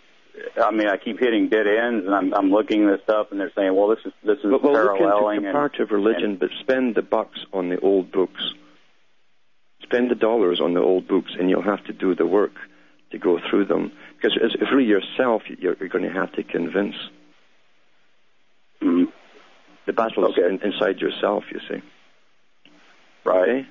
I 0.62 0.70
mean, 0.70 0.89
I 0.89 0.97
keep 0.97 1.18
hitting 1.18 1.49
dead 1.49 1.66
ends, 1.66 2.07
and 2.07 2.14
I'm 2.14 2.33
I'm 2.33 2.51
looking 2.51 2.87
this 2.87 3.01
up, 3.09 3.30
and 3.33 3.41
they're 3.41 3.53
saying, 3.55 3.74
well, 3.74 3.89
this 3.89 3.99
is 4.05 4.12
this 4.24 4.39
is 4.39 4.51
But 4.51 4.62
we'll 4.62 4.72
look 4.72 4.93
into 4.97 4.99
paralleling. 5.05 5.37
and- 5.39 5.47
comparative 5.47 5.91
religion, 5.91 6.37
but 6.37 6.49
spend 6.61 6.95
the 6.95 7.03
bucks 7.03 7.45
on 7.53 7.68
the 7.68 7.78
old 7.80 8.11
books. 8.12 8.43
Spend 9.83 10.11
the 10.11 10.14
dollars 10.14 10.61
on 10.61 10.72
the 10.74 10.80
old 10.80 11.07
books, 11.07 11.33
and 11.39 11.51
you'll 11.51 11.62
have 11.62 11.85
to 11.85 11.93
do 11.93 12.14
the 12.14 12.26
work 12.26 12.53
to 13.11 13.18
go 13.18 13.39
through 13.51 13.66
them. 13.66 13.93
Because 14.16 14.39
it's 14.41 14.55
it's 14.55 14.70
really 14.72 14.85
yourself 14.87 15.43
you're, 15.49 15.76
you're 15.78 15.89
going 15.91 16.05
to 16.05 16.12
have 16.12 16.33
to 16.33 16.43
convince. 16.43 16.97
Mhm. 18.80 19.12
The 19.87 19.93
battle 19.93 20.24
is 20.30 20.39
Okay. 20.39 20.49
in, 20.49 20.61
inside 20.62 21.01
yourself, 21.01 21.45
you 21.53 21.61
see. 21.68 21.83
Right. 23.24 23.49
Okay? 23.49 23.66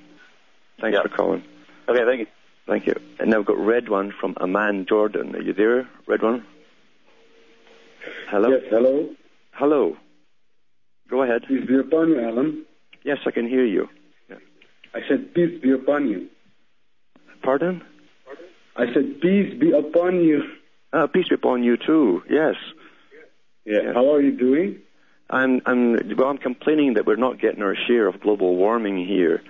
Thanks 0.80 0.96
Yeah. 0.96 1.02
for 1.02 1.08
calling. 1.08 1.42
Okay. 1.88 2.04
Thank 2.04 2.20
you. 2.20 2.26
Thank 2.66 2.86
you. 2.86 2.94
And 3.18 3.30
now 3.30 3.38
we've 3.38 3.46
got 3.46 3.58
Red 3.58 3.88
One 3.88 4.12
from 4.18 4.36
Amman 4.40 4.86
Jordan. 4.88 5.34
Are 5.34 5.42
you 5.42 5.52
there, 5.52 5.88
Red 6.06 6.22
One? 6.22 6.44
Hello? 8.30 8.50
Yes, 8.50 8.62
hello. 8.70 9.10
Hello. 9.52 9.96
Go 11.10 11.22
ahead. 11.22 11.42
Peace 11.46 11.66
be 11.66 11.78
upon 11.78 12.08
you, 12.10 12.20
Alan. 12.20 12.64
Yes, 13.04 13.18
I 13.26 13.30
can 13.30 13.48
hear 13.48 13.64
you. 13.64 13.88
I 14.94 15.00
said, 15.08 15.34
peace 15.34 15.60
be 15.62 15.72
upon 15.72 16.08
you. 16.08 16.28
Pardon? 17.42 17.82
I 18.76 18.86
said, 18.92 19.20
peace 19.20 19.58
be 19.58 19.72
upon 19.72 20.22
you. 20.22 20.42
Uh, 20.92 21.06
peace 21.06 21.28
be 21.28 21.34
upon 21.34 21.62
you 21.62 21.76
too. 21.76 22.22
Yes. 22.28 22.54
Yeah. 23.64 23.80
Yeah. 23.84 23.92
How 23.94 24.12
are 24.12 24.20
you 24.20 24.36
doing? 24.36 24.78
I'm, 25.30 25.62
I'm, 25.64 26.16
well, 26.16 26.28
I'm 26.28 26.38
complaining 26.38 26.94
that 26.94 27.06
we're 27.06 27.16
not 27.16 27.40
getting 27.40 27.62
our 27.62 27.74
share 27.86 28.06
of 28.06 28.20
global 28.20 28.56
warming 28.56 29.06
here. 29.06 29.42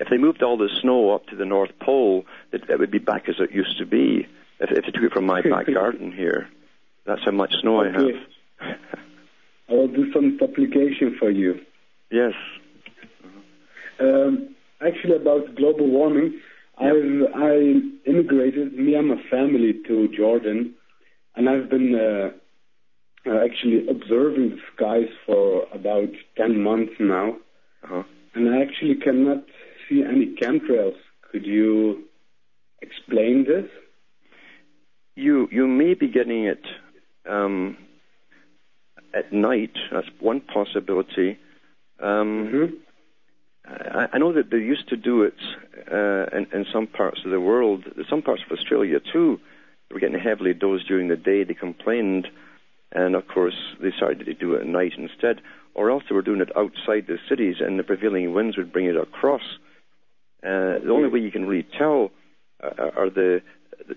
If 0.00 0.08
they 0.08 0.16
moved 0.16 0.42
all 0.42 0.56
the 0.56 0.70
snow 0.80 1.10
up 1.14 1.26
to 1.28 1.36
the 1.36 1.44
North 1.44 1.70
Pole, 1.80 2.24
it, 2.52 2.62
it 2.68 2.78
would 2.78 2.90
be 2.90 2.98
back 2.98 3.28
as 3.28 3.36
it 3.38 3.52
used 3.52 3.78
to 3.78 3.86
be. 3.86 4.26
If, 4.58 4.70
if 4.72 4.84
they 4.86 4.90
took 4.90 5.04
it 5.04 5.12
from 5.12 5.26
my 5.26 5.42
back 5.42 5.66
garden 5.72 6.10
here, 6.10 6.48
that's 7.06 7.22
how 7.24 7.30
much 7.32 7.52
snow 7.60 7.80
I 7.82 7.90
have. 7.92 8.76
I 9.68 9.72
will 9.72 9.88
do 9.88 10.10
some 10.12 10.36
supplication 10.40 11.16
for 11.18 11.30
you. 11.30 11.60
yes. 12.10 12.32
Um, 14.00 14.54
actually, 14.80 15.16
about 15.16 15.54
global 15.56 15.86
warming, 15.90 16.40
I've 16.78 17.34
I 17.36 17.74
immigrated, 18.06 18.72
me 18.72 18.94
and 18.94 19.08
my 19.08 19.22
family, 19.30 19.74
to 19.86 20.08
Jordan, 20.16 20.74
and 21.36 21.48
I've 21.50 21.68
been 21.68 21.94
uh, 21.94 22.30
uh, 23.30 23.44
actually 23.44 23.86
observing 23.88 24.50
the 24.50 24.58
skies 24.74 25.10
for 25.26 25.66
about 25.74 26.08
ten 26.36 26.62
months 26.62 26.94
now, 26.98 27.36
Uh-huh. 27.84 28.02
and 28.34 28.48
I 28.54 28.62
actually 28.62 28.94
cannot 28.96 29.44
see 29.90 30.02
any 30.02 30.34
chemtrails. 30.40 30.96
Could 31.30 31.44
you 31.44 32.04
explain 32.80 33.44
this? 33.44 33.68
You 35.16 35.48
you 35.50 35.66
may 35.66 35.94
be 35.94 36.08
getting 36.08 36.44
it 36.44 36.64
um, 37.28 37.76
at 39.12 39.32
night. 39.32 39.72
That's 39.92 40.08
one 40.20 40.40
possibility. 40.40 41.38
Um, 42.00 42.48
hmm 42.50 42.76
I, 43.66 44.08
I 44.14 44.18
know 44.18 44.32
that 44.32 44.50
they 44.50 44.56
used 44.56 44.88
to 44.88 44.96
do 44.96 45.22
it 45.22 45.34
uh, 45.92 46.36
in, 46.36 46.46
in 46.52 46.66
some 46.72 46.86
parts 46.86 47.20
of 47.24 47.30
the 47.30 47.40
world, 47.40 47.84
some 48.08 48.22
parts 48.22 48.42
of 48.44 48.56
Australia 48.56 48.98
too. 49.00 49.38
They 49.88 49.94
were 49.94 50.00
getting 50.00 50.18
heavily 50.18 50.54
dosed 50.54 50.88
during 50.88 51.08
the 51.08 51.16
day. 51.16 51.44
They 51.44 51.54
complained, 51.54 52.28
and 52.90 53.14
of 53.14 53.28
course 53.28 53.54
they 53.80 53.92
started 53.96 54.24
to 54.24 54.34
do 54.34 54.54
it 54.54 54.62
at 54.62 54.66
night 54.66 54.92
instead. 54.96 55.40
Or 55.74 55.90
else 55.90 56.04
they 56.08 56.14
were 56.14 56.22
doing 56.22 56.40
it 56.40 56.56
outside 56.56 57.06
the 57.06 57.18
cities, 57.28 57.56
and 57.60 57.78
the 57.78 57.84
prevailing 57.84 58.32
winds 58.32 58.56
would 58.56 58.72
bring 58.72 58.86
it 58.86 58.96
across. 58.96 59.58
Uh, 60.42 60.78
the 60.84 60.90
only 60.90 61.08
way 61.08 61.20
you 61.20 61.30
can 61.30 61.46
really 61.46 61.66
tell 61.78 62.10
uh, 62.62 62.90
are 62.96 63.10
the, 63.10 63.42
the 63.86 63.94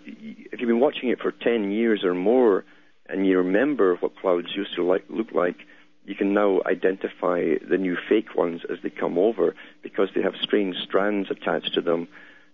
if 0.52 0.60
you've 0.60 0.68
been 0.68 0.80
watching 0.80 1.10
it 1.10 1.20
for 1.20 1.32
ten 1.32 1.72
years 1.72 2.04
or 2.04 2.14
more, 2.14 2.66
and 3.08 3.26
you 3.26 3.38
remember 3.38 3.96
what 3.98 4.18
clouds 4.18 4.48
used 4.56 4.76
to 4.76 4.84
like, 4.84 5.04
look 5.10 5.32
like, 5.34 5.58
you 6.06 6.16
can 6.16 6.34
now 6.34 6.62
identify 6.66 7.56
the 7.70 7.78
new 7.78 7.98
fake 8.10 8.36
ones 8.36 8.62
as 8.70 8.78
they 8.84 8.90
come 8.90 9.18
over 9.18 9.56
because 9.82 10.10
they 10.14 10.22
have 10.22 10.34
strange 10.42 10.76
strands 10.84 11.32
attached 11.32 11.74
to 11.74 11.82
them, 11.82 12.08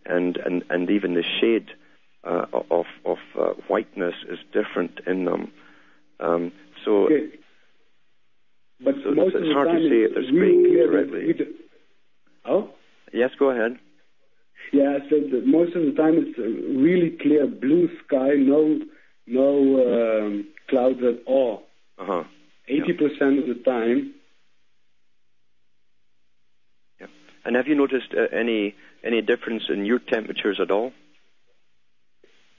and 0.05 0.37
and, 0.37 0.63
and 0.69 0.89
even 0.89 1.15
the 1.15 1.23
shade 1.41 1.69
uh, 2.23 2.45
of 2.69 2.85
of 3.05 3.17
uh, 3.39 3.53
whiteness 3.67 4.15
is 4.29 4.39
different 4.53 4.99
in 5.07 5.25
them. 5.25 5.51
Um, 6.19 6.51
so 6.85 7.05
Okay. 7.05 7.39
But 8.83 8.95
So 9.03 9.11
most 9.11 9.35
it's 9.35 9.35
of 9.35 9.41
the 9.43 9.53
hard 9.53 9.67
to 9.69 9.89
say 9.89 10.03
if 10.03 10.13
they're 10.13 10.33
really 10.33 10.63
spraying 10.63 10.89
correctly. 10.89 11.55
Oh? 12.45 12.69
Yes, 13.13 13.31
go 13.37 13.49
ahead. 13.49 13.77
Yeah, 14.71 14.97
I 14.97 15.09
said 15.09 15.31
that 15.31 15.47
most 15.47 15.75
of 15.75 15.83
the 15.83 15.93
time 15.93 16.15
it's 16.17 16.37
a 16.37 16.79
really 16.79 17.17
clear 17.21 17.47
blue 17.47 17.89
sky, 18.05 18.35
no 18.35 18.79
no 19.25 20.21
um, 20.25 20.47
clouds 20.69 20.99
at 21.01 21.25
all. 21.25 21.63
Uh 21.97 22.05
huh. 22.05 22.23
Eighty 22.67 22.93
percent 22.93 23.39
of 23.39 23.47
the 23.47 23.61
time. 23.65 24.13
Yeah. 26.99 27.07
And 27.45 27.55
have 27.55 27.67
you 27.67 27.75
noticed 27.75 28.13
uh, 28.15 28.35
any 28.35 28.75
any 29.03 29.21
difference 29.21 29.63
in 29.69 29.85
your 29.85 29.99
temperatures 29.99 30.59
at 30.61 30.69
all? 30.69 30.91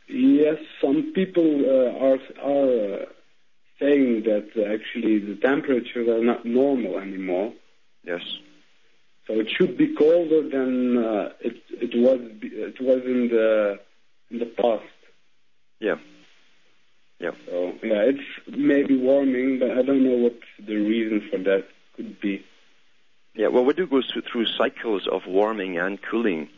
Yes, 0.08 0.56
some 0.80 1.12
people 1.14 1.64
uh, 1.64 2.06
are 2.06 2.18
are 2.42 3.02
uh, 3.02 3.04
saying 3.78 4.24
that 4.24 4.48
actually 4.56 5.20
the 5.20 5.38
temperatures 5.40 6.08
are 6.08 6.24
not 6.24 6.44
normal 6.44 6.98
anymore. 6.98 7.52
Yes. 8.04 8.22
So 9.30 9.38
it 9.38 9.48
should 9.48 9.76
be 9.78 9.94
colder 9.94 10.42
than 10.42 10.98
uh, 10.98 11.28
it 11.40 11.54
it 11.70 11.92
was 11.94 12.18
it 12.42 12.80
was 12.80 13.00
in 13.04 13.28
the 13.28 13.78
in 14.30 14.40
the 14.40 14.46
past. 14.46 14.82
Yeah. 15.78 15.98
Yeah. 17.20 17.30
So 17.46 17.74
yeah, 17.82 18.10
it's 18.10 18.26
maybe 18.48 18.96
warming, 18.96 19.60
but 19.60 19.70
I 19.70 19.82
don't 19.82 20.02
know 20.02 20.16
what 20.16 20.36
the 20.66 20.74
reason 20.74 21.22
for 21.30 21.38
that 21.38 21.68
could 21.94 22.20
be. 22.20 22.44
Yeah. 23.36 23.48
Well, 23.48 23.64
we 23.64 23.72
do 23.72 23.86
go 23.86 24.02
through, 24.02 24.22
through 24.22 24.46
cycles 24.46 25.06
of 25.06 25.22
warming 25.28 25.78
and 25.78 26.00
cooling 26.02 26.48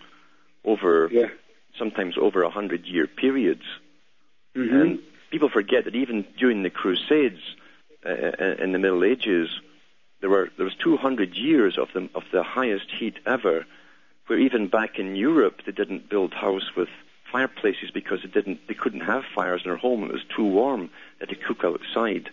over 0.65 1.11
Yeah. 1.13 1.27
sometimes 1.79 2.15
over 2.17 2.43
a 2.43 2.51
hundred 2.51 2.87
year 2.87 3.07
periods. 3.07 3.65
hmm 4.55 4.75
And 4.75 4.99
people 5.31 5.51
forget 5.51 5.85
that 5.85 5.95
even 5.95 6.25
during 6.39 6.63
the 6.63 6.71
Crusades 6.71 7.43
uh, 8.07 8.63
in 8.65 8.73
the 8.73 8.79
Middle 8.79 9.05
Ages, 9.05 9.51
there 10.23 10.31
were 10.31 10.51
there 10.57 10.65
was 10.65 10.75
200 10.77 11.35
years 11.35 11.77
of 11.77 11.89
the 11.93 12.09
of 12.15 12.23
the 12.33 12.43
highest 12.43 12.91
heat 12.99 13.19
ever, 13.27 13.67
where 14.27 14.39
even 14.39 14.69
back 14.69 14.99
in 14.99 15.17
Europe 15.17 15.63
they 15.67 15.73
didn't 15.73 16.09
build 16.09 16.33
house 16.33 16.75
with 16.75 16.89
fireplaces 17.31 17.91
because 17.91 18.23
they 18.23 18.29
didn't 18.29 18.67
they 18.69 18.75
couldn't 18.75 19.01
have 19.01 19.25
fires 19.35 19.63
in 19.65 19.71
their 19.71 19.77
home. 19.77 20.05
It 20.05 20.13
was 20.13 20.25
too 20.35 20.47
warm. 20.47 20.89
They 21.19 21.27
had 21.27 21.29
to 21.31 21.35
cook 21.35 21.65
outside, 21.65 22.31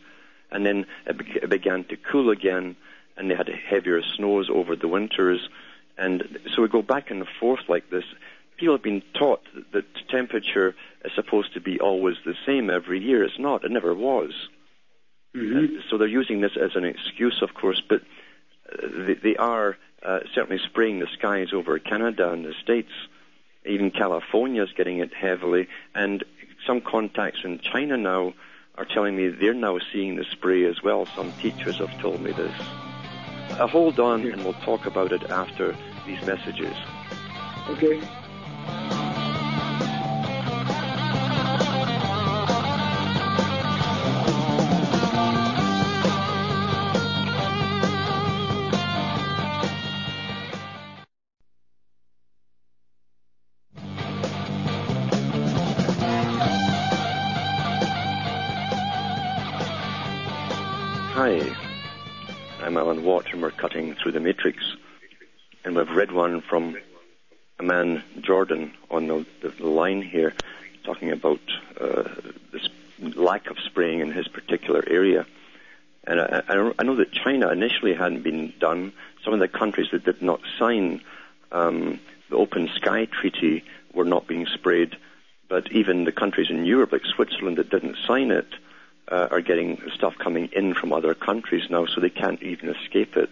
and 0.52 0.66
then 0.66 0.86
it, 1.08 1.18
be- 1.18 1.40
it 1.42 1.50
began 1.50 1.84
to 1.86 1.98
cool 1.98 2.30
again, 2.30 2.78
and 3.18 3.30
they 3.30 3.36
had 3.36 3.50
heavier 3.50 4.02
snows 4.04 4.50
over 4.50 4.76
the 4.76 4.88
winters, 4.88 5.50
and 5.98 6.40
so 6.54 6.62
we 6.62 6.68
go 6.68 6.84
back 6.84 7.10
and 7.10 7.28
forth 7.40 7.68
like 7.68 7.90
this. 7.90 8.06
People 8.58 8.76
have 8.76 8.84
been 8.84 9.02
taught 9.14 9.42
that 9.72 9.86
temperature 10.10 10.76
is 11.04 11.12
supposed 11.16 11.54
to 11.56 11.62
be 11.62 11.80
always 11.80 12.18
the 12.24 12.36
same 12.46 12.70
every 12.70 13.00
year. 13.00 13.24
It's 13.24 13.40
not. 13.40 13.64
It 13.64 13.72
never 13.72 13.96
was. 13.96 14.34
Hmm 15.34 15.58
Uh, 15.58 15.82
so 15.90 15.98
they're 15.98 16.08
using 16.08 16.42
this 16.42 16.58
as 16.58 16.76
an 16.76 16.86
excuse, 16.86 17.42
of 17.42 17.54
course, 17.54 17.82
but 17.88 18.02
uh, 18.72 18.88
they, 19.06 19.14
they 19.16 19.36
are 19.38 19.78
uh, 20.04 20.20
certainly 20.34 20.62
spraying 20.64 21.00
the 21.00 21.08
skies 21.08 21.54
over 21.54 21.78
Canada 21.80 22.32
and 22.32 22.46
the 22.46 22.54
States. 22.54 22.92
Even 23.66 23.92
California 23.92 24.64
is 24.64 24.72
getting 24.74 25.00
it 25.00 25.14
heavily, 25.14 25.68
and 25.94 26.24
some 26.66 26.82
contacts 26.82 27.42
in 27.44 27.60
China 27.60 27.98
now 27.98 28.34
are 28.76 28.86
telling 28.86 29.16
me 29.16 29.28
they're 29.28 29.54
now 29.54 29.78
seeing 29.92 30.16
the 30.16 30.24
spray 30.24 30.64
as 30.66 30.82
well. 30.82 31.06
Some 31.16 31.34
teachers 31.42 31.78
have 31.80 32.00
told 32.00 32.22
me 32.22 32.32
this. 32.32 32.56
Uh, 33.60 33.68
hold 33.68 34.00
on, 34.00 34.26
and 34.26 34.44
we'll 34.44 34.54
talk 34.54 34.86
about 34.86 35.12
it 35.12 35.30
after 35.30 35.76
these 36.06 36.22
messages. 36.26 36.76
Okay. 37.68 38.02
Matrix. 64.50 64.76
And 65.64 65.76
we've 65.76 65.90
Red 65.92 66.12
One 66.12 66.42
from 66.42 66.76
Amman, 67.60 68.04
Jordan, 68.22 68.74
on 68.90 69.08
the, 69.08 69.26
the, 69.42 69.68
line 69.68 70.02
here, 70.02 70.34
talking 70.84 71.12
about 71.12 71.42
uh, 71.80 72.04
this 72.52 72.68
lack 73.00 73.50
of 73.50 73.60
spraying 73.60 74.00
in 74.00 74.12
his 74.12 74.28
particular 74.28 74.84
area. 74.88 75.28
And 76.06 76.20
I, 76.20 76.42
I, 76.48 76.72
I 76.80 76.84
know 76.84 76.96
that 76.96 77.12
China 77.12 77.52
initially 77.52 77.94
hadn't 77.94 78.24
been 78.24 78.54
done. 78.60 78.94
Some 79.24 79.34
of 79.34 79.40
the 79.40 79.48
countries 79.48 79.90
that 79.92 80.06
did 80.06 80.22
not 80.22 80.42
sign 80.58 81.02
um, 81.52 82.00
the 82.30 82.38
Open 82.38 82.70
Sky 82.76 83.06
Treaty 83.06 83.64
were 83.94 84.06
not 84.06 84.28
being 84.28 84.48
sprayed. 84.48 84.96
But 85.48 85.72
even 85.72 86.06
the 86.06 86.12
countries 86.12 86.50
in 86.50 86.66
Europe, 86.66 86.92
like 86.92 87.06
Switzerland, 87.06 87.58
that 87.58 87.70
didn't 87.70 87.98
sign 88.08 88.32
it, 88.32 88.48
uh, 89.10 89.28
are 89.32 89.42
getting 89.42 89.82
stuff 89.94 90.18
coming 90.18 90.50
in 90.54 90.74
from 90.74 90.94
other 90.94 91.14
countries 91.14 91.70
now, 91.70 91.86
so 91.86 92.00
they 92.02 92.10
can't 92.10 92.42
even 92.42 92.70
escape 92.70 93.18
it. 93.18 93.30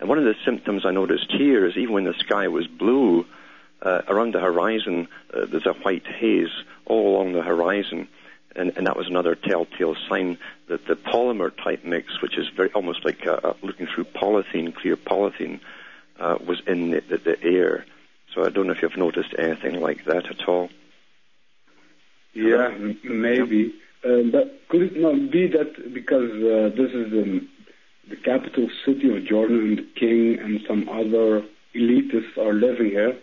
And 0.00 0.08
one 0.08 0.18
of 0.18 0.24
the 0.24 0.34
symptoms 0.44 0.84
I 0.84 0.90
noticed 0.90 1.30
here 1.30 1.66
is 1.66 1.76
even 1.76 1.94
when 1.94 2.04
the 2.04 2.14
sky 2.14 2.48
was 2.48 2.66
blue, 2.66 3.26
uh, 3.82 4.02
around 4.08 4.34
the 4.34 4.40
horizon 4.40 5.08
uh, 5.32 5.46
there's 5.46 5.66
a 5.66 5.72
white 5.72 6.06
haze 6.06 6.50
all 6.84 7.14
along 7.14 7.32
the 7.32 7.42
horizon, 7.42 8.08
and, 8.56 8.72
and 8.76 8.86
that 8.86 8.96
was 8.96 9.06
another 9.06 9.34
telltale 9.34 9.96
sign 10.08 10.38
that 10.68 10.86
the 10.86 10.96
polymer 10.96 11.54
type 11.56 11.84
mix, 11.84 12.20
which 12.22 12.36
is 12.36 12.48
very 12.48 12.70
almost 12.72 13.04
like 13.04 13.26
uh, 13.26 13.54
looking 13.62 13.86
through 13.86 14.04
polythene, 14.04 14.74
clear 14.74 14.96
polythene, 14.96 15.60
uh, 16.18 16.38
was 16.44 16.60
in 16.66 16.90
the, 16.90 17.00
the, 17.00 17.18
the 17.18 17.42
air. 17.42 17.84
So 18.34 18.44
I 18.44 18.50
don't 18.50 18.66
know 18.66 18.72
if 18.72 18.82
you've 18.82 18.96
noticed 18.96 19.34
anything 19.38 19.80
like 19.80 20.04
that 20.04 20.26
at 20.26 20.48
all. 20.48 20.70
Yeah, 22.34 22.76
maybe. 23.04 23.74
Uh, 24.04 24.22
but 24.30 24.60
could 24.68 24.82
it 24.82 24.96
not 24.96 25.30
be 25.30 25.48
that 25.48 25.92
because 25.92 26.30
uh, 26.30 26.76
this 26.76 26.92
is 26.92 27.12
um, 27.12 27.48
the 28.08 28.16
capital 28.16 28.68
city 28.84 29.14
of 29.14 29.24
Jordan 29.24 29.58
and 29.60 29.78
the 29.78 29.86
king 29.98 30.38
and 30.38 30.60
some 30.66 30.88
other 30.88 31.44
elitists 31.74 32.36
are 32.38 32.52
living 32.52 32.90
here, 32.90 33.16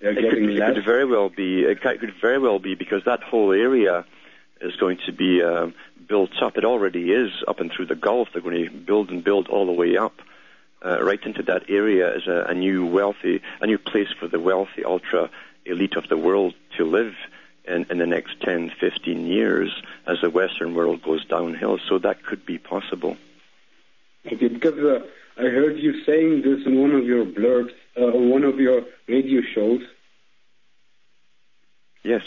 they're 0.00 0.12
It 0.12 0.14
could, 0.16 0.22
getting 0.22 0.50
it 0.50 0.74
could 0.74 0.84
very 0.84 1.04
well 1.04 1.28
be. 1.28 1.62
It 1.62 1.80
could 1.80 2.00
could 2.00 2.14
very 2.20 2.38
well 2.38 2.58
be 2.58 2.74
because 2.74 3.04
that 3.04 3.22
whole 3.22 3.52
area 3.52 4.04
is 4.60 4.76
going 4.76 4.98
to 5.06 5.12
be 5.12 5.42
uh, 5.42 5.68
built 6.08 6.30
up. 6.42 6.56
It 6.56 6.64
already 6.64 7.12
is 7.12 7.30
up 7.48 7.60
and 7.60 7.70
through 7.72 7.86
the 7.86 7.94
Gulf. 7.94 8.28
They're 8.32 8.42
going 8.42 8.64
to 8.64 8.70
build 8.70 9.10
and 9.10 9.22
build 9.22 9.48
all 9.48 9.66
the 9.66 9.72
way 9.72 9.96
up. 9.96 10.20
Uh, 10.84 11.02
right 11.02 11.22
into 11.24 11.42
that 11.44 11.70
area 11.70 12.14
is 12.14 12.26
a, 12.26 12.46
a 12.48 12.54
new 12.54 12.84
wealthy, 12.84 13.40
a 13.62 13.66
new 13.66 13.78
place 13.78 14.12
for 14.20 14.28
the 14.28 14.38
wealthy, 14.38 14.84
ultra 14.84 15.30
elite 15.64 15.96
of 15.96 16.08
the 16.08 16.16
world 16.16 16.54
to 16.76 16.84
live 16.84 17.14
in, 17.64 17.86
in 17.88 17.96
the 17.96 18.06
next 18.06 18.40
10, 18.42 18.70
15 18.78 19.26
years 19.26 19.70
as 20.06 20.20
the 20.20 20.28
Western 20.28 20.74
world 20.74 21.02
goes 21.02 21.24
downhill. 21.24 21.78
So 21.88 21.98
that 21.98 22.22
could 22.22 22.44
be 22.44 22.58
possible. 22.58 23.16
Okay, 24.26 24.48
because 24.48 24.78
uh, 24.78 25.00
I 25.36 25.42
heard 25.42 25.78
you 25.78 26.02
saying 26.04 26.42
this 26.42 26.64
in 26.66 26.80
one 26.80 26.92
of 26.92 27.04
your 27.04 27.24
blurbs, 27.24 27.72
uh, 27.96 28.04
on 28.06 28.30
one 28.30 28.44
of 28.44 28.58
your 28.58 28.82
radio 29.08 29.42
shows, 29.42 29.82
Yes. 32.02 32.22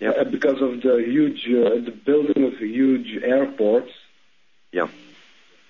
Yep. 0.00 0.16
uh, 0.18 0.24
because 0.24 0.60
of 0.60 0.82
the 0.82 0.96
huge, 1.06 1.46
uh, 1.48 1.76
the 1.88 1.92
building 2.04 2.42
of 2.44 2.54
huge 2.58 3.22
airports. 3.22 3.92
Yeah. 4.72 4.88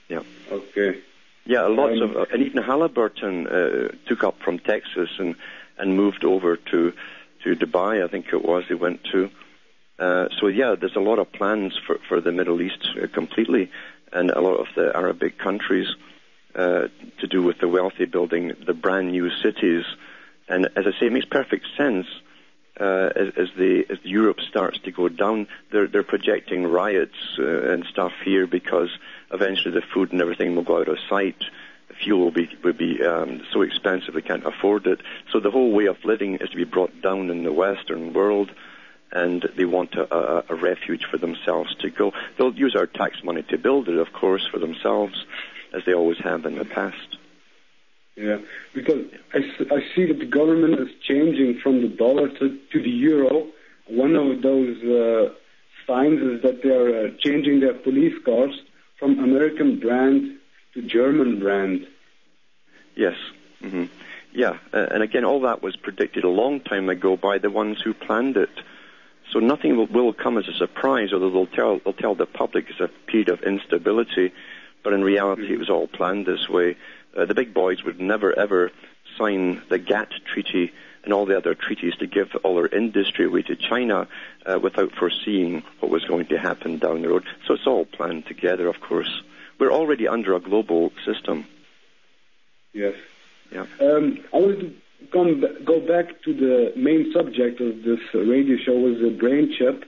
Yeah. 0.09 0.23
Okay. 0.51 0.99
Yeah, 1.45 1.63
lots 1.67 2.01
Um, 2.01 2.11
of, 2.11 2.17
uh, 2.17 2.25
and 2.33 2.43
even 2.43 2.63
Halliburton 2.63 3.47
uh, 3.47 3.89
took 4.07 4.25
up 4.25 4.41
from 4.41 4.59
Texas 4.59 5.11
and 5.19 5.35
and 5.79 5.97
moved 5.97 6.25
over 6.25 6.57
to 6.57 6.93
to 7.43 7.57
Dubai. 7.57 8.03
I 8.03 8.09
think 8.09 8.27
it 8.33 8.43
was 8.43 8.65
they 8.69 8.75
went 8.77 9.05
to. 9.13 9.29
Uh, 9.99 10.29
so 10.41 10.47
yeah, 10.47 10.75
there's 10.79 10.97
a 10.97 11.01
lot 11.11 11.19
of 11.19 11.31
plans 11.33 11.77
for 11.87 11.99
for 12.09 12.21
the 12.21 12.33
Middle 12.33 12.63
East 12.63 12.89
uh, 12.97 13.07
completely, 13.09 13.71
and 14.13 14.31
a 14.31 14.41
lot 14.41 14.57
of 14.57 14.67
the 14.75 14.95
Arabic 14.95 15.39
countries 15.39 15.89
uh, 16.55 16.89
to 17.19 17.27
do 17.27 17.43
with 17.43 17.59
the 17.59 17.69
wealthy 17.69 18.05
building 18.05 18.53
the 18.67 18.75
brand 18.75 19.13
new 19.13 19.31
cities. 19.43 19.85
And 20.49 20.67
as 20.77 20.87
I 20.87 20.93
say, 20.99 21.07
it 21.07 21.13
makes 21.13 21.27
perfect 21.27 21.67
sense. 21.77 22.07
Uh, 22.79 23.11
as, 23.15 23.29
as 23.37 23.49
the 23.57 23.85
as 23.91 23.99
Europe 24.03 24.41
starts 24.41 24.79
to 24.81 24.91
go 24.91 25.09
down, 25.09 25.47
they're 25.71 25.87
they're 25.87 26.03
projecting 26.03 26.67
riots 26.67 27.17
uh, 27.39 27.71
and 27.71 27.85
stuff 27.85 28.13
here 28.25 28.47
because 28.47 28.89
eventually 29.31 29.75
the 29.75 29.87
food 29.95 30.11
and 30.13 30.23
everything 30.23 30.57
will 30.57 30.63
go 30.63 30.81
out 30.81 30.89
of 30.89 30.99
sight. 31.09 31.37
Fuel 32.03 32.21
will 32.21 32.31
be 32.31 32.49
will 32.65 32.73
be 32.73 33.03
um, 33.05 33.43
so 33.53 33.61
expensive 33.61 34.15
they 34.15 34.23
can't 34.23 34.47
afford 34.47 34.87
it. 34.87 35.01
So 35.31 35.39
the 35.39 35.51
whole 35.51 35.73
way 35.73 35.87
of 35.87 36.03
living 36.05 36.37
is 36.37 36.49
to 36.51 36.57
be 36.57 36.65
brought 36.65 37.03
down 37.03 37.31
in 37.31 37.45
the 37.45 37.53
Western 37.53 38.15
world, 38.15 38.51
and 39.13 39.43
they 39.57 39.65
want 39.65 39.95
a, 39.95 40.15
a, 40.15 40.45
a 40.49 40.55
refuge 40.55 41.05
for 41.05 41.19
themselves 41.19 41.75
to 41.77 41.91
go. 41.91 42.13
They'll 42.37 42.55
use 42.55 42.75
our 42.75 42.87
tax 42.87 43.23
money 43.23 43.43
to 43.45 43.59
build 43.59 43.89
it, 43.89 43.97
of 43.99 44.13
course, 44.13 44.47
for 44.51 44.59
themselves, 44.59 45.25
as 45.73 45.85
they 45.85 45.95
always 45.95 46.19
have 46.19 46.47
in 46.47 46.57
the 46.57 46.65
past. 46.65 47.17
Yeah, 48.17 48.39
because 48.75 49.07
I 49.31 49.81
see 49.95 50.07
that 50.07 50.19
the 50.19 50.27
government 50.27 50.79
is 50.81 50.89
changing 51.03 51.61
from 51.61 51.81
the 51.81 51.89
dollar 51.89 52.29
to, 52.29 52.59
to 52.73 52.83
the 52.83 52.91
euro. 52.91 53.47
One 53.87 54.17
of 54.17 54.43
those 54.43 54.83
uh, 54.83 55.33
signs 55.87 56.21
is 56.21 56.43
that 56.43 56.63
they 56.63 56.71
are 56.71 57.07
uh, 57.07 57.11
changing 57.19 57.61
their 57.61 57.75
police 57.75 58.15
cars 58.25 58.61
from 58.99 59.19
American 59.19 59.81
brand 59.81 60.39
to 60.75 60.83
German 60.83 61.39
brand. 61.41 61.87
Yes. 62.95 63.17
hmm 63.61 63.85
Yeah, 64.33 64.59
uh, 64.73 64.87
and 64.91 65.03
again, 65.03 65.25
all 65.25 65.41
that 65.41 65.63
was 65.63 65.77
predicted 65.77 66.25
a 66.25 66.29
long 66.29 66.61
time 66.61 66.89
ago 66.91 67.17
by 67.17 67.39
the 67.39 67.51
ones 67.51 67.81
who 67.81 67.95
planned 67.95 68.37
it. 68.37 68.51
So 69.33 69.39
nothing 69.39 69.77
will, 69.77 69.87
will 69.87 70.13
come 70.13 70.37
as 70.37 70.47
a 70.47 70.53
surprise, 70.53 71.13
although 71.13 71.31
they'll 71.31 71.47
tell 71.47 71.81
they'll 71.83 71.95
tell 71.95 72.15
the 72.15 72.27
public 72.27 72.67
it's 72.69 72.81
a 72.81 72.89
period 73.07 73.31
of 73.31 73.43
instability, 73.43 74.33
but 74.83 74.93
in 74.93 75.03
reality 75.03 75.45
Mm-hmm. 75.45 75.55
it 75.55 75.59
was 75.59 75.71
all 75.71 75.87
planned 75.87 76.27
this 76.27 76.49
way. 76.49 76.77
Uh, 77.17 77.25
the 77.25 77.35
big 77.35 77.55
boys 77.55 77.83
would 77.83 78.01
never 78.01 78.39
ever 78.39 78.71
sign 79.19 79.63
the 79.69 79.79
GATT 79.79 80.13
treaty 80.27 80.73
and 81.05 81.13
all 81.13 81.27
the 81.27 81.37
other 81.37 81.55
treaties 81.55 81.95
to 81.97 82.07
give 82.07 82.35
all 82.45 82.57
their 82.57 82.69
industry 82.69 83.25
away 83.25 83.43
to 83.43 83.57
China 83.57 84.07
uh, 84.47 84.59
without 84.61 84.93
foreseeing 84.93 85.63
what 85.81 85.91
was 85.91 86.05
going 86.05 86.27
to 86.27 86.39
happen 86.39 86.79
down 86.79 87.03
the 87.03 87.09
road. 87.09 87.25
So 87.47 87.55
it's 87.55 87.67
all 87.67 87.85
planned 87.85 88.27
together, 88.27 88.69
of 88.69 88.81
course. 88.81 89.23
We're 89.59 89.73
already 89.73 90.07
under 90.07 90.35
a 90.35 90.41
global 90.41 90.93
system. 91.05 91.47
Yes. 92.73 92.95
Yeah. 93.51 93.67
Um, 93.81 94.25
I 94.33 94.39
wanted 94.39 94.61
to 94.61 94.73
go 95.11 95.81
back 95.81 96.23
to 96.23 96.33
the 96.35 96.73
main 96.77 97.13
subject 97.13 97.61
of 97.61 97.83
this 97.83 98.01
radio 98.15 98.57
show 98.57 98.79
was 98.79 98.99
the 99.01 99.11
brain 99.11 99.53
chip, 99.57 99.85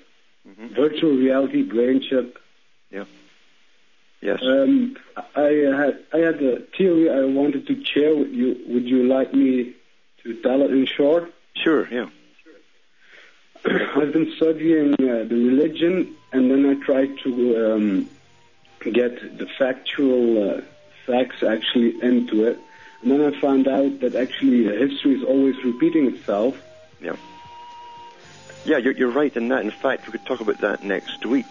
Mm-hmm. 0.46 0.74
virtual 0.74 1.16
reality 1.16 1.62
brain 1.62 2.02
chip. 2.06 2.38
Yeah. 2.90 3.04
Yes. 4.20 4.40
Um, 4.42 4.94
I 5.34 5.40
had 5.74 5.98
I 6.12 6.18
had 6.18 6.42
a 6.42 6.60
theory 6.76 7.10
I 7.10 7.24
wanted 7.24 7.66
to 7.66 7.82
share 7.84 8.14
with 8.14 8.28
you. 8.30 8.62
Would 8.68 8.84
you 8.84 9.04
like 9.04 9.32
me 9.32 9.72
to 10.22 10.34
tell 10.42 10.60
it 10.62 10.70
in 10.70 10.84
short? 10.84 11.32
Sure. 11.54 11.88
Yeah. 11.90 12.10
I've 13.96 14.12
been 14.12 14.32
studying 14.36 14.92
uh, 14.94 15.24
the 15.24 15.34
religion, 15.50 16.14
and 16.32 16.50
then 16.50 16.66
I 16.66 16.74
tried 16.84 17.16
to 17.20 17.74
um, 17.74 18.08
get 18.82 19.38
the 19.38 19.46
factual 19.58 20.50
uh, 20.58 20.60
facts 21.06 21.42
actually 21.42 21.94
into 22.02 22.44
it. 22.44 22.58
And 23.04 23.12
then 23.12 23.20
I 23.20 23.38
found 23.38 23.68
out 23.68 24.00
that 24.00 24.14
actually 24.14 24.64
history 24.64 25.16
is 25.16 25.22
always 25.22 25.62
repeating 25.62 26.06
itself. 26.06 26.56
Yeah. 27.02 27.16
Yeah, 28.64 28.78
you're, 28.78 28.94
you're 28.94 29.10
right 29.10 29.34
in 29.36 29.48
that. 29.48 29.62
In 29.62 29.70
fact, 29.70 30.06
we 30.06 30.12
could 30.12 30.24
talk 30.24 30.40
about 30.40 30.62
that 30.62 30.82
next 30.82 31.26
week. 31.26 31.44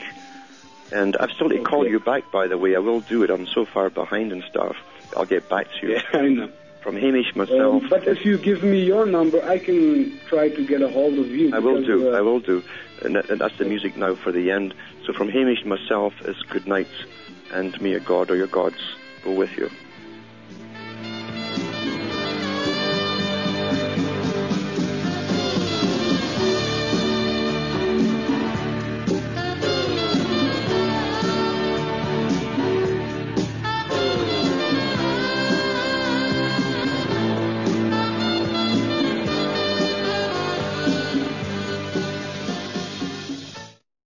And 0.92 1.16
I've 1.18 1.30
still 1.32 1.50
to 1.50 1.62
call 1.62 1.88
you 1.88 2.00
back, 2.00 2.32
by 2.32 2.48
the 2.48 2.58
way. 2.58 2.76
I 2.76 2.80
will 2.80 3.02
do 3.02 3.22
it. 3.22 3.30
I'm 3.30 3.46
so 3.46 3.66
far 3.66 3.92
behind 3.92 4.32
and 4.32 4.44
stuff. 4.50 4.76
I'll 5.16 5.26
get 5.26 5.48
back 5.48 5.68
to 5.80 5.88
you. 5.88 5.94
Yeah, 5.94 6.02
I 6.14 6.28
know. 6.30 6.50
From 6.82 6.98
Hamish 6.98 7.36
myself. 7.36 7.84
Um, 7.84 7.90
but 7.90 8.08
if 8.08 8.26
you 8.26 8.40
give 8.40 8.64
me 8.64 8.84
your 8.84 9.06
number, 9.06 9.42
I 9.44 9.60
can 9.60 10.20
try 10.28 10.50
to 10.50 10.68
get 10.68 10.82
a 10.82 10.90
hold 10.90 11.20
of 11.20 11.28
you. 11.28 11.54
I 11.56 11.60
will 11.60 11.84
do. 11.84 12.14
uh, 12.14 12.18
I 12.18 12.22
will 12.22 12.40
do. 12.40 12.64
And, 13.04 13.16
that, 13.16 13.30
and 13.30 13.40
that's 13.40 13.58
the 13.60 13.66
music 13.66 13.96
now 13.96 14.16
for 14.16 14.32
the 14.32 14.50
end. 14.50 14.74
So 15.06 15.14
from 15.14 15.30
Hamish 15.30 15.64
myself 15.66 16.14
is 16.26 16.36
good 16.50 16.68
night, 16.68 16.90
and 17.52 17.80
may 17.80 17.92
your 17.92 18.00
God 18.00 18.32
or 18.32 18.36
your 18.36 18.48
gods 18.48 18.82
go 19.24 19.34
with 19.34 19.56
you. 19.56 19.70